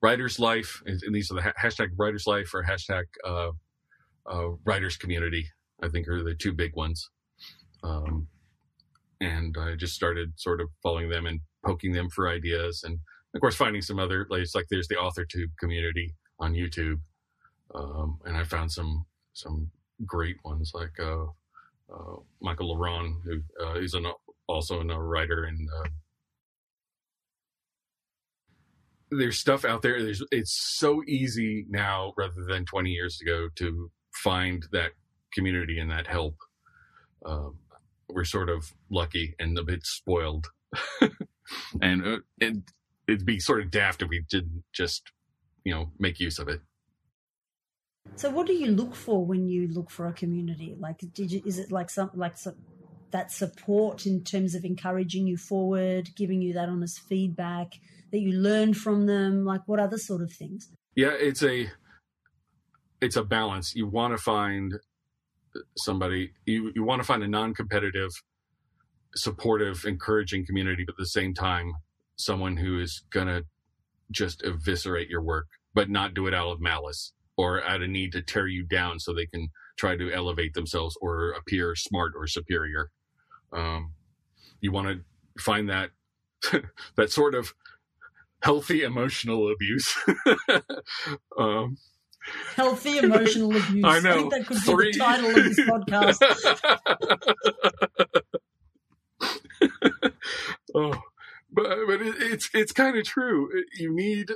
writer's 0.02 0.38
life, 0.38 0.82
and 0.86 1.00
these 1.14 1.30
are 1.30 1.34
the 1.34 1.52
hashtag 1.60 1.88
writer's 1.96 2.26
life 2.26 2.52
or 2.54 2.62
hashtag 2.62 3.04
uh, 3.24 3.50
uh, 4.26 4.48
writers 4.64 4.96
community. 4.96 5.46
I 5.82 5.88
think 5.88 6.08
are 6.08 6.22
the 6.22 6.34
two 6.34 6.52
big 6.52 6.76
ones. 6.76 7.10
Um, 7.82 8.28
and 9.20 9.56
I 9.58 9.74
just 9.74 9.94
started 9.94 10.32
sort 10.36 10.60
of 10.60 10.68
following 10.82 11.08
them 11.08 11.26
and 11.26 11.40
poking 11.64 11.92
them 11.92 12.08
for 12.10 12.28
ideas, 12.28 12.82
and 12.84 12.98
of 13.34 13.40
course 13.40 13.56
finding 13.56 13.82
some 13.82 13.98
other 13.98 14.26
like 14.30 14.46
like 14.54 14.66
there's 14.70 14.88
the 14.88 14.96
AuthorTube 14.96 15.50
community 15.58 16.14
on 16.38 16.52
YouTube, 16.54 17.00
um, 17.74 18.18
and 18.24 18.36
I 18.36 18.44
found 18.44 18.70
some 18.72 19.06
some 19.32 19.70
great 20.04 20.36
ones 20.44 20.72
like 20.74 20.98
uh, 20.98 21.24
uh 21.92 22.16
Michael 22.40 22.76
Laron, 22.76 23.22
who 23.24 23.40
uh, 23.64 23.74
is 23.74 23.94
an, 23.94 24.06
also 24.48 24.80
a 24.80 25.02
writer 25.02 25.44
and 25.44 25.68
uh, 25.68 25.88
there's 29.12 29.38
stuff 29.38 29.64
out 29.64 29.82
there. 29.82 30.02
There's 30.02 30.22
it's 30.30 30.52
so 30.52 31.02
easy 31.06 31.66
now 31.68 32.14
rather 32.16 32.44
than 32.48 32.64
20 32.64 32.90
years 32.90 33.20
ago 33.20 33.48
to 33.56 33.90
find 34.14 34.64
that 34.72 34.92
community 35.32 35.78
and 35.78 35.90
that 35.90 36.06
help. 36.06 36.36
Um, 37.24 37.58
we're 38.08 38.24
sort 38.24 38.48
of 38.48 38.72
lucky 38.90 39.34
and 39.38 39.56
a 39.58 39.62
bit 39.62 39.86
spoiled, 39.86 40.48
and 41.80 42.06
uh, 42.06 42.18
it, 42.38 42.56
it'd 43.06 43.26
be 43.26 43.38
sort 43.38 43.62
of 43.62 43.70
daft 43.70 44.02
if 44.02 44.08
we 44.08 44.24
didn't 44.28 44.64
just 44.72 45.12
you 45.64 45.72
know 45.72 45.92
make 45.98 46.18
use 46.18 46.38
of 46.38 46.48
it. 46.48 46.60
So, 48.16 48.30
what 48.30 48.46
do 48.46 48.52
you 48.52 48.68
look 48.68 48.94
for 48.94 49.24
when 49.24 49.48
you 49.48 49.68
look 49.68 49.90
for 49.90 50.06
a 50.06 50.12
community? 50.12 50.76
Like, 50.78 50.98
did 50.98 51.32
you, 51.32 51.42
is 51.44 51.58
it 51.58 51.72
like 51.72 51.90
some 51.90 52.10
like 52.14 52.36
some, 52.36 52.56
that 53.10 53.32
support 53.32 54.06
in 54.06 54.22
terms 54.22 54.54
of 54.54 54.64
encouraging 54.64 55.26
you 55.26 55.36
forward, 55.36 56.10
giving 56.16 56.40
you 56.42 56.52
that 56.54 56.68
honest 56.68 57.00
feedback? 57.00 57.74
that 58.12 58.20
you 58.20 58.32
learn 58.32 58.74
from 58.74 59.06
them? 59.06 59.44
Like 59.44 59.62
what 59.66 59.80
other 59.80 59.98
sort 59.98 60.22
of 60.22 60.32
things? 60.32 60.70
Yeah, 60.94 61.12
it's 61.18 61.42
a 61.42 61.68
it's 63.00 63.16
a 63.16 63.24
balance. 63.24 63.74
You 63.74 63.88
want 63.88 64.16
to 64.16 64.22
find 64.22 64.74
somebody 65.76 66.32
you, 66.46 66.72
you 66.74 66.84
want 66.84 67.00
to 67.02 67.06
find 67.06 67.22
a 67.22 67.28
non-competitive 67.28 68.10
supportive 69.14 69.84
encouraging 69.84 70.46
community 70.46 70.82
but 70.86 70.94
at 70.94 70.98
the 70.98 71.04
same 71.04 71.34
time 71.34 71.74
someone 72.16 72.56
who 72.56 72.80
is 72.80 73.04
to 73.26 73.44
just 74.10 74.42
eviscerate 74.42 75.10
your 75.10 75.20
work 75.20 75.48
but 75.74 75.90
not 75.90 76.14
do 76.14 76.26
it 76.26 76.32
out 76.32 76.48
of 76.48 76.58
malice 76.58 77.12
or 77.36 77.62
out 77.64 77.82
of 77.82 77.88
need 77.88 78.12
to 78.12 78.22
tear 78.22 78.46
you 78.46 78.64
down 78.64 78.98
so 79.00 79.12
they 79.12 79.26
can 79.26 79.48
try 79.78 79.96
to 79.96 80.12
elevate 80.12 80.54
themselves 80.54 80.96
or 81.00 81.30
appear 81.30 81.74
smart 81.74 82.12
or 82.16 82.26
superior 82.26 82.90
um, 83.52 83.92
you 84.60 84.72
want 84.72 84.88
to 84.88 85.42
find 85.42 85.68
that 85.68 85.90
that 86.96 87.10
sort 87.10 87.34
of 87.34 87.52
healthy 88.42 88.82
emotional 88.82 89.52
abuse. 89.52 89.94
um, 91.38 91.76
healthy 92.54 92.98
emotional 93.02 93.50
abuse. 93.56 93.84
I 93.84 94.00
know. 94.00 94.10
I 94.10 94.14
think 94.14 94.32
that 94.32 94.46
could 94.46 94.58
Three. 94.58 94.92
be 94.92 94.98
the 94.98 95.04
title 95.04 95.30
of 95.30 95.34
this 95.34 95.60
podcast. 95.60 96.18
oh, 100.74 101.02
it's 101.56 102.50
it's 102.54 102.72
kind 102.72 102.96
of 102.96 103.04
true. 103.04 103.50
You 103.78 103.94
need 103.94 104.30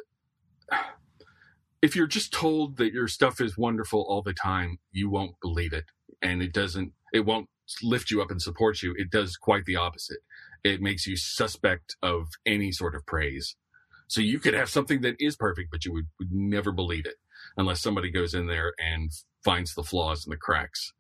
if 1.83 1.97
you're 1.97 2.07
just 2.07 2.33
told 2.33 2.77
that 2.79 2.93
your 2.93 3.09
stuff 3.09 3.41
is 3.41 3.57
wonderful 3.59 4.05
all 4.09 4.23
the 4.23 4.33
time, 4.33 4.79
you 4.93 5.11
won't 5.11 5.37
believe 5.41 5.73
it, 5.73 5.85
and 6.23 6.43
it 6.43 6.53
doesn't. 6.53 6.93
It 7.13 7.25
won't 7.25 7.49
lift 7.83 8.11
you 8.11 8.23
up 8.23 8.31
and 8.31 8.41
support 8.41 8.83
you. 8.83 8.95
It 8.97 9.11
does 9.11 9.37
quite 9.37 9.65
the 9.65 9.77
opposite. 9.77 10.19
It 10.65 10.81
makes 10.81 11.07
you 11.07 11.17
suspect 11.17 11.97
of 12.03 12.29
any 12.45 12.73
sort 12.73 12.95
of 12.95 13.07
praise. 13.07 13.57
So 14.09 14.21
you 14.21 14.39
could 14.39 14.55
have 14.55 14.71
something 14.71 15.01
that 15.03 15.17
is 15.19 15.37
perfect, 15.37 15.71
but 15.71 15.85
you 15.85 15.93
would, 15.93 16.07
would 16.19 16.33
never 16.33 16.73
believe 16.73 17.07
it 17.07 17.17
unless 17.57 17.81
somebody 17.81 18.11
goes 18.11 18.35
in 18.35 18.47
there 18.47 18.73
and 18.79 19.11
finds 19.45 19.75
the 19.75 19.83
flaws 19.83 20.25
and 20.25 20.33
the 20.33 20.37
cracks, 20.37 20.93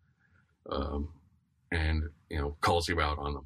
um, 0.70 1.10
and 1.70 2.04
you 2.28 2.38
know 2.38 2.56
calls 2.60 2.88
you 2.88 3.00
out 3.00 3.18
on 3.18 3.34
them. 3.34 3.44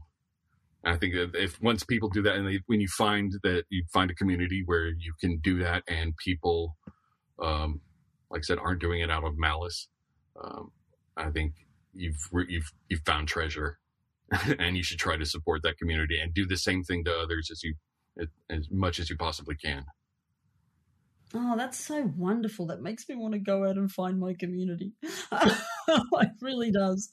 I 0.85 0.97
think 0.97 1.15
that 1.15 1.35
if 1.35 1.61
once 1.61 1.85
people 1.85 2.09
do 2.09 2.23
that, 2.23 2.37
and 2.37 2.49
they, 2.49 2.61
when 2.67 2.81
you 2.81 2.89
find 2.89 3.33
that 3.43 3.65
you 3.69 3.85
find 3.93 4.11
a 4.11 4.15
community 4.15 4.63
where 4.65 4.89
you 4.89 5.13
can 5.21 5.39
do 5.39 5.59
that, 5.59 5.83
and 5.87 6.17
people, 6.17 6.77
um, 7.41 7.81
like 8.31 8.41
I 8.41 8.43
said, 8.43 8.59
aren't 8.59 8.81
doing 8.81 9.01
it 9.01 9.11
out 9.11 9.25
of 9.25 9.37
malice, 9.37 9.89
um, 10.43 10.71
I 11.17 11.31
think 11.31 11.55
you've 11.93 12.29
you've 12.49 12.73
you've 12.89 13.03
found 13.05 13.29
treasure, 13.29 13.79
and 14.59 14.77
you 14.77 14.83
should 14.83 14.99
try 14.99 15.17
to 15.17 15.27
support 15.27 15.63
that 15.63 15.79
community 15.79 16.19
and 16.21 16.33
do 16.33 16.47
the 16.47 16.57
same 16.57 16.83
thing 16.83 17.05
to 17.05 17.17
others 17.17 17.51
as 17.51 17.63
you 17.63 17.75
as 18.51 18.71
much 18.71 18.99
as 18.99 19.11
you 19.11 19.17
possibly 19.17 19.55
can. 19.55 19.85
Oh, 21.33 21.57
that's 21.57 21.79
so 21.79 22.11
wonderful. 22.17 22.67
That 22.67 22.83
makes 22.83 23.09
me 23.09 23.15
want 23.15 23.35
to 23.35 23.39
go 23.39 23.65
out 23.65 23.77
and 23.77 23.91
find 23.91 24.19
my 24.19 24.35
community. 24.35 24.93
it 25.33 26.31
really 26.41 26.73
does. 26.73 27.09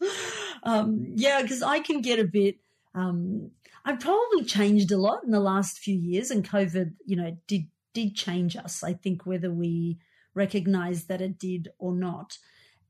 Um, 0.64 1.14
yeah, 1.16 1.42
because 1.42 1.62
I 1.62 1.80
can 1.80 2.02
get 2.02 2.20
a 2.20 2.24
bit. 2.24 2.56
Um, 2.96 3.52
I've 3.86 4.00
probably 4.00 4.44
changed 4.44 4.92
a 4.92 4.98
lot 4.98 5.24
in 5.24 5.30
the 5.30 5.40
last 5.40 5.78
few 5.78 5.96
years, 5.96 6.32
and 6.32 6.48
COVID, 6.48 6.94
you 7.06 7.16
know, 7.16 7.38
did 7.48 7.68
did 7.94 8.16
change 8.16 8.56
us. 8.58 8.84
I 8.84 8.94
think 8.94 9.26
whether 9.26 9.52
we 9.52 10.00
recognize 10.38 11.06
that 11.06 11.20
it 11.20 11.38
did 11.38 11.70
or 11.80 11.94
not. 11.94 12.38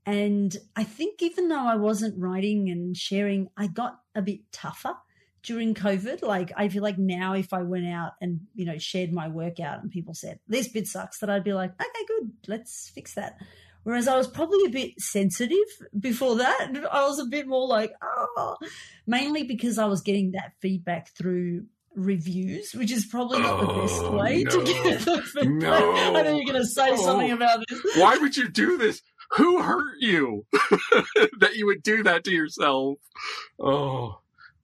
And 0.05 0.55
I 0.75 0.83
think 0.83 1.21
even 1.21 1.47
though 1.47 1.65
I 1.65 1.75
wasn't 1.75 2.21
writing 2.21 2.69
and 2.69 2.95
sharing, 2.95 3.49
I 3.57 3.67
got 3.67 3.99
a 4.13 4.21
bit 4.21 4.41
tougher 4.51 4.95
during 5.43 5.73
COVID. 5.73 6.21
Like 6.21 6.51
I 6.55 6.69
feel 6.69 6.83
like 6.83 6.97
now 6.97 7.33
if 7.33 7.53
I 7.53 7.63
went 7.63 7.87
out 7.87 8.11
and, 8.21 8.41
you 8.53 8.65
know, 8.65 8.77
shared 8.77 9.11
my 9.11 9.27
workout 9.27 9.81
and 9.81 9.89
people 9.91 10.13
said, 10.13 10.39
this 10.47 10.67
bit 10.67 10.87
sucks, 10.87 11.19
that 11.19 11.29
I'd 11.29 11.43
be 11.43 11.53
like, 11.53 11.71
okay, 11.71 12.05
good, 12.07 12.31
let's 12.47 12.91
fix 12.93 13.15
that. 13.15 13.37
Whereas 13.83 14.07
I 14.09 14.17
was 14.17 14.27
probably 14.27 14.65
a 14.65 14.69
bit 14.69 14.99
sensitive 14.99 15.69
before 15.97 16.35
that. 16.35 16.71
I 16.91 17.07
was 17.07 17.19
a 17.19 17.25
bit 17.25 17.47
more 17.47 17.67
like, 17.67 17.93
oh, 18.03 18.57
mainly 19.05 19.43
because 19.43 19.77
I 19.77 19.85
was 19.85 20.01
getting 20.01 20.31
that 20.31 20.51
feedback 20.61 21.15
through 21.17 21.65
reviews, 21.97 22.73
which 22.73 22.91
is 22.91 23.05
probably 23.05 23.39
not 23.39 23.59
oh, 23.59 23.65
the 23.65 23.81
best 23.81 24.01
oh, 24.03 24.17
way 24.17 24.43
no. 24.43 24.51
to 24.51 24.63
get 24.63 24.99
the 24.99 25.21
feedback. 25.21 25.47
No. 25.49 25.95
I 25.95 26.21
know 26.21 26.35
you're 26.35 26.45
going 26.45 26.61
to 26.61 26.65
say 26.65 26.91
oh. 26.91 26.95
something 26.95 27.31
about 27.31 27.63
this. 27.67 27.97
Why 27.97 28.17
would 28.17 28.37
you 28.37 28.47
do 28.47 28.77
this? 28.77 29.01
Who 29.31 29.61
hurt 29.61 29.95
you 29.99 30.45
that 31.39 31.55
you 31.55 31.65
would 31.65 31.83
do 31.83 32.03
that 32.03 32.23
to 32.25 32.31
yourself? 32.31 32.99
Oh. 33.59 34.19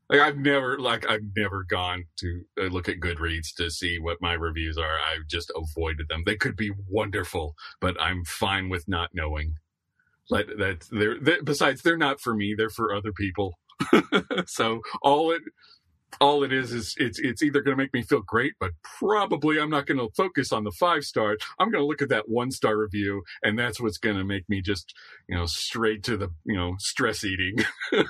Like 0.10 0.20
I've 0.20 0.38
never 0.38 0.78
like 0.78 1.10
I've 1.10 1.24
never 1.36 1.64
gone 1.64 2.06
to 2.18 2.44
uh, 2.60 2.66
look 2.66 2.88
at 2.88 3.00
Goodreads 3.00 3.56
to 3.58 3.72
see 3.72 4.00
what 4.00 4.22
my 4.22 4.34
reviews 4.34 4.78
are. 4.78 4.98
I've 5.00 5.28
just 5.28 5.52
avoided 5.56 6.08
them. 6.08 6.24
They 6.26 6.36
could 6.36 6.56
be 6.56 6.72
wonderful, 6.88 7.56
but 7.82 8.00
I'm 8.00 8.24
fine 8.26 8.70
with 8.70 8.88
not 8.88 9.10
knowing. 9.14 9.56
Like 10.30 10.48
that 10.58 10.88
they're, 10.92 11.20
they, 11.20 11.38
besides 11.44 11.82
they're 11.82 11.98
not 11.98 12.22
for 12.22 12.36
me, 12.36 12.54
they're 12.56 12.70
for 12.70 12.94
other 12.94 13.12
people. 13.12 13.58
so 14.46 14.82
all 15.02 15.32
it 15.32 15.42
all 16.20 16.44
it 16.44 16.54
is 16.54 16.72
is 16.72 16.96
it's 16.98 17.20
it's 17.20 17.42
either 17.42 17.62
going 17.62 17.78
to 17.78 17.82
make 17.82 17.94
me 17.94 18.02
feel 18.02 18.22
great, 18.22 18.54
but 18.60 18.72
probably 18.84 19.60
I'm 19.60 19.70
not 19.70 19.86
going 19.86 20.00
to 20.00 20.10
focus 20.16 20.52
on 20.52 20.64
the 20.64 20.72
five 20.72 21.04
star. 21.04 21.38
I'm 21.60 21.72
going 21.72 21.82
to 21.82 21.88
look 21.88 22.02
at 22.02 22.10
that 22.10 22.30
one 22.30 22.52
star 22.52 22.78
review, 22.78 23.24
and 23.42 23.58
that's 23.58 23.80
what's 23.80 23.98
going 23.98 24.18
to 24.18 24.24
make 24.24 24.48
me 24.50 24.62
just 24.62 24.94
you 25.28 25.36
know 25.36 25.46
straight 25.46 26.04
to 26.04 26.18
the 26.18 26.30
you 26.46 26.56
know 26.56 26.76
stress 26.80 27.24
eating. 27.24 27.58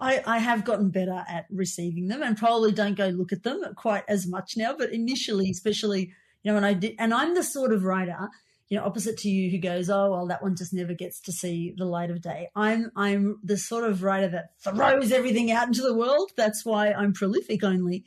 I, 0.00 0.22
I 0.26 0.38
have 0.38 0.64
gotten 0.64 0.90
better 0.90 1.24
at 1.28 1.46
receiving 1.50 2.08
them 2.08 2.22
and 2.22 2.36
probably 2.36 2.72
don't 2.72 2.96
go 2.96 3.06
look 3.08 3.32
at 3.32 3.44
them 3.44 3.62
quite 3.76 4.04
as 4.08 4.26
much 4.26 4.54
now. 4.56 4.74
But 4.76 4.92
initially, 4.92 5.50
especially, 5.50 6.12
you 6.42 6.50
know, 6.50 6.54
when 6.54 6.64
I 6.64 6.74
did, 6.74 6.96
and 6.98 7.14
I'm 7.14 7.34
the 7.34 7.44
sort 7.44 7.72
of 7.72 7.84
writer, 7.84 8.28
you 8.68 8.78
know, 8.78 8.84
opposite 8.84 9.18
to 9.18 9.28
you 9.28 9.50
who 9.50 9.58
goes, 9.58 9.90
oh, 9.90 10.10
well, 10.10 10.26
that 10.28 10.42
one 10.42 10.56
just 10.56 10.72
never 10.72 10.94
gets 10.94 11.20
to 11.20 11.32
see 11.32 11.74
the 11.76 11.84
light 11.84 12.10
of 12.10 12.22
day. 12.22 12.48
I'm, 12.56 12.90
I'm 12.96 13.38
the 13.42 13.58
sort 13.58 13.84
of 13.84 14.02
writer 14.02 14.28
that 14.28 14.52
throws 14.62 15.12
everything 15.12 15.50
out 15.50 15.66
into 15.66 15.82
the 15.82 15.94
world. 15.94 16.32
That's 16.36 16.64
why 16.64 16.92
I'm 16.92 17.12
prolific 17.12 17.62
only. 17.62 18.04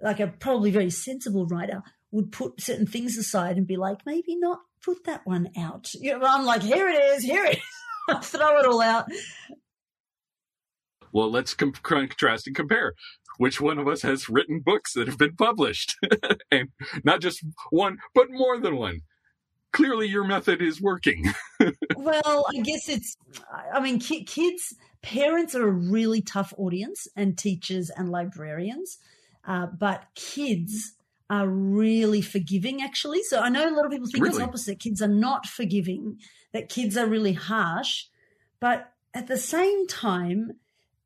Like 0.00 0.20
a 0.20 0.26
probably 0.26 0.70
very 0.70 0.90
sensible 0.90 1.46
writer 1.46 1.82
would 2.10 2.30
put 2.30 2.60
certain 2.60 2.86
things 2.86 3.16
aside 3.16 3.56
and 3.56 3.66
be 3.66 3.76
like, 3.76 4.04
maybe 4.04 4.36
not 4.36 4.60
put 4.84 5.04
that 5.04 5.26
one 5.26 5.50
out. 5.58 5.92
You 5.94 6.18
know, 6.18 6.26
I'm 6.26 6.44
like, 6.44 6.62
here 6.62 6.88
it 6.88 7.02
is, 7.14 7.24
here 7.24 7.44
it 7.44 7.58
is. 7.58 8.26
throw 8.28 8.58
it 8.58 8.66
all 8.66 8.80
out. 8.80 9.06
Well, 11.12 11.30
let's 11.30 11.54
contrast 11.54 12.46
and 12.46 12.54
compare. 12.54 12.92
Which 13.38 13.60
one 13.60 13.78
of 13.78 13.88
us 13.88 14.02
has 14.02 14.28
written 14.28 14.60
books 14.64 14.92
that 14.92 15.08
have 15.08 15.18
been 15.18 15.36
published? 15.36 15.96
and 16.50 16.68
not 17.04 17.20
just 17.20 17.44
one, 17.70 17.98
but 18.14 18.26
more 18.30 18.58
than 18.58 18.76
one. 18.76 19.00
Clearly, 19.76 20.08
your 20.08 20.24
method 20.24 20.62
is 20.62 20.80
working. 20.80 21.32
well, 21.96 22.46
I 22.48 22.60
guess 22.62 22.88
it's, 22.88 23.16
I 23.72 23.80
mean, 23.80 23.98
kids, 23.98 24.74
parents 25.02 25.54
are 25.54 25.68
a 25.68 25.70
really 25.70 26.22
tough 26.22 26.54
audience, 26.56 27.06
and 27.14 27.36
teachers 27.36 27.90
and 27.90 28.10
librarians. 28.10 28.98
Uh, 29.46 29.66
but 29.66 30.04
kids 30.14 30.94
are 31.28 31.48
really 31.48 32.22
forgiving, 32.22 32.82
actually. 32.82 33.22
So 33.22 33.40
I 33.40 33.48
know 33.48 33.68
a 33.68 33.74
lot 33.74 33.84
of 33.84 33.92
people 33.92 34.06
think 34.06 34.24
really? 34.24 34.36
it's 34.36 34.42
opposite. 34.42 34.80
Kids 34.80 35.02
are 35.02 35.08
not 35.08 35.46
forgiving, 35.46 36.18
that 36.52 36.68
kids 36.68 36.96
are 36.96 37.06
really 37.06 37.34
harsh. 37.34 38.04
But 38.60 38.92
at 39.12 39.26
the 39.26 39.36
same 39.36 39.86
time, 39.86 40.52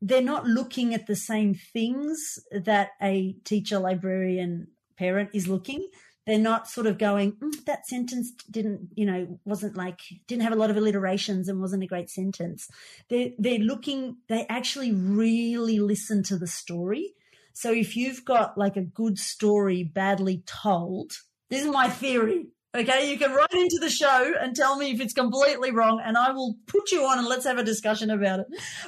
they're 0.01 0.21
not 0.21 0.45
looking 0.45 0.93
at 0.93 1.07
the 1.07 1.15
same 1.15 1.53
things 1.53 2.39
that 2.51 2.91
a 3.01 3.33
teacher, 3.43 3.79
librarian, 3.79 4.67
parent 4.97 5.29
is 5.33 5.47
looking. 5.47 5.87
They're 6.27 6.37
not 6.37 6.67
sort 6.67 6.87
of 6.87 6.97
going, 6.97 7.33
mm, 7.33 7.65
that 7.65 7.87
sentence 7.87 8.31
didn't, 8.49 8.89
you 8.95 9.05
know, 9.05 9.39
wasn't 9.43 9.75
like, 9.75 9.99
didn't 10.27 10.43
have 10.43 10.53
a 10.53 10.57
lot 10.57 10.69
of 10.69 10.77
alliterations 10.77 11.49
and 11.49 11.59
wasn't 11.59 11.83
a 11.83 11.87
great 11.87 12.09
sentence. 12.09 12.69
They're, 13.09 13.29
they're 13.39 13.59
looking, 13.59 14.17
they 14.29 14.45
actually 14.47 14.91
really 14.91 15.79
listen 15.79 16.23
to 16.23 16.37
the 16.37 16.47
story. 16.47 17.13
So 17.53 17.73
if 17.73 17.97
you've 17.97 18.23
got 18.23 18.57
like 18.57 18.77
a 18.77 18.81
good 18.81 19.17
story 19.17 19.83
badly 19.83 20.43
told, 20.45 21.11
this 21.49 21.63
is 21.63 21.71
my 21.71 21.89
theory. 21.89 22.47
Okay, 22.73 23.11
you 23.11 23.17
can 23.17 23.33
write 23.33 23.53
into 23.53 23.79
the 23.81 23.89
show 23.89 24.33
and 24.39 24.55
tell 24.55 24.77
me 24.77 24.91
if 24.91 25.01
it's 25.01 25.13
completely 25.13 25.71
wrong, 25.71 26.01
and 26.01 26.17
I 26.17 26.31
will 26.31 26.55
put 26.67 26.91
you 26.91 27.03
on 27.03 27.17
and 27.19 27.27
let's 27.27 27.45
have 27.45 27.57
a 27.57 27.63
discussion 27.65 28.09
about 28.09 28.39
it. 28.39 28.47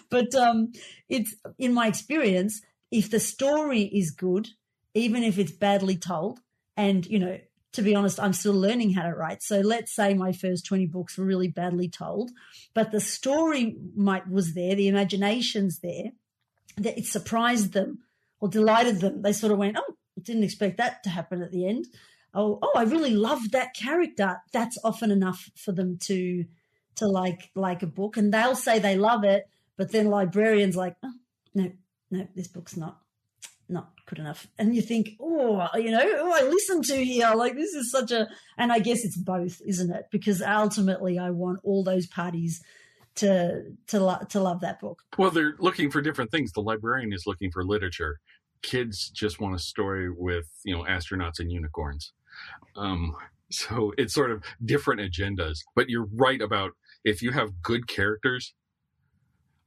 But 0.09 0.33
um, 0.35 0.71
it's 1.09 1.35
in 1.59 1.73
my 1.73 1.87
experience, 1.87 2.61
if 2.91 3.11
the 3.11 3.19
story 3.19 3.81
is 3.81 4.11
good, 4.11 4.47
even 4.93 5.23
if 5.23 5.37
it's 5.37 5.51
badly 5.51 5.97
told, 5.97 6.39
and 6.75 7.05
you 7.05 7.19
know, 7.19 7.39
to 7.73 7.81
be 7.81 7.95
honest, 7.95 8.19
I'm 8.19 8.33
still 8.33 8.53
learning 8.53 8.93
how 8.93 9.03
to 9.03 9.15
write. 9.15 9.41
So 9.43 9.59
let's 9.59 9.93
say 9.93 10.13
my 10.13 10.31
first 10.31 10.65
20 10.65 10.87
books 10.87 11.17
were 11.17 11.25
really 11.25 11.47
badly 11.47 11.89
told, 11.89 12.31
but 12.73 12.91
the 12.91 12.99
story 12.99 13.75
might 13.95 14.29
was 14.29 14.53
there, 14.53 14.75
the 14.75 14.87
imagination's 14.87 15.79
there, 15.79 16.11
that 16.77 16.97
it 16.97 17.05
surprised 17.05 17.73
them 17.73 17.99
or 18.39 18.49
delighted 18.49 18.99
them. 18.99 19.21
They 19.21 19.33
sort 19.33 19.51
of 19.51 19.57
went, 19.57 19.77
"Oh, 19.79 19.95
didn't 20.21 20.43
expect 20.43 20.77
that 20.77 21.03
to 21.03 21.09
happen 21.09 21.41
at 21.41 21.51
the 21.51 21.67
end." 21.67 21.87
oh, 22.33 22.59
oh, 22.61 22.71
I 22.75 22.83
really 22.83 23.15
loved 23.15 23.51
that 23.51 23.73
character. 23.73 24.41
That's 24.51 24.77
often 24.83 25.11
enough 25.11 25.49
for 25.55 25.71
them 25.71 25.97
to 26.03 26.45
to 26.95 27.07
like 27.07 27.49
like 27.55 27.83
a 27.83 27.87
book, 27.87 28.17
and 28.17 28.33
they'll 28.33 28.55
say 28.55 28.79
they 28.79 28.97
love 28.97 29.23
it, 29.23 29.49
but 29.77 29.91
then 29.91 30.07
librarians 30.07 30.75
like, 30.75 30.95
oh, 31.03 31.13
no, 31.53 31.71
no, 32.11 32.27
this 32.35 32.47
book's 32.47 32.77
not 32.77 32.99
not 33.73 33.89
good 34.05 34.19
enough. 34.19 34.47
And 34.57 34.75
you 34.75 34.81
think, 34.81 35.17
oh, 35.19 35.67
you 35.75 35.91
know, 35.91 36.01
oh, 36.01 36.33
I 36.33 36.47
listen 36.47 36.81
to 36.83 37.03
here. 37.03 37.33
Like 37.35 37.55
this 37.55 37.73
is 37.73 37.91
such 37.91 38.11
a, 38.11 38.27
and 38.57 38.71
I 38.71 38.79
guess 38.79 39.03
it's 39.03 39.17
both, 39.17 39.61
isn't 39.65 39.91
it? 39.91 40.05
Because 40.11 40.41
ultimately, 40.41 41.19
I 41.19 41.31
want 41.31 41.59
all 41.63 41.83
those 41.83 42.07
parties 42.07 42.61
to 43.15 43.63
to 43.87 43.99
lo- 43.99 44.25
to 44.29 44.39
love 44.39 44.61
that 44.61 44.79
book. 44.79 45.01
Well, 45.17 45.31
they're 45.31 45.55
looking 45.59 45.91
for 45.91 46.01
different 46.01 46.31
things. 46.31 46.51
The 46.51 46.61
librarian 46.61 47.13
is 47.13 47.23
looking 47.25 47.51
for 47.51 47.63
literature. 47.65 48.19
Kids 48.61 49.09
just 49.09 49.39
want 49.39 49.55
a 49.55 49.59
story 49.59 50.09
with 50.09 50.45
you 50.63 50.75
know 50.75 50.83
astronauts 50.83 51.39
and 51.39 51.51
unicorns. 51.51 52.13
Um, 52.75 53.15
so 53.51 53.93
it's 53.97 54.13
sort 54.13 54.31
of 54.31 54.43
different 54.63 55.01
agendas. 55.01 55.59
But 55.75 55.89
you're 55.89 56.07
right 56.13 56.41
about 56.41 56.71
if 57.03 57.21
you 57.21 57.31
have 57.31 57.61
good 57.61 57.87
characters, 57.87 58.53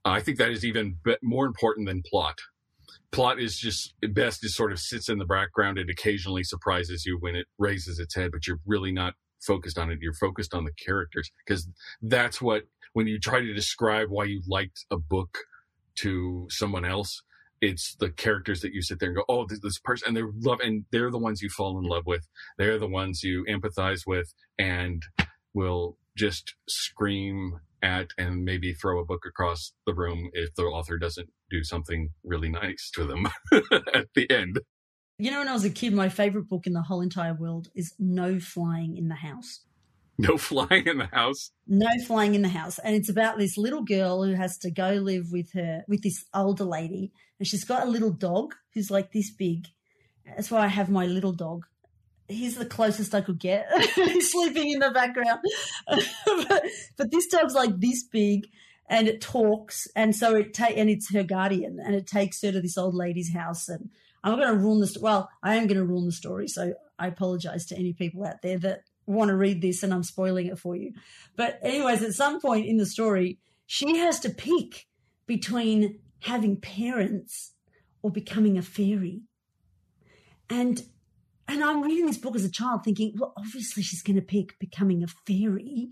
I 0.05 0.21
think 0.21 0.39
that 0.39 0.51
is 0.51 0.65
even 0.65 0.97
more 1.23 1.47
important 1.47 1.87
than 1.87 2.03
plot. 2.09 2.39
Plot 3.13 3.41
is 3.41 3.59
just 3.59 3.95
best 4.13 4.45
is 4.45 4.55
sort 4.55 4.73
of 4.73 4.79
sits 4.79 5.09
in 5.09 5.19
the 5.19 5.25
background. 5.25 5.79
It 5.79 5.91
occasionally 5.91 6.45
surprises 6.45 7.05
you 7.07 7.19
when 7.21 7.35
it 7.35 7.47
raises 7.59 7.99
its 7.99 8.15
head, 8.15 8.31
but 8.33 8.47
you're 8.47 8.61
really 8.67 8.93
not 8.93 9.15
focused 9.47 9.79
on 9.79 9.91
it. 9.91 9.99
You're 10.01 10.13
focused 10.13 10.55
on 10.55 10.65
the 10.65 10.73
characters 10.73 11.31
because 11.45 11.69
that's 12.03 12.41
what 12.41 12.65
when 12.93 13.07
you 13.07 13.19
try 13.19 13.41
to 13.41 13.55
describe 13.55 14.09
why 14.09 14.25
you 14.25 14.43
liked 14.49 14.87
a 14.91 14.97
book 14.97 15.39
to 15.97 16.47
someone 16.51 16.85
else, 16.85 17.23
it's 17.61 17.95
the 17.97 18.11
characters 18.11 18.61
that 18.61 18.73
you 18.73 18.83
sit 18.83 19.01
there 19.01 19.11
and 19.11 19.17
go, 19.17 19.25
oh, 19.29 19.47
this, 19.47 19.61
this 19.61 19.79
person, 19.79 20.09
and 20.09 20.17
they're 20.17 20.31
love, 20.41 20.61
and 20.61 20.85
they're 20.93 21.11
the 21.11 21.19
ones 21.19 21.43
you 21.43 21.49
fall 21.49 21.79
in 21.79 21.85
love 21.85 22.05
with. 22.07 22.27
They're 22.59 22.79
the 22.79 22.89
ones 22.89 23.23
you 23.23 23.45
empathize 23.49 24.07
with, 24.07 24.33
and 24.59 25.03
will 25.55 25.99
just 26.17 26.55
scream 26.69 27.61
at 27.87 28.09
and 28.19 28.45
maybe 28.45 28.73
throw 28.73 29.01
a 29.01 29.05
book 29.05 29.25
across 29.27 29.73
the 29.87 29.95
room 29.95 30.31
if 30.33 30.55
the 30.57 30.65
author 30.65 30.99
doesn't 30.99 31.31
do 31.51 31.63
something 31.63 32.11
really 32.25 32.49
nice 32.49 32.91
to 32.95 33.05
them 33.05 33.29
at 33.95 34.09
the 34.15 34.29
end. 34.31 34.59
You 35.19 35.31
know, 35.31 35.39
when 35.39 35.49
I 35.49 35.55
was 35.55 35.65
a 35.65 35.71
kid, 35.71 35.95
my 35.95 36.11
favorite 36.11 36.49
book 36.49 36.67
in 36.67 36.75
the 36.75 36.83
whole 36.83 37.01
entire 37.01 37.33
world 37.33 37.69
is 37.75 37.95
No 37.99 38.39
Flying 38.39 38.97
in 38.97 39.09
the 39.09 39.15
House. 39.15 39.61
No 40.19 40.39
flying 40.39 40.87
in 40.87 40.97
the 40.97 41.11
house. 41.13 41.51
No 41.67 41.91
flying 42.07 42.35
in 42.35 42.41
the 42.41 42.49
house. 42.49 42.79
And 42.79 42.97
it's 42.97 43.11
about 43.11 43.39
this 43.39 43.59
little 43.59 43.83
girl 43.83 44.25
who 44.25 44.33
has 44.33 44.57
to 44.59 44.71
go 44.71 44.93
live 44.93 45.27
with 45.31 45.53
her, 45.53 45.85
with 45.89 46.03
this 46.03 46.25
older 46.33 46.65
lady. 46.65 47.13
And 47.39 47.47
she's 47.47 47.65
got 47.65 47.87
a 47.87 47.91
little 47.91 48.13
dog 48.13 48.55
who's 48.73 48.91
like 48.91 49.13
this 49.13 49.31
big. 49.31 49.67
That's 50.25 50.51
why 50.51 50.65
I 50.65 50.69
have 50.69 50.89
my 50.89 51.05
little 51.07 51.33
dog. 51.33 51.67
He's 52.29 52.57
the 52.57 52.67
closest 52.67 53.15
I 53.15 53.21
could 53.21 53.39
get. 53.39 53.67
He's 53.95 54.33
sleeping 54.33 54.73
in 54.73 54.81
the 54.81 54.91
background. 54.91 55.41
but, 56.49 56.65
but 56.97 57.11
this 57.11 57.27
dog's 57.29 57.55
like 57.55 57.79
this 57.79 58.03
big 58.05 58.49
and 58.89 59.09
it 59.09 59.21
talks. 59.21 59.87
And 59.95 60.15
so 60.15 60.35
it 60.35 60.55
ta- 60.55 60.73
and 60.77 60.91
it's 60.91 61.13
her 61.13 61.23
guardian 61.23 61.79
and 61.85 61.95
it 61.95 62.07
takes 62.07 62.43
her 62.43 62.53
to 62.53 62.61
this 62.61 62.79
old 62.79 62.95
lady's 62.95 63.33
house. 63.33 63.69
And 63.69 63.91
I'm 64.25 64.37
going 64.37 64.49
to 64.49 64.59
ruin 64.59 64.81
this. 64.81 64.99
Well, 64.99 65.31
I 65.43 65.55
am 65.55 65.67
going 65.67 65.79
to 65.79 65.85
ruin 65.85 66.07
the 66.07 66.13
story. 66.13 66.49
So 66.49 66.75
I 66.99 67.07
apologize 67.07 67.67
to 67.67 67.77
any 67.77 67.93
people 67.93 68.25
out 68.25 68.43
there 68.43 68.59
that 68.59 68.81
want 69.07 69.29
to 69.29 69.37
read 69.37 69.63
this 69.63 69.83
and 69.83 69.95
I'm 69.95 70.03
spoiling 70.03 70.47
it 70.47 70.59
for 70.59 70.75
you. 70.75 70.93
But, 71.37 71.61
anyways, 71.63 72.03
at 72.03 72.15
some 72.15 72.41
point 72.41 72.67
in 72.67 72.77
the 72.77 72.87
story, 72.87 73.39
she 73.67 73.99
has 73.99 74.21
to 74.21 74.31
pick 74.31 74.87
between 75.27 76.01
having 76.21 76.61
parents 76.61 77.53
or 78.03 78.11
becoming 78.11 78.59
a 78.59 78.63
fairy. 78.63 79.23
And 80.49 80.83
and 81.49 81.63
I'm 81.63 81.83
reading 81.83 82.07
this 82.07 82.19
book 82.19 82.37
as 82.37 82.45
a 82.45 82.51
child 82.51 82.85
thinking, 82.85 83.15
well, 83.19 83.33
obviously 83.37 83.83
she's 83.83 84.03
going 84.03 84.17
to 84.17 84.23
pick 84.23 84.59
becoming 84.59 85.03
a 85.03 85.07
fairy. 85.07 85.91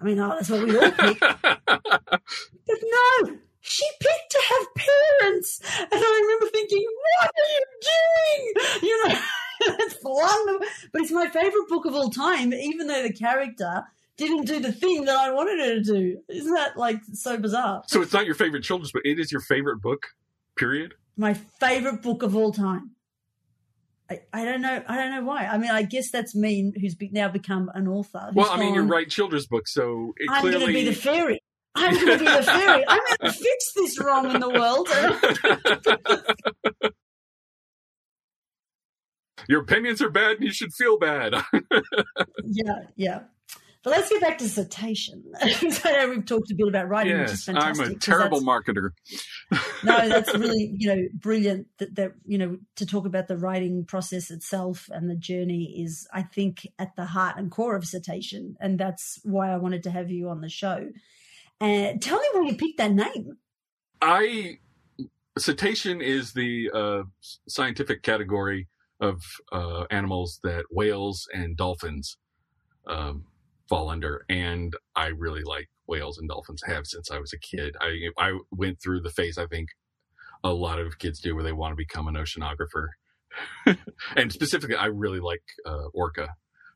I 0.00 0.04
mean, 0.04 0.18
oh, 0.18 0.30
that's 0.30 0.50
what 0.50 0.66
we 0.66 0.78
all 0.78 0.90
pick. 0.90 1.20
but 1.20 2.20
no, 2.68 3.36
she 3.60 3.86
picked 4.00 4.30
to 4.30 4.42
have 4.48 4.66
parents. 4.74 5.60
And 5.78 5.88
I 5.92 6.20
remember 6.22 6.46
thinking, 6.52 6.84
what 7.18 7.30
are 7.30 7.50
you 7.52 7.64
doing? 7.80 8.80
You 8.82 9.08
know, 9.08 9.18
it's 9.84 9.94
flung 9.96 10.60
But 10.92 11.02
it's 11.02 11.12
my 11.12 11.28
favorite 11.28 11.68
book 11.68 11.84
of 11.84 11.94
all 11.94 12.10
time, 12.10 12.52
even 12.52 12.86
though 12.86 13.02
the 13.02 13.12
character 13.12 13.84
didn't 14.16 14.46
do 14.46 14.60
the 14.60 14.72
thing 14.72 15.04
that 15.04 15.16
I 15.16 15.32
wanted 15.32 15.58
her 15.58 15.74
to 15.76 15.82
do. 15.82 16.18
Isn't 16.28 16.54
that 16.54 16.76
like 16.76 17.00
so 17.12 17.36
bizarre? 17.36 17.82
So 17.86 18.00
it's 18.00 18.12
not 18.12 18.26
your 18.26 18.34
favorite 18.34 18.62
children's 18.62 18.92
book. 18.92 19.02
It 19.04 19.18
is 19.18 19.32
your 19.32 19.40
favorite 19.40 19.78
book, 19.78 20.06
period. 20.56 20.94
My 21.16 21.34
favorite 21.34 22.02
book 22.02 22.22
of 22.22 22.36
all 22.36 22.52
time. 22.52 22.90
I, 24.10 24.20
I 24.32 24.44
don't 24.44 24.60
know. 24.60 24.82
I 24.86 24.96
don't 24.96 25.10
know 25.12 25.24
why. 25.24 25.46
I 25.46 25.56
mean, 25.56 25.70
I 25.70 25.82
guess 25.82 26.10
that's 26.10 26.34
me 26.34 26.72
who's 26.78 26.94
be, 26.94 27.08
now 27.10 27.28
become 27.28 27.70
an 27.74 27.88
author. 27.88 28.30
Well, 28.34 28.50
I 28.50 28.58
mean, 28.58 28.74
gone, 28.74 28.84
you 28.84 28.92
write 28.92 29.08
children's 29.08 29.46
books, 29.46 29.72
So 29.72 30.12
it 30.18 30.28
I'm 30.30 30.42
clearly... 30.42 30.58
going 30.60 30.72
to 30.72 30.80
be 30.80 30.84
the 30.84 30.92
fairy. 30.94 31.40
I'm 31.74 31.94
going 31.94 32.18
to 32.18 32.24
be 32.24 32.30
the 32.30 32.42
fairy. 32.42 32.84
I'm 32.86 33.00
going 33.00 33.32
to 33.32 33.38
fix 33.38 33.72
this 33.74 34.00
wrong 34.00 34.30
in 34.30 34.40
the 34.40 34.50
world. 34.50 34.88
Your 39.48 39.62
opinions 39.62 40.00
are 40.00 40.10
bad, 40.10 40.36
and 40.36 40.44
you 40.44 40.52
should 40.52 40.72
feel 40.72 40.98
bad. 40.98 41.34
yeah, 42.44 42.84
yeah. 42.96 43.20
But 43.84 43.90
let's 43.90 44.08
get 44.08 44.22
back 44.22 44.38
to 44.38 44.48
citation. 44.48 45.22
Know 45.84 46.08
we've 46.08 46.24
talked 46.24 46.50
a 46.50 46.54
bit 46.54 46.68
about 46.68 46.88
writing, 46.88 47.12
yes, 47.12 47.28
which 47.28 47.38
is 47.38 47.44
fantastic. 47.44 47.86
I'm 47.86 47.92
a 47.92 47.98
terrible 47.98 48.40
marketer. 48.40 48.90
no, 49.84 50.08
that's 50.08 50.34
really 50.38 50.74
you 50.78 50.88
know 50.88 51.02
brilliant. 51.14 51.66
That 51.78 51.94
that 51.96 52.12
you 52.24 52.38
know 52.38 52.58
to 52.76 52.86
talk 52.86 53.04
about 53.04 53.28
the 53.28 53.36
writing 53.36 53.84
process 53.84 54.30
itself 54.30 54.88
and 54.90 55.10
the 55.10 55.14
journey 55.14 55.82
is, 55.82 56.08
I 56.12 56.22
think, 56.22 56.66
at 56.78 56.96
the 56.96 57.04
heart 57.04 57.36
and 57.36 57.50
core 57.50 57.76
of 57.76 57.86
citation, 57.86 58.56
and 58.58 58.78
that's 58.78 59.20
why 59.22 59.52
I 59.52 59.58
wanted 59.58 59.82
to 59.84 59.90
have 59.90 60.10
you 60.10 60.30
on 60.30 60.40
the 60.40 60.48
show. 60.48 60.88
And 61.60 62.00
tell 62.00 62.18
me 62.18 62.26
why 62.32 62.46
you 62.48 62.56
picked 62.56 62.78
that 62.78 62.92
name. 62.92 63.36
I 64.00 64.58
cetacean 65.38 66.00
is 66.00 66.32
the 66.32 66.70
uh, 66.72 67.02
scientific 67.46 68.02
category 68.02 68.68
of 69.00 69.22
uh, 69.52 69.84
animals 69.90 70.40
that 70.42 70.64
whales 70.70 71.28
and 71.34 71.56
dolphins 71.56 72.16
um, 72.86 73.24
fall 73.68 73.88
under, 73.88 74.24
and 74.28 74.74
I 74.96 75.06
really 75.08 75.42
like 75.42 75.68
whales 75.86 76.18
and 76.18 76.28
dolphins. 76.28 76.62
Have 76.66 76.86
since 76.86 77.10
I 77.10 77.18
was 77.18 77.32
a 77.32 77.38
kid. 77.38 77.76
I 77.80 78.08
I 78.18 78.38
went 78.50 78.80
through 78.80 79.00
the 79.00 79.10
phase 79.10 79.38
I 79.38 79.46
think 79.46 79.70
a 80.42 80.52
lot 80.52 80.78
of 80.78 80.98
kids 80.98 81.20
do 81.20 81.34
where 81.34 81.44
they 81.44 81.52
want 81.52 81.72
to 81.72 81.76
become 81.76 82.08
an 82.08 82.14
oceanographer, 82.14 82.88
and 84.16 84.32
specifically, 84.32 84.76
I 84.76 84.86
really 84.86 85.20
like 85.20 85.42
uh, 85.66 85.86
orca 85.94 86.28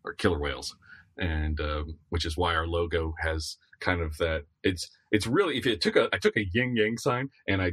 or 0.05 0.15
killer 0.15 0.39
whales, 0.39 0.77
and 1.17 1.61
um, 1.61 1.99
which 2.11 2.25
is 2.25 2.37
why 2.37 2.55
our 2.55 2.67
logo 2.67 3.15
has 3.21 3.57
kind 3.81 4.01
of 4.01 4.17
that. 4.19 4.45
It's 4.63 4.91
it's 5.11 5.27
really 5.27 5.57
if 5.59 5.67
you 5.67 5.77
took 5.77 5.97
a 5.97 6.09
I 6.13 6.19
took 6.19 6.37
a 6.37 6.47
yin 6.53 6.77
yang 6.77 6.99
sign 6.99 7.31
and 7.47 7.63
I 7.63 7.73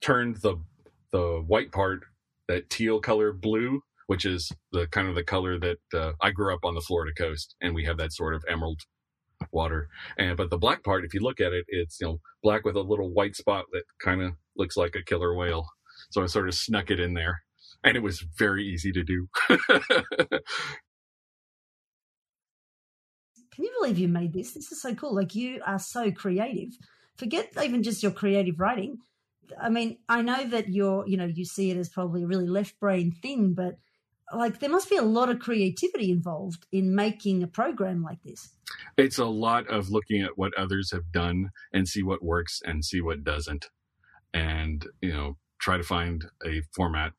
turned 0.00 0.36
the 0.36 0.56
the 1.12 1.42
white 1.46 1.72
part 1.72 2.04
that 2.48 2.70
teal 2.70 3.00
color 3.00 3.32
blue, 3.32 3.82
which 4.06 4.24
is 4.24 4.50
the 4.72 4.86
kind 4.88 5.08
of 5.08 5.14
the 5.14 5.24
color 5.24 5.58
that 5.58 5.78
uh, 5.94 6.12
I 6.20 6.30
grew 6.30 6.54
up 6.54 6.64
on 6.64 6.74
the 6.74 6.80
Florida 6.80 7.12
coast, 7.16 7.54
and 7.60 7.74
we 7.74 7.84
have 7.84 7.98
that 7.98 8.12
sort 8.12 8.34
of 8.34 8.44
emerald 8.48 8.80
water. 9.52 9.88
And 10.18 10.36
but 10.36 10.50
the 10.50 10.58
black 10.58 10.84
part, 10.84 11.04
if 11.04 11.14
you 11.14 11.20
look 11.20 11.40
at 11.40 11.52
it, 11.52 11.64
it's 11.68 11.98
you 12.00 12.06
know 12.06 12.20
black 12.42 12.64
with 12.64 12.76
a 12.76 12.80
little 12.80 13.12
white 13.12 13.36
spot 13.36 13.66
that 13.72 13.84
kind 14.02 14.22
of 14.22 14.32
looks 14.56 14.76
like 14.76 14.94
a 14.94 15.04
killer 15.04 15.34
whale. 15.34 15.66
So 16.10 16.22
I 16.22 16.26
sort 16.26 16.48
of 16.48 16.54
snuck 16.54 16.90
it 16.90 17.00
in 17.00 17.14
there, 17.14 17.42
and 17.84 17.96
it 17.96 18.02
was 18.02 18.24
very 18.38 18.64
easy 18.64 18.92
to 18.92 19.02
do. 19.02 19.28
Can 23.54 23.66
you 23.66 23.72
believe 23.80 23.98
you 23.98 24.08
made 24.08 24.32
this? 24.32 24.52
This 24.52 24.72
is 24.72 24.80
so 24.80 24.94
cool. 24.94 25.14
Like 25.14 25.34
you 25.34 25.60
are 25.66 25.78
so 25.78 26.10
creative. 26.10 26.70
Forget 27.16 27.52
even 27.62 27.82
just 27.82 28.02
your 28.02 28.12
creative 28.12 28.58
writing. 28.58 28.98
I 29.60 29.68
mean, 29.68 29.98
I 30.08 30.22
know 30.22 30.46
that 30.46 30.70
you're, 30.70 31.06
you 31.06 31.18
know, 31.18 31.26
you 31.26 31.44
see 31.44 31.70
it 31.70 31.76
as 31.76 31.90
probably 31.90 32.22
a 32.22 32.26
really 32.26 32.46
left 32.46 32.80
brain 32.80 33.12
thing, 33.12 33.52
but 33.52 33.76
like 34.32 34.60
there 34.60 34.70
must 34.70 34.88
be 34.88 34.96
a 34.96 35.02
lot 35.02 35.28
of 35.28 35.38
creativity 35.38 36.10
involved 36.10 36.66
in 36.72 36.94
making 36.94 37.42
a 37.42 37.46
program 37.46 38.02
like 38.02 38.22
this. 38.22 38.50
It's 38.96 39.18
a 39.18 39.26
lot 39.26 39.68
of 39.68 39.90
looking 39.90 40.22
at 40.22 40.36
what 40.36 40.56
others 40.56 40.90
have 40.92 41.12
done 41.12 41.50
and 41.72 41.86
see 41.86 42.02
what 42.02 42.22
works 42.22 42.60
and 42.64 42.84
see 42.84 43.00
what 43.00 43.24
doesn't. 43.24 43.66
And, 44.32 44.86
you 45.00 45.12
know, 45.12 45.36
try 45.60 45.76
to 45.76 45.82
find 45.82 46.24
a 46.44 46.62
format 46.74 47.12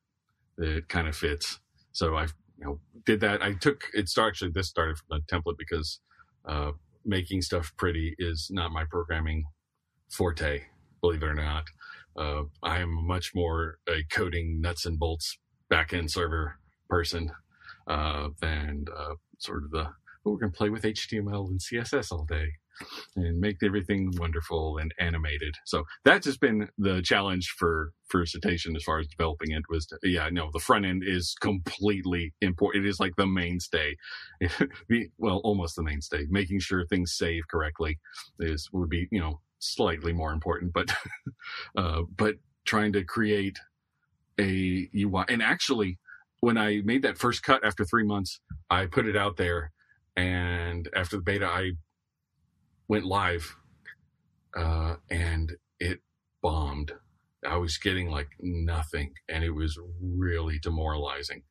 that 0.58 0.88
kind 0.88 1.08
of 1.08 1.16
fits. 1.16 1.60
So 1.92 2.16
I, 2.16 2.24
you 2.58 2.64
know, 2.64 2.80
did 3.06 3.20
that. 3.20 3.42
I 3.42 3.54
took 3.54 3.84
it 3.94 4.08
started 4.08 4.30
actually 4.30 4.50
this 4.52 4.68
started 4.68 4.98
from 4.98 5.18
a 5.18 5.20
template 5.20 5.58
because 5.58 6.00
uh, 6.44 6.72
making 7.04 7.42
stuff 7.42 7.72
pretty 7.76 8.14
is 8.18 8.48
not 8.50 8.72
my 8.72 8.84
programming 8.84 9.44
forte, 10.10 10.62
believe 11.00 11.22
it 11.22 11.26
or 11.26 11.34
not. 11.34 11.64
Uh, 12.16 12.44
I 12.62 12.80
am 12.80 13.06
much 13.06 13.32
more 13.34 13.78
a 13.88 14.04
coding 14.10 14.60
nuts 14.60 14.86
and 14.86 14.98
bolts 14.98 15.38
backend 15.70 16.10
server 16.10 16.58
person 16.88 17.30
uh, 17.86 18.28
than 18.40 18.86
uh, 18.96 19.14
sort 19.38 19.64
of 19.64 19.70
the 19.70 19.84
oh, 20.26 20.32
we're 20.32 20.38
going 20.38 20.52
to 20.52 20.56
play 20.56 20.70
with 20.70 20.82
HTML 20.82 21.48
and 21.48 21.60
CSS 21.60 22.10
all 22.10 22.24
day 22.24 22.48
and 23.16 23.38
make 23.38 23.58
everything 23.62 24.12
wonderful 24.16 24.78
and 24.78 24.92
animated. 24.98 25.54
So 25.64 25.84
that's 26.04 26.26
just 26.26 26.40
been 26.40 26.68
the 26.78 27.02
challenge 27.02 27.54
for 27.56 27.92
for 28.08 28.26
Citation 28.26 28.76
as 28.76 28.82
far 28.82 28.98
as 28.98 29.06
developing 29.06 29.52
it 29.52 29.62
was 29.68 29.86
to, 29.86 29.98
yeah 30.02 30.28
no 30.30 30.50
the 30.52 30.58
front 30.58 30.84
end 30.84 31.02
is 31.06 31.34
completely 31.40 32.32
important. 32.40 32.84
It 32.84 32.88
is 32.88 33.00
like 33.00 33.16
the 33.16 33.26
mainstay, 33.26 33.96
the 34.88 35.08
well 35.18 35.40
almost 35.44 35.76
the 35.76 35.82
mainstay. 35.82 36.26
Making 36.28 36.60
sure 36.60 36.86
things 36.86 37.14
save 37.16 37.42
correctly 37.48 37.98
is 38.40 38.68
would 38.72 38.90
be 38.90 39.08
you 39.10 39.20
know 39.20 39.40
slightly 39.58 40.12
more 40.12 40.32
important, 40.32 40.72
but 40.72 40.92
uh, 41.76 42.02
but 42.16 42.36
trying 42.64 42.92
to 42.94 43.04
create 43.04 43.58
a 44.38 44.88
UI 44.96 45.24
and 45.28 45.42
actually 45.42 45.98
when 46.44 46.58
I 46.58 46.82
made 46.84 47.02
that 47.02 47.18
first 47.18 47.42
cut 47.42 47.64
after 47.64 47.84
three 47.84 48.04
months, 48.04 48.40
I 48.70 48.86
put 48.86 49.06
it 49.06 49.16
out 49.16 49.36
there 49.36 49.72
and 50.16 50.88
after 50.94 51.16
the 51.16 51.22
beta, 51.22 51.46
I 51.46 51.72
went 52.88 53.04
live, 53.04 53.56
uh, 54.56 54.96
and 55.10 55.52
it 55.80 56.00
bombed. 56.42 56.92
I 57.46 57.56
was 57.56 57.78
getting 57.78 58.10
like 58.10 58.28
nothing, 58.40 59.12
and 59.28 59.44
it 59.44 59.50
was 59.50 59.78
really 60.00 60.58
demoralizing. 60.60 61.42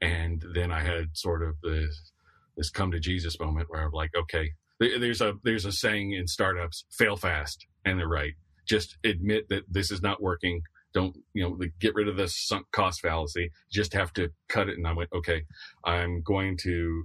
And 0.00 0.44
then 0.54 0.72
I 0.72 0.80
had 0.80 1.16
sort 1.16 1.42
of 1.42 1.56
this 1.62 2.12
this 2.56 2.70
come 2.70 2.90
to 2.90 3.00
Jesus 3.00 3.38
moment 3.38 3.70
where 3.70 3.82
I'm 3.82 3.92
like, 3.92 4.10
okay, 4.16 4.50
there's 4.80 5.20
a 5.20 5.34
there's 5.44 5.64
a 5.64 5.72
saying 5.72 6.12
in 6.12 6.26
startups, 6.26 6.84
fail 6.90 7.16
fast, 7.16 7.66
and 7.84 7.98
they're 7.98 8.08
right. 8.08 8.34
Just 8.68 8.98
admit 9.04 9.48
that 9.50 9.64
this 9.70 9.90
is 9.90 10.02
not 10.02 10.22
working. 10.22 10.62
Don't 10.94 11.16
you 11.34 11.42
know? 11.42 11.58
Get 11.80 11.94
rid 11.94 12.08
of 12.08 12.16
the 12.16 12.28
sunk 12.28 12.66
cost 12.72 13.00
fallacy. 13.00 13.50
Just 13.70 13.92
have 13.92 14.12
to 14.14 14.30
cut 14.48 14.68
it. 14.68 14.76
And 14.76 14.86
I 14.86 14.92
went, 14.92 15.10
okay, 15.14 15.42
I'm 15.84 16.22
going 16.22 16.56
to 16.62 17.04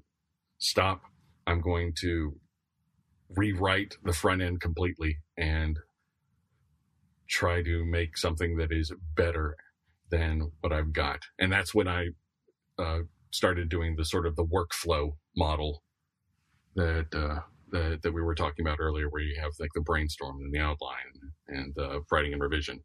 stop. 0.57 1.01
I'm 1.45 1.61
going 1.61 1.93
to 2.01 2.35
rewrite 3.29 3.97
the 4.03 4.13
front 4.13 4.41
end 4.41 4.61
completely 4.61 5.17
and 5.37 5.79
try 7.27 7.63
to 7.63 7.85
make 7.85 8.17
something 8.17 8.57
that 8.57 8.71
is 8.71 8.91
better 9.15 9.55
than 10.11 10.51
what 10.61 10.71
I've 10.71 10.93
got. 10.93 11.19
And 11.39 11.51
that's 11.51 11.73
when 11.73 11.87
I 11.87 12.09
uh, 12.77 12.99
started 13.31 13.69
doing 13.69 13.95
the 13.95 14.05
sort 14.05 14.27
of 14.27 14.35
the 14.35 14.45
workflow 14.45 15.15
model 15.35 15.83
that 16.75 17.07
uh, 17.13 17.39
that 17.71 18.01
that 18.03 18.13
we 18.13 18.21
were 18.21 18.35
talking 18.35 18.65
about 18.65 18.79
earlier, 18.79 19.09
where 19.09 19.21
you 19.21 19.39
have 19.41 19.51
like 19.59 19.71
the 19.73 19.81
brainstorm 19.81 20.37
and 20.41 20.53
the 20.53 20.59
outline 20.59 20.95
and 21.47 21.73
the 21.75 22.01
writing 22.11 22.33
and 22.33 22.41
revision, 22.41 22.79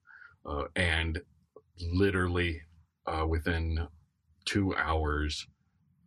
uh, 0.49 0.65
and 0.77 1.21
literally 1.93 2.63
uh, 3.07 3.27
within 3.27 3.87
two 4.45 4.75
hours 4.77 5.47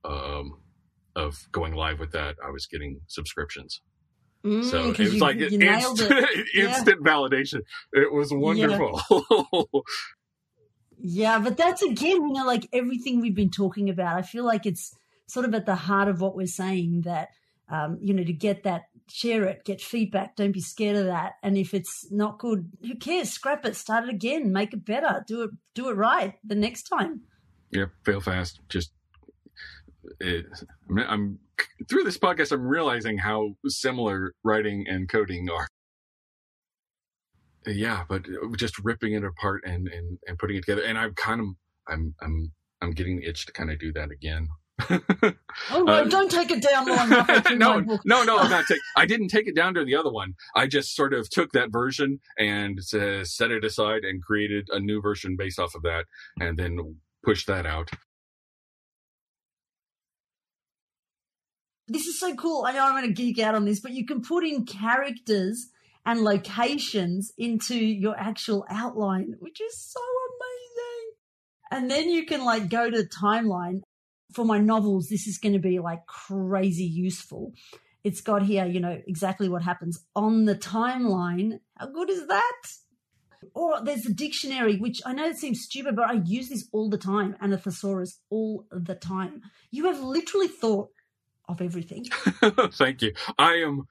um, 0.04 0.60
of 1.16 1.48
going 1.52 1.74
live 1.74 2.00
with 2.00 2.12
that, 2.12 2.36
I 2.46 2.50
was 2.50 2.66
getting 2.66 3.02
subscriptions. 3.08 3.82
Mm, 4.46 4.64
So 4.66 4.90
it 4.90 4.98
was 4.98 5.14
you- 5.14 5.20
like 5.20 5.38
you 5.38 5.44
instant, 5.46 5.62
nailed 5.62 6.02
it. 6.02 6.48
Yeah. 6.56 6.64
instant 6.76 7.04
validation. 7.04 7.62
It 7.94 8.12
was 8.12 8.30
wonderful. 8.34 9.00
Yeah, 11.04 11.40
but 11.40 11.58
that's 11.58 11.82
again, 11.82 12.18
you 12.28 12.32
know, 12.34 12.46
like 12.46 12.68
everything 12.74 13.22
we've 13.22 13.36
been 13.36 13.50
talking 13.50 13.90
about. 13.90 14.18
I 14.18 14.22
feel 14.22 14.46
like 14.46 14.66
it's 14.68 14.94
sort 15.28 15.46
of 15.48 15.56
at 15.56 15.66
the 15.66 15.76
heart 15.76 16.08
of 16.08 16.22
what 16.22 16.36
we're 16.36 16.46
saying 16.46 17.02
that, 17.06 17.30
um, 17.70 17.98
you 18.02 18.14
know, 18.14 18.24
to 18.24 18.34
get 18.34 18.64
that, 18.64 18.84
share 19.12 19.44
it, 19.46 19.66
get 19.66 19.82
feedback. 19.82 20.36
Don't 20.36 20.52
be 20.52 20.62
scared 20.62 20.98
of 20.98 21.06
that. 21.06 21.34
And 21.44 21.58
if 21.58 21.74
it's 21.74 22.08
not 22.12 22.40
good, 22.40 22.72
who 22.82 22.96
cares? 22.96 23.30
Scrap 23.30 23.66
it, 23.66 23.76
start 23.76 24.06
it 24.06 24.10
again, 24.10 24.52
make 24.52 24.74
it 24.74 24.86
better, 24.86 25.24
do 25.28 25.44
it, 25.44 25.52
do 25.76 25.90
it 25.90 25.94
right 25.94 26.36
the 26.44 26.56
next 26.56 26.84
time. 26.84 27.22
yeah, 27.72 27.86
fail 28.06 28.22
fast. 28.22 28.60
Just 28.70 28.92
it, 30.20 30.46
I'm, 30.90 31.00
I'm 31.00 31.40
through 31.90 32.04
this 32.04 32.18
podcast. 32.18 32.52
I'm 32.52 32.68
realizing 32.68 33.18
how 33.18 33.56
similar 33.68 34.34
writing 34.44 34.86
and 34.88 35.08
coding 35.10 35.50
are. 35.50 35.68
Yeah, 37.66 38.04
but 38.10 38.26
just 38.58 38.80
ripping 38.80 39.14
it 39.14 39.24
apart 39.24 39.62
and 39.66 39.88
and 39.88 40.18
and 40.28 40.38
putting 40.40 40.58
it 40.58 40.62
together. 40.62 40.84
And 40.84 40.98
I'm 40.98 41.14
kind 41.14 41.42
of 41.42 41.48
I'm 41.88 42.16
I'm 42.22 42.52
I'm 42.82 42.92
getting 42.92 43.18
the 43.18 43.28
itch 43.28 43.46
to 43.46 43.52
kind 43.52 43.70
of 43.72 43.80
do 43.80 43.94
that 43.94 44.10
again. 44.12 44.48
Oh 45.70 45.84
no, 45.84 45.94
Uh, 45.94 46.04
don't 46.06 46.32
take 46.32 46.52
it 46.52 46.62
down 46.62 46.88
long 46.88 47.10
no, 47.58 47.80
no, 48.06 48.24
no, 48.24 48.38
I'm 48.40 48.50
not 48.50 48.66
take, 48.68 48.80
I 48.96 49.06
didn't 49.06 49.28
take 49.28 49.48
it 49.48 49.56
down 49.56 49.74
to 49.76 49.86
the 49.86 49.96
other 49.96 50.12
one. 50.12 50.34
I 50.56 50.68
just 50.68 50.96
sort 50.96 51.14
of 51.14 51.30
took 51.30 51.52
that 51.52 51.72
version 51.72 52.20
and 52.38 52.80
uh, 52.94 53.24
set 53.24 53.52
it 53.52 53.64
aside 53.64 54.04
and 54.04 54.24
created 54.24 54.68
a 54.72 54.80
new 54.80 55.02
version 55.02 55.36
based 55.38 55.60
off 55.60 55.76
of 55.76 55.84
that, 55.84 56.06
and 56.40 56.58
then 56.58 56.98
pushed 57.24 57.48
that 57.48 57.66
out. 57.66 57.92
This 61.88 62.06
is 62.06 62.20
so 62.20 62.34
cool. 62.36 62.64
I 62.66 62.72
know 62.72 62.86
I'm 62.86 62.94
going 62.94 63.08
to 63.08 63.14
geek 63.14 63.40
out 63.40 63.54
on 63.56 63.66
this, 63.66 63.82
but 63.82 63.92
you 63.92 64.06
can 64.06 64.22
put 64.22 64.46
in 64.46 64.66
characters 64.66 65.68
and 66.06 66.22
locations 66.24 67.32
into 67.38 67.76
your 67.76 68.18
actual 68.18 68.66
outline, 68.70 69.36
which 69.40 69.60
is 69.62 69.78
so 69.78 70.00
amazing. 70.00 71.12
And 71.70 71.92
then 71.92 72.10
you 72.10 72.26
can 72.26 72.44
like 72.46 72.70
go 72.70 72.90
to 72.90 73.04
timeline. 73.04 73.82
For 74.34 74.46
my 74.46 74.60
novels, 74.60 75.08
this 75.10 75.28
is 75.28 75.38
going 75.38 75.54
to 75.54 75.60
be 75.60 75.80
like 75.80 76.06
crazy 76.06 76.86
useful. 76.86 77.54
It's 78.04 78.22
got 78.22 78.44
here, 78.44 78.66
you 78.66 78.80
know, 78.80 79.00
exactly 79.08 79.48
what 79.48 79.62
happens 79.62 80.04
on 80.16 80.46
the 80.46 80.56
timeline. 80.56 81.60
How 81.78 81.88
good 81.88 82.10
is 82.10 82.28
that? 82.28 82.62
Or 83.54 83.84
there's 83.84 84.06
a 84.06 84.14
dictionary, 84.14 84.78
which 84.78 85.02
I 85.06 85.14
know 85.14 85.26
it 85.26 85.38
seems 85.38 85.62
stupid, 85.62 85.96
but 85.96 86.10
I 86.10 86.14
use 86.14 86.50
this 86.50 86.68
all 86.72 86.90
the 86.90 86.98
time, 86.98 87.36
and 87.42 87.54
a 87.54 87.58
thesaurus 87.58 88.20
all 88.30 88.66
the 88.72 88.96
time. 88.96 89.42
You 89.72 89.86
have 89.86 90.00
literally 90.00 90.48
thought 90.48 90.90
of 91.48 91.62
everything. 91.62 92.06
Thank 92.74 93.02
you. 93.02 93.14
I 93.38 93.56
am. 93.56 93.88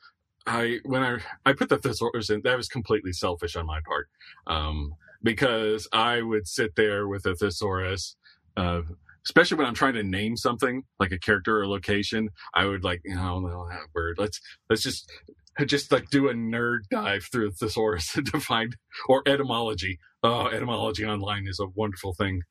I 0.47 0.79
when 0.85 1.03
I 1.03 1.19
I 1.45 1.53
put 1.53 1.69
the 1.69 1.79
thesaurus 1.79 2.31
in, 2.31 2.43
that 2.45 2.57
was 2.57 2.69
completely 2.69 3.13
selfish 3.13 3.57
on 3.57 3.67
my 3.67 3.81
part, 3.87 4.09
um, 4.47 4.95
because 5.23 5.87
I 5.93 6.23
would 6.23 6.49
sit 6.49 6.77
there 6.77 7.07
with 7.07 7.27
a 7.27 7.35
thesaurus, 7.35 8.17
uh, 8.57 8.83
especially 9.27 9.59
when 9.59 9.67
I'm 9.67 9.75
trying 9.75 9.95
to 9.95 10.03
name 10.03 10.37
something 10.37 10.83
like 10.99 11.13
a 11.13 11.19
character 11.19 11.61
or 11.61 11.67
location. 11.67 12.29
I 12.55 12.67
would 12.67 12.85
like, 12.85 13.01
you 13.05 13.15
know, 13.15 13.41
no, 13.41 13.69
that 13.69 13.87
word. 13.95 14.17
Let's 14.19 14.41
let's 14.69 14.83
just 14.83 15.11
just 15.67 15.93
like 15.93 16.11
do 16.11 16.29
a 16.29 16.35
nerd 16.35 16.81
dive 16.91 17.25
through 17.31 17.53
thesaurus 17.53 18.13
to 18.33 18.41
find 18.41 18.77
or 19.09 19.23
etymology. 19.27 19.99
Oh, 20.23 20.47
etymology 20.47 21.05
online 21.05 21.47
is 21.49 21.61
a 21.61 21.67
wonderful 21.75 22.15
thing. 22.15 22.43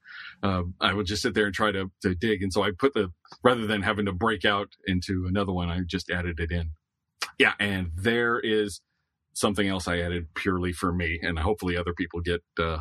Um, 0.42 0.74
I 0.82 0.94
would 0.94 1.06
just 1.06 1.22
sit 1.22 1.34
there 1.34 1.46
and 1.46 1.54
try 1.54 1.72
to, 1.72 1.92
to 2.02 2.16
dig. 2.16 2.42
And 2.42 2.52
so 2.52 2.64
I 2.64 2.72
put 2.78 2.94
the, 2.94 3.12
rather 3.44 3.68
than 3.68 3.84
having 3.84 4.06
to 4.06 4.12
break 4.12 4.44
out 4.44 4.70
into 4.88 5.26
another 5.28 5.52
one, 5.52 5.70
I 5.70 5.82
just 5.86 6.10
added 6.10 6.40
it 6.40 6.52
in. 6.52 6.72
Yeah. 7.38 7.54
And 7.60 7.92
there 7.96 8.40
is 8.40 8.82
something 9.34 9.68
else 9.68 9.88
I 9.88 10.00
added 10.00 10.34
purely 10.34 10.74
for 10.74 10.92
me. 10.92 11.20
And 11.22 11.38
hopefully 11.38 11.78
other 11.78 11.94
people 11.94 12.22
get, 12.22 12.42
uh, 12.60 12.80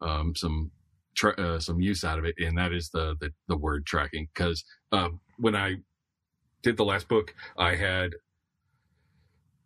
um, 0.00 0.34
some, 0.34 0.72
tra- 1.16 1.38
uh, 1.38 1.58
some 1.60 1.80
use 1.80 2.04
out 2.04 2.18
of 2.18 2.24
it. 2.24 2.34
And 2.38 2.58
that 2.58 2.72
is 2.72 2.90
the, 2.90 3.16
the, 3.20 3.30
the 3.48 3.56
word 3.56 3.86
tracking. 3.86 4.28
Cause, 4.34 4.64
um, 4.92 5.20
when 5.38 5.54
I 5.56 5.76
did 6.62 6.76
the 6.76 6.84
last 6.84 7.08
book, 7.08 7.34
I 7.56 7.76
had, 7.76 8.12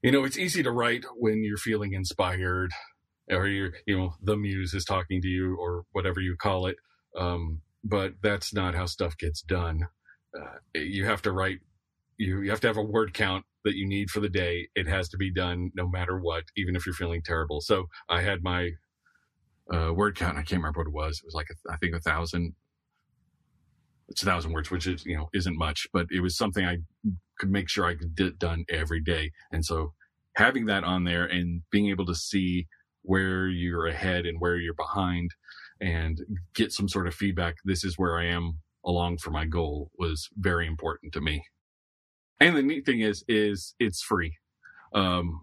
you 0.03 0.13
know, 0.13 0.25
it's 0.25 0.39
easy 0.39 0.63
to 0.63 0.71
write 0.71 1.05
when 1.17 1.43
you're 1.43 1.57
feeling 1.57 1.93
inspired 1.93 2.71
or 3.31 3.47
you're, 3.47 3.73
you 3.87 3.99
know, 3.99 4.15
the 4.23 4.37
muse 4.37 4.75
is 4.75 4.85
talking 4.85 5.21
to 5.23 5.29
you 5.29 5.57
or 5.57 5.85
whatever 5.93 6.21
you 6.21 6.37
call 6.37 6.67
it. 6.67 6.77
Um, 7.17 7.61
but 7.85 8.15
that's 8.23 8.55
not 8.55 8.75
how 8.75 8.87
stuff 8.87 9.17
gets 9.19 9.43
done. 9.43 9.89
Uh, 10.39 10.59
you 10.75 11.05
have 11.07 11.23
to 11.23 11.33
write, 11.33 11.59
you, 12.17 12.43
you 12.43 12.51
have 12.51 12.61
to 12.61 12.67
have 12.67 12.77
a 12.77 12.83
word 12.83 13.15
count 13.15 13.45
that 13.65 13.75
you 13.75 13.87
need 13.87 14.11
for 14.11 14.21
the 14.21 14.29
day. 14.29 14.69
It 14.75 14.87
has 14.89 15.09
to 15.11 15.17
be 15.17 15.33
done 15.33 15.71
no 15.75 15.89
matter 15.89 16.19
what, 16.19 16.45
even 16.57 16.77
if 16.77 16.87
you're 16.87 16.95
feeling 16.95 17.23
terrible. 17.23 17.61
So 17.61 17.87
I 18.09 18.23
had 18.23 18.43
my, 18.43 18.71
uh, 19.73 19.93
word 19.95 20.17
count. 20.17 20.39
I 20.39 20.43
can't 20.43 20.63
remember 20.63 20.81
what 20.81 20.89
it 20.89 20.93
was. 20.93 21.19
It 21.19 21.25
was 21.25 21.35
like, 21.35 21.49
a, 21.51 21.73
I 21.73 21.77
think 21.77 21.95
a 21.95 22.01
thousand, 22.01 22.55
it's 24.09 24.23
a 24.23 24.27
thousand 24.27 24.53
words, 24.53 24.71
which 24.71 24.87
is, 24.87 25.05
you 25.05 25.17
know, 25.17 25.29
isn't 25.35 25.59
much, 25.59 25.87
but 25.93 26.07
it 26.11 26.21
was 26.21 26.37
something 26.37 26.65
I 26.65 26.79
could 27.39 27.51
make 27.51 27.69
sure 27.69 27.85
I 27.85 27.95
could 27.95 28.17
get 28.17 28.39
done 28.39 28.65
every 28.69 29.01
day. 29.01 29.33
And 29.53 29.65
so 29.65 29.93
having 30.35 30.67
that 30.67 30.85
on 30.85 31.05
there 31.05 31.27
and 31.27 31.63
being 31.71 31.89
able 31.89 32.07
to 32.07 32.15
see 32.15 32.67
where 33.03 33.49
you're 33.49 33.87
ahead 33.87 34.27
and 34.27 34.41
where 34.41 34.57
you're 34.57 34.75
behind 34.75 35.31
and 35.81 36.21
get 36.55 36.73
some 36.73 36.89
sort 36.89 37.07
of 37.07 37.15
feedback. 37.15 37.57
This 37.65 37.85
is 37.85 37.99
where 37.99 38.19
I 38.19 38.27
am 38.27 38.59
along 38.85 39.19
for 39.19 39.31
my 39.31 39.45
goal 39.45 39.91
was 39.99 40.29
very 40.37 40.67
important 40.67 41.13
to 41.13 41.21
me. 41.21 41.45
And 42.41 42.57
the 42.57 42.63
neat 42.63 42.87
thing 42.87 43.01
is, 43.01 43.25
is 43.29 43.75
it's 43.79 44.03
free. 44.03 44.37
Um, 44.95 45.43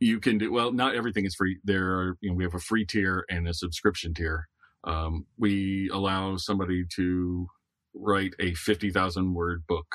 you 0.00 0.20
can 0.20 0.38
do, 0.38 0.52
well, 0.52 0.72
not 0.72 0.94
everything 0.94 1.24
is 1.26 1.34
free. 1.34 1.58
There 1.64 1.94
are, 1.98 2.16
you 2.20 2.30
know, 2.30 2.36
we 2.36 2.44
have 2.44 2.54
a 2.54 2.60
free 2.60 2.86
tier 2.86 3.24
and 3.30 3.48
a 3.48 3.54
subscription 3.54 4.14
tier. 4.14 4.48
Um, 4.84 5.26
we 5.38 5.90
allow 5.92 6.36
somebody 6.36 6.84
to 6.96 7.48
write 7.94 8.34
a 8.40 8.54
50,000 8.54 9.34
word 9.34 9.64
book. 9.66 9.86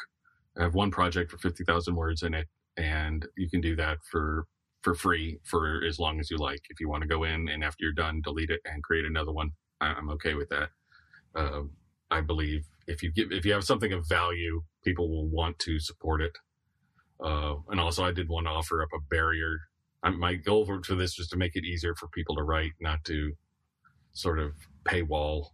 I 0.58 0.64
have 0.64 0.76
one 0.76 0.92
project 0.92 1.32
for 1.32 1.38
50,000 1.38 1.96
words 1.96 2.24
in 2.24 2.34
it 2.34 2.48
and 2.78 3.26
you 3.38 3.50
can 3.50 3.62
do 3.62 3.76
that 3.76 3.98
for 4.10 4.46
for 4.82 4.94
free 4.96 5.40
for 5.46 5.82
as 5.88 6.00
long 6.00 6.20
as 6.20 6.30
you 6.30 6.38
like. 6.38 6.62
If 6.70 6.80
you 6.80 6.90
want 6.90 7.04
to 7.04 7.08
go 7.08 7.24
in 7.24 7.48
and 7.48 7.64
after 7.64 7.84
you're 7.86 7.94
done, 7.94 8.22
delete 8.24 8.50
it 8.50 8.62
and 8.66 8.84
create 8.84 9.06
another 9.06 9.32
one, 9.32 9.52
I'm 9.80 10.10
okay 10.12 10.34
with 10.34 10.50
that. 10.50 10.70
Uh, 11.36 11.64
I 12.12 12.22
believe 12.22 12.66
if 12.88 13.04
you 13.04 13.12
give 13.12 13.32
if 13.32 13.46
you 13.46 13.54
have 13.54 13.64
something 13.64 13.94
of 13.94 14.08
value, 14.08 14.64
people 14.84 15.10
will 15.10 15.28
want 15.28 15.60
to 15.60 15.80
support 15.80 16.22
it. 16.22 16.34
Uh, 17.24 17.56
and 17.70 17.80
also, 17.80 18.04
I 18.04 18.12
did 18.12 18.30
want 18.30 18.48
to 18.48 18.52
offer 18.52 18.82
up 18.84 18.90
a 18.96 19.00
barrier. 19.10 19.60
I, 20.04 20.10
my 20.12 20.36
goal 20.36 20.66
for, 20.66 20.84
for 20.84 20.96
this 20.96 21.18
was 21.18 21.28
to 21.30 21.38
make 21.38 21.56
it 21.56 21.66
easier 21.66 21.96
for 21.96 22.08
people 22.10 22.36
to 22.36 22.44
write, 22.44 22.74
not 22.82 23.04
to 23.06 23.34
sort 24.14 24.40
of 24.40 24.54
paywall 24.86 25.48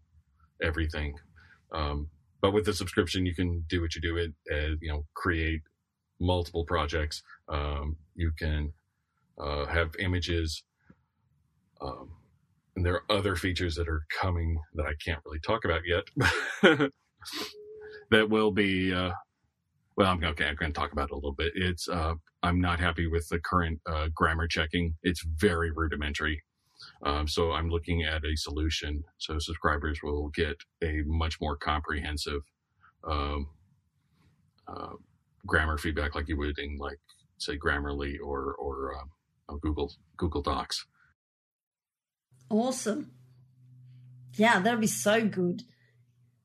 everything. 0.62 1.16
Um, 1.72 2.10
but 2.42 2.54
with 2.54 2.66
the 2.66 2.74
subscription, 2.74 3.26
you 3.26 3.36
can 3.36 3.66
do 3.68 3.82
what 3.82 3.96
you 3.96 4.02
do 4.02 4.18
it, 4.18 4.32
uh, 4.52 4.76
you 4.82 4.92
know, 4.92 5.06
create 5.14 5.62
multiple 6.20 6.66
projects. 6.66 7.22
Um, 7.48 7.98
you 8.16 8.32
can 8.38 8.74
uh, 9.40 9.66
have 9.66 9.96
images. 10.00 10.64
Um, 11.82 12.10
and 12.76 12.86
there 12.86 12.96
are 12.96 13.12
other 13.18 13.36
features 13.36 13.76
that 13.76 13.90
are 13.90 14.04
coming 14.22 14.58
that 14.76 14.86
I 14.86 14.94
can't 15.04 15.20
really 15.26 15.40
talk 15.40 15.66
about 15.66 15.82
yet. 15.86 16.04
that 18.12 18.30
will 18.30 18.52
be, 18.52 18.94
uh, 18.94 19.12
well, 20.00 20.12
I'm 20.12 20.24
okay. 20.24 20.46
I'm 20.46 20.56
going 20.56 20.72
to 20.72 20.80
talk 20.80 20.94
about 20.94 21.10
it 21.10 21.12
a 21.12 21.16
little 21.16 21.34
bit. 21.34 21.52
It's, 21.56 21.90
uh, 21.90 22.14
I'm 22.42 22.62
not 22.62 22.80
happy 22.80 23.08
with 23.08 23.28
the 23.28 23.38
current 23.38 23.82
uh, 23.86 24.08
grammar 24.16 24.48
checking. 24.48 24.96
It's 25.04 25.22
very 25.24 25.72
rudimentary. 25.72 26.42
Um, 27.04 27.28
so 27.28 27.52
I'm 27.52 27.70
looking 27.70 28.04
at 28.04 28.24
a 28.24 28.34
solution 28.38 29.04
so 29.18 29.38
subscribers 29.40 30.00
will 30.02 30.30
get 30.30 30.56
a 30.82 31.02
much 31.06 31.42
more 31.42 31.58
comprehensive 31.58 32.40
um, 33.06 33.48
uh, 34.70 34.94
grammar 35.46 35.78
feedback 35.78 36.16
like 36.16 36.30
you 36.30 36.38
would 36.38 36.58
in 36.58 36.78
like 36.78 37.00
say 37.38 37.58
Grammarly 37.58 38.16
or 38.24 38.56
or 38.58 38.94
uh, 38.96 39.56
Google 39.62 39.92
Google 40.16 40.42
Docs. 40.42 40.86
Awesome. 42.50 43.12
Yeah, 44.36 44.62
that'll 44.62 44.80
be 44.80 44.88
so 44.88 45.28
good. 45.28 45.64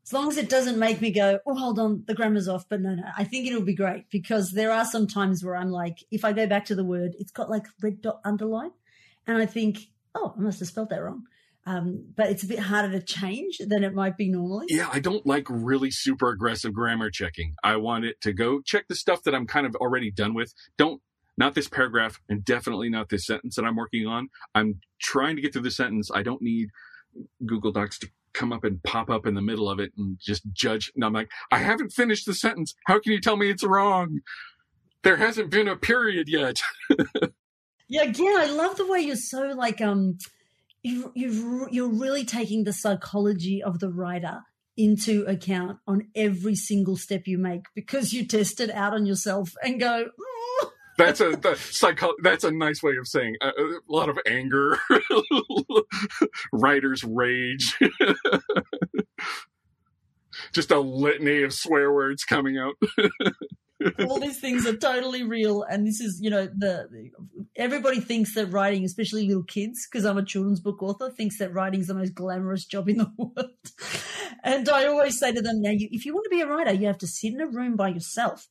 As 0.04 0.12
long 0.12 0.28
as 0.28 0.36
it 0.36 0.50
doesn't 0.50 0.78
make 0.78 1.00
me 1.00 1.10
go, 1.10 1.38
oh, 1.46 1.54
hold 1.54 1.78
on, 1.78 2.04
the 2.06 2.14
grammar's 2.14 2.48
off. 2.48 2.68
But 2.68 2.82
no, 2.82 2.94
no, 2.94 3.04
I 3.16 3.24
think 3.24 3.46
it'll 3.46 3.62
be 3.62 3.74
great 3.74 4.10
because 4.10 4.52
there 4.52 4.70
are 4.70 4.84
some 4.84 5.06
times 5.06 5.42
where 5.42 5.56
I'm 5.56 5.70
like, 5.70 6.04
if 6.10 6.24
I 6.24 6.32
go 6.32 6.46
back 6.46 6.66
to 6.66 6.74
the 6.74 6.84
word, 6.84 7.14
it's 7.18 7.32
got 7.32 7.48
like 7.48 7.66
red 7.82 8.02
dot 8.02 8.20
underline. 8.24 8.72
And 9.26 9.38
I 9.38 9.46
think, 9.46 9.78
oh, 10.14 10.34
I 10.36 10.40
must 10.40 10.58
have 10.58 10.68
spelled 10.68 10.90
that 10.90 11.02
wrong. 11.02 11.24
Um, 11.66 12.12
but 12.14 12.28
it's 12.28 12.42
a 12.42 12.46
bit 12.46 12.58
harder 12.58 12.92
to 12.92 13.02
change 13.02 13.58
than 13.66 13.82
it 13.84 13.94
might 13.94 14.18
be 14.18 14.28
normally. 14.28 14.66
Yeah, 14.68 14.90
I 14.92 15.00
don't 15.00 15.24
like 15.24 15.46
really 15.48 15.90
super 15.90 16.28
aggressive 16.28 16.74
grammar 16.74 17.10
checking. 17.10 17.54
I 17.64 17.76
want 17.76 18.04
it 18.04 18.20
to 18.20 18.34
go 18.34 18.60
check 18.60 18.86
the 18.88 18.94
stuff 18.94 19.22
that 19.22 19.34
I'm 19.34 19.46
kind 19.46 19.66
of 19.66 19.74
already 19.76 20.10
done 20.10 20.34
with. 20.34 20.52
Don't 20.76 21.00
not 21.36 21.54
this 21.54 21.68
paragraph 21.68 22.20
and 22.28 22.44
definitely 22.44 22.90
not 22.90 23.08
this 23.08 23.26
sentence 23.26 23.56
that 23.56 23.64
I'm 23.64 23.76
working 23.76 24.06
on. 24.06 24.28
I'm 24.54 24.80
trying 25.00 25.36
to 25.36 25.42
get 25.42 25.52
through 25.52 25.62
the 25.62 25.70
sentence. 25.70 26.10
I 26.14 26.22
don't 26.22 26.42
need 26.42 26.68
Google 27.44 27.72
Docs 27.72 27.98
to 28.00 28.08
come 28.34 28.52
up 28.52 28.64
and 28.64 28.82
pop 28.82 29.08
up 29.08 29.26
in 29.26 29.34
the 29.34 29.42
middle 29.42 29.70
of 29.70 29.80
it 29.80 29.92
and 29.96 30.18
just 30.20 30.42
judge. 30.52 30.92
And 30.94 31.04
I'm 31.04 31.12
like, 31.12 31.30
I 31.50 31.58
haven't 31.58 31.92
finished 31.92 32.26
the 32.26 32.34
sentence. 32.34 32.74
How 32.86 33.00
can 33.00 33.12
you 33.12 33.20
tell 33.20 33.36
me 33.36 33.50
it's 33.50 33.64
wrong? 33.64 34.20
There 35.02 35.16
hasn't 35.16 35.50
been 35.50 35.68
a 35.68 35.76
period 35.76 36.28
yet. 36.28 36.60
yeah, 37.88 38.02
again, 38.02 38.36
I 38.36 38.46
love 38.46 38.76
the 38.76 38.86
way 38.86 39.00
you're 39.00 39.16
so 39.16 39.52
like 39.56 39.80
um 39.80 40.18
you 40.82 41.12
you 41.14 41.68
you're 41.70 41.88
really 41.92 42.24
taking 42.24 42.64
the 42.64 42.72
psychology 42.72 43.62
of 43.62 43.80
the 43.80 43.90
writer 43.90 44.40
into 44.76 45.24
account 45.26 45.78
on 45.86 46.08
every 46.14 46.54
single 46.54 46.96
step 46.96 47.26
you 47.26 47.38
make 47.38 47.66
because 47.74 48.12
you 48.12 48.26
test 48.26 48.60
it 48.60 48.70
out 48.70 48.92
on 48.92 49.06
yourself 49.06 49.54
and 49.62 49.78
go, 49.78 50.08
that's 50.96 51.20
a 51.20 51.56
psycho- 51.56 52.14
That's 52.22 52.44
a 52.44 52.50
nice 52.50 52.82
way 52.82 52.96
of 52.96 53.08
saying 53.08 53.36
a, 53.40 53.48
a 53.48 53.80
lot 53.88 54.08
of 54.08 54.18
anger, 54.26 54.78
writer's 56.52 57.04
rage, 57.04 57.76
just 60.52 60.70
a 60.70 60.78
litany 60.78 61.42
of 61.42 61.52
swear 61.52 61.92
words 61.92 62.24
coming 62.24 62.58
out. 62.58 62.74
all 64.08 64.20
these 64.20 64.40
things 64.40 64.66
are 64.66 64.76
totally 64.76 65.22
real 65.22 65.62
and 65.64 65.86
this 65.86 66.00
is 66.00 66.20
you 66.22 66.30
know 66.30 66.46
the, 66.46 66.88
the 66.90 67.10
everybody 67.56 68.00
thinks 68.00 68.34
that 68.34 68.46
writing 68.46 68.84
especially 68.84 69.26
little 69.26 69.42
kids 69.42 69.86
because 69.86 70.06
i'm 70.06 70.16
a 70.16 70.24
children's 70.24 70.60
book 70.60 70.82
author 70.82 71.10
thinks 71.10 71.38
that 71.38 71.52
writing 71.52 71.80
is 71.80 71.88
the 71.88 71.94
most 71.94 72.14
glamorous 72.14 72.64
job 72.64 72.88
in 72.88 72.98
the 72.98 73.10
world. 73.18 73.50
And 74.42 74.68
i 74.68 74.86
always 74.86 75.18
say 75.18 75.32
to 75.32 75.42
them 75.42 75.60
now 75.60 75.70
you, 75.70 75.88
if 75.90 76.06
you 76.06 76.14
want 76.14 76.24
to 76.24 76.30
be 76.30 76.40
a 76.40 76.46
writer 76.46 76.72
you 76.72 76.86
have 76.86 76.98
to 76.98 77.06
sit 77.06 77.34
in 77.34 77.40
a 77.40 77.46
room 77.46 77.76
by 77.76 77.88
yourself 77.88 78.48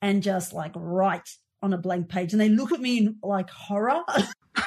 and 0.00 0.22
just 0.22 0.52
like 0.52 0.72
write 0.74 1.36
on 1.62 1.72
a 1.72 1.78
blank 1.78 2.08
page 2.08 2.32
and 2.32 2.40
they 2.40 2.48
look 2.48 2.72
at 2.72 2.80
me 2.80 2.98
in 2.98 3.16
like 3.22 3.50
horror. 3.50 4.02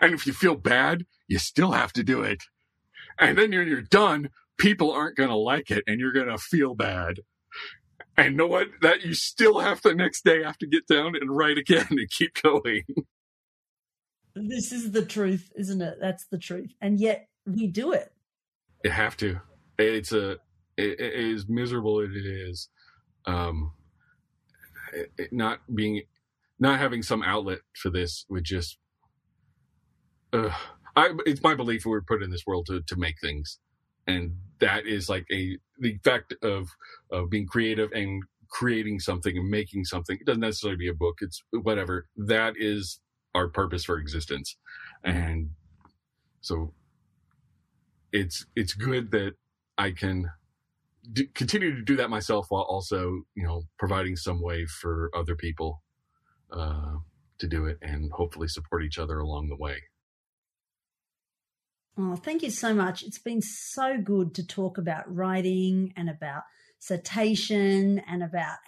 and 0.00 0.14
if 0.14 0.26
you 0.26 0.32
feel 0.32 0.56
bad, 0.56 1.06
you 1.28 1.38
still 1.38 1.72
have 1.72 1.92
to 1.94 2.02
do 2.02 2.22
it. 2.22 2.42
And 3.18 3.38
then 3.38 3.50
when 3.50 3.68
you're 3.68 3.82
done, 3.82 4.30
people 4.58 4.92
aren't 4.92 5.16
going 5.16 5.28
to 5.28 5.36
like 5.36 5.70
it 5.70 5.84
and 5.86 6.00
you're 6.00 6.12
going 6.12 6.28
to 6.28 6.38
feel 6.38 6.74
bad. 6.74 7.20
And 8.16 8.36
know 8.36 8.48
what? 8.48 8.66
That 8.82 9.02
you 9.02 9.14
still 9.14 9.60
have 9.60 9.80
the 9.82 9.94
next 9.94 10.24
day 10.24 10.42
have 10.42 10.58
to 10.58 10.66
get 10.66 10.88
down 10.88 11.14
and 11.14 11.36
write 11.36 11.56
again 11.58 11.86
and 11.90 12.10
keep 12.10 12.42
going. 12.42 12.82
This 14.40 14.70
is 14.70 14.92
the 14.92 15.04
truth, 15.04 15.50
isn't 15.56 15.82
it? 15.82 15.98
That's 16.00 16.26
the 16.26 16.38
truth. 16.38 16.72
And 16.80 17.00
yet 17.00 17.28
we 17.44 17.66
do 17.66 17.90
it. 17.90 18.12
You 18.84 18.90
have 18.90 19.16
to. 19.16 19.40
It's 19.78 20.12
a, 20.12 20.32
it, 20.76 21.00
it 21.00 21.14
is 21.14 21.48
miserable 21.48 22.00
as 22.00 22.10
it 22.10 22.24
is. 22.24 22.68
Um, 23.26 23.72
it, 24.94 25.32
not 25.32 25.60
being 25.74 26.02
not 26.60 26.78
having 26.80 27.02
some 27.02 27.22
outlet 27.22 27.60
for 27.74 27.90
this 27.90 28.26
would 28.30 28.44
just 28.44 28.78
uh, 30.32 30.50
I, 30.96 31.12
it's 31.26 31.42
my 31.42 31.54
belief 31.56 31.86
we 31.86 31.92
were 31.92 32.02
put 32.02 32.22
in 32.22 32.30
this 32.30 32.46
world 32.46 32.66
to, 32.68 32.82
to 32.82 32.96
make 32.96 33.16
things. 33.22 33.60
And 34.06 34.36
that 34.60 34.86
is 34.86 35.08
like 35.08 35.26
a 35.32 35.58
the 35.78 35.98
fact 36.04 36.34
of 36.42 36.68
of 37.12 37.30
being 37.30 37.46
creative 37.46 37.92
and 37.92 38.24
creating 38.50 39.00
something 39.00 39.36
and 39.38 39.50
making 39.50 39.84
something. 39.84 40.18
It 40.20 40.26
doesn't 40.26 40.40
necessarily 40.40 40.78
be 40.78 40.88
a 40.88 40.94
book. 40.94 41.18
It's 41.22 41.42
whatever. 41.52 42.08
That 42.16 42.54
is 42.58 43.00
our 43.34 43.48
purpose 43.48 43.84
for 43.84 43.98
existence. 43.98 44.56
And 45.04 45.50
so 46.42 46.72
it's 48.12 48.46
it's 48.56 48.74
good 48.74 49.10
that 49.12 49.34
i 49.78 49.90
can 49.90 50.30
do, 51.12 51.26
continue 51.34 51.74
to 51.74 51.82
do 51.82 51.96
that 51.96 52.10
myself 52.10 52.46
while 52.48 52.62
also, 52.62 53.22
you 53.34 53.44
know, 53.44 53.62
providing 53.78 54.16
some 54.16 54.42
way 54.42 54.66
for 54.66 55.10
other 55.14 55.34
people 55.34 55.82
uh, 56.52 56.96
to 57.38 57.46
do 57.46 57.66
it 57.66 57.78
and 57.82 58.10
hopefully 58.12 58.48
support 58.48 58.84
each 58.84 58.98
other 58.98 59.18
along 59.18 59.48
the 59.48 59.56
way. 59.56 59.76
Oh, 61.98 62.14
thank 62.14 62.42
you 62.42 62.50
so 62.50 62.74
much. 62.74 63.02
It's 63.02 63.18
been 63.18 63.42
so 63.42 63.98
good 63.98 64.34
to 64.36 64.46
talk 64.46 64.78
about 64.78 65.12
writing 65.12 65.92
and 65.96 66.08
about 66.08 66.42
citation 66.78 68.00
and 68.08 68.22
about 68.22 68.58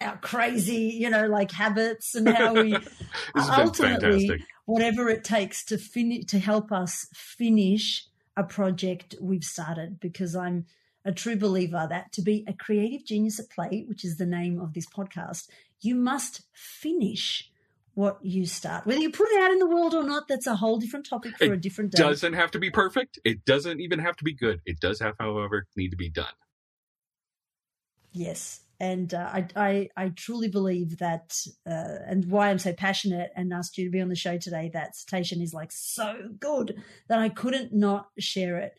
our 0.00 0.16
crazy, 0.18 0.96
you 0.98 1.10
know, 1.10 1.26
like 1.26 1.50
habits 1.50 2.14
and 2.14 2.28
how 2.28 2.54
we 2.54 2.76
ultimately 3.34 4.42
whatever 4.64 5.08
it 5.08 5.24
takes 5.24 5.64
to 5.66 5.76
finish 5.76 6.24
to 6.26 6.38
help 6.38 6.72
us 6.72 7.06
finish 7.14 8.06
a 8.36 8.44
project 8.44 9.16
we've 9.20 9.44
started 9.44 10.00
because 10.00 10.34
I'm 10.34 10.64
a 11.04 11.12
true 11.12 11.36
believer 11.36 11.86
that 11.88 12.12
to 12.12 12.22
be 12.22 12.44
a 12.46 12.52
creative 12.52 13.04
genius 13.04 13.40
at 13.40 13.50
play, 13.50 13.84
which 13.88 14.04
is 14.04 14.16
the 14.16 14.26
name 14.26 14.60
of 14.60 14.72
this 14.72 14.86
podcast, 14.86 15.48
you 15.80 15.94
must 15.94 16.42
finish 16.52 17.50
what 17.94 18.18
you 18.22 18.46
start. 18.46 18.86
Whether 18.86 19.00
you 19.00 19.10
put 19.10 19.28
it 19.30 19.42
out 19.42 19.50
in 19.50 19.58
the 19.58 19.66
world 19.66 19.94
or 19.94 20.02
not, 20.02 20.28
that's 20.28 20.46
a 20.46 20.56
whole 20.56 20.78
different 20.78 21.06
topic 21.06 21.36
for 21.36 21.44
it 21.44 21.52
a 21.52 21.56
different 21.56 21.92
day. 21.92 22.02
It 22.02 22.06
doesn't 22.06 22.32
have 22.32 22.50
to 22.52 22.58
be 22.58 22.70
perfect. 22.70 23.18
It 23.24 23.44
doesn't 23.44 23.80
even 23.80 23.98
have 23.98 24.16
to 24.16 24.24
be 24.24 24.32
good. 24.32 24.60
It 24.64 24.80
does 24.80 25.00
have, 25.00 25.14
however, 25.18 25.66
need 25.76 25.90
to 25.90 25.96
be 25.96 26.08
done. 26.08 26.32
Yes. 28.12 28.60
And 28.80 29.12
uh, 29.14 29.30
I, 29.32 29.46
I, 29.54 29.88
I 29.96 30.08
truly 30.08 30.48
believe 30.48 30.98
that, 30.98 31.38
uh, 31.66 31.98
and 32.06 32.24
why 32.30 32.48
I'm 32.48 32.58
so 32.58 32.72
passionate 32.72 33.30
and 33.36 33.52
asked 33.52 33.78
you 33.78 33.84
to 33.84 33.90
be 33.90 34.00
on 34.00 34.08
the 34.08 34.16
show 34.16 34.38
today, 34.38 34.70
that 34.72 34.96
citation 34.96 35.40
is 35.40 35.54
like 35.54 35.70
so 35.70 36.30
good 36.40 36.82
that 37.08 37.18
I 37.18 37.28
couldn't 37.28 37.72
not 37.72 38.08
share 38.18 38.56
it. 38.58 38.74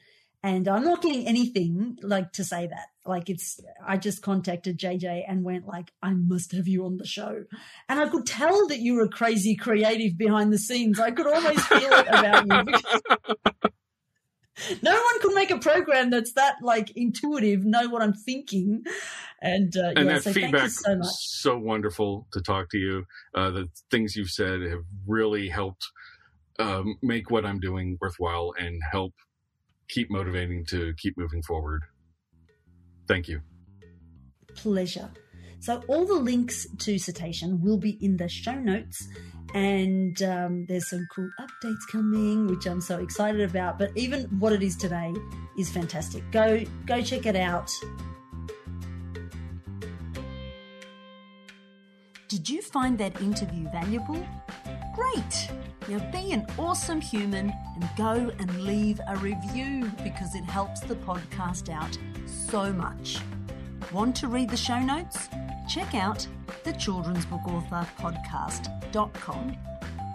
And 0.45 0.67
I'm 0.67 0.83
not 0.83 1.01
getting 1.01 1.25
anything 1.25 1.97
like 2.01 2.33
to 2.33 2.43
say 2.43 2.67
that. 2.67 2.87
Like 3.05 3.29
it's, 3.29 3.61
I 3.85 3.95
just 3.95 4.21
contacted 4.21 4.77
JJ 4.77 5.23
and 5.25 5.43
went 5.45 5.65
like, 5.65 5.93
I 6.01 6.13
must 6.13 6.51
have 6.51 6.67
you 6.67 6.85
on 6.85 6.97
the 6.97 7.07
show. 7.07 7.45
And 7.87 7.99
I 7.99 8.09
could 8.09 8.25
tell 8.25 8.67
that 8.67 8.79
you 8.79 8.95
were 8.95 9.07
crazy 9.07 9.55
creative 9.55 10.17
behind 10.17 10.51
the 10.51 10.57
scenes. 10.57 10.99
I 10.99 11.11
could 11.11 11.27
almost 11.27 11.61
feel 11.61 11.91
it 11.93 12.07
about 12.09 12.45
you. 12.45 13.69
no 14.81 14.91
one 14.91 15.21
could 15.21 15.33
make 15.33 15.49
a 15.49 15.59
program 15.59 16.09
that's 16.09 16.33
that 16.33 16.55
like 16.61 16.91
intuitive, 16.91 17.63
know 17.63 17.87
what 17.87 18.01
I'm 18.01 18.13
thinking. 18.13 18.83
And, 19.41 19.73
uh, 19.77 19.93
and 19.95 20.07
yeah, 20.09 20.13
that 20.15 20.23
so 20.23 20.33
feedback 20.33 20.69
so, 20.71 20.99
so 21.03 21.57
wonderful 21.57 22.27
to 22.33 22.41
talk 22.41 22.69
to 22.71 22.77
you. 22.77 23.05
Uh, 23.33 23.51
the 23.51 23.67
things 23.89 24.17
you've 24.17 24.29
said 24.29 24.61
have 24.61 24.83
really 25.07 25.47
helped 25.47 25.87
um, 26.59 26.97
make 27.01 27.31
what 27.31 27.45
I'm 27.45 27.61
doing 27.61 27.97
worthwhile 28.01 28.53
and 28.57 28.81
help 28.91 29.13
keep 29.93 30.09
motivating 30.09 30.65
to 30.65 30.93
keep 30.97 31.17
moving 31.17 31.41
forward. 31.43 31.81
Thank 33.07 33.27
you. 33.27 33.41
Pleasure. 34.55 35.09
So, 35.59 35.81
all 35.87 36.05
the 36.05 36.15
links 36.15 36.67
to 36.79 36.97
Citation 36.97 37.61
will 37.61 37.77
be 37.77 37.97
in 38.01 38.17
the 38.17 38.27
show 38.27 38.53
notes, 38.53 39.07
and 39.53 40.21
um, 40.21 40.65
there's 40.67 40.89
some 40.89 41.07
cool 41.15 41.29
updates 41.39 41.87
coming, 41.89 42.47
which 42.47 42.65
I'm 42.65 42.81
so 42.81 42.99
excited 42.99 43.41
about. 43.49 43.79
But 43.79 43.91
even 43.95 44.23
what 44.39 44.51
it 44.51 44.61
is 44.61 44.75
today 44.75 45.13
is 45.57 45.69
fantastic. 45.69 46.29
Go, 46.31 46.65
go 46.85 47.01
check 47.01 47.25
it 47.25 47.37
out. 47.37 47.71
Did 52.27 52.49
you 52.49 52.61
find 52.61 52.97
that 52.97 53.21
interview 53.21 53.69
valuable? 53.69 54.25
Great! 54.93 55.49
Now 55.89 55.99
be 56.11 56.31
an 56.31 56.45
awesome 56.57 57.01
human 57.01 57.53
and 57.75 57.89
go 57.97 58.31
and 58.39 58.63
leave 58.63 59.01
a 59.07 59.17
review 59.17 59.91
because 60.03 60.33
it 60.33 60.43
helps 60.45 60.79
the 60.79 60.95
podcast 60.95 61.69
out 61.69 61.97
so 62.25 62.71
much. 62.71 63.17
Want 63.91 64.15
to 64.17 64.27
read 64.27 64.49
the 64.49 64.57
show 64.57 64.79
notes? 64.79 65.27
Check 65.67 65.93
out 65.93 66.25
the 66.63 66.71
children's 66.73 67.25
book 67.25 67.45
author 67.47 67.87
podcast.com. 67.99 69.57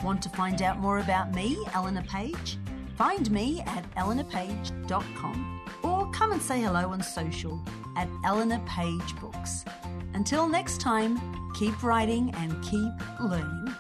Want 0.03 0.23
to 0.23 0.29
find 0.31 0.63
out 0.63 0.79
more 0.79 1.01
about 1.01 1.35
me, 1.35 1.59
Eleanor 1.75 2.03
Page? 2.03 2.59
Find 2.97 3.31
me 3.31 3.61
at 3.67 3.85
eleanorpage.com 3.95 5.61
or 5.83 6.11
come 6.13 6.33
and 6.33 6.43
say 6.43 6.61
hello 6.63 6.89
on 6.91 7.03
social 7.03 7.63
at 7.97 8.09
Eleanor 8.25 8.61
Page 8.67 9.17
Books. 9.21 9.65
Until 10.15 10.49
next 10.49 10.81
time, 10.81 11.21
keep 11.55 11.83
writing 11.83 12.35
and 12.37 12.53
keep 12.65 12.93
learning. 13.21 13.75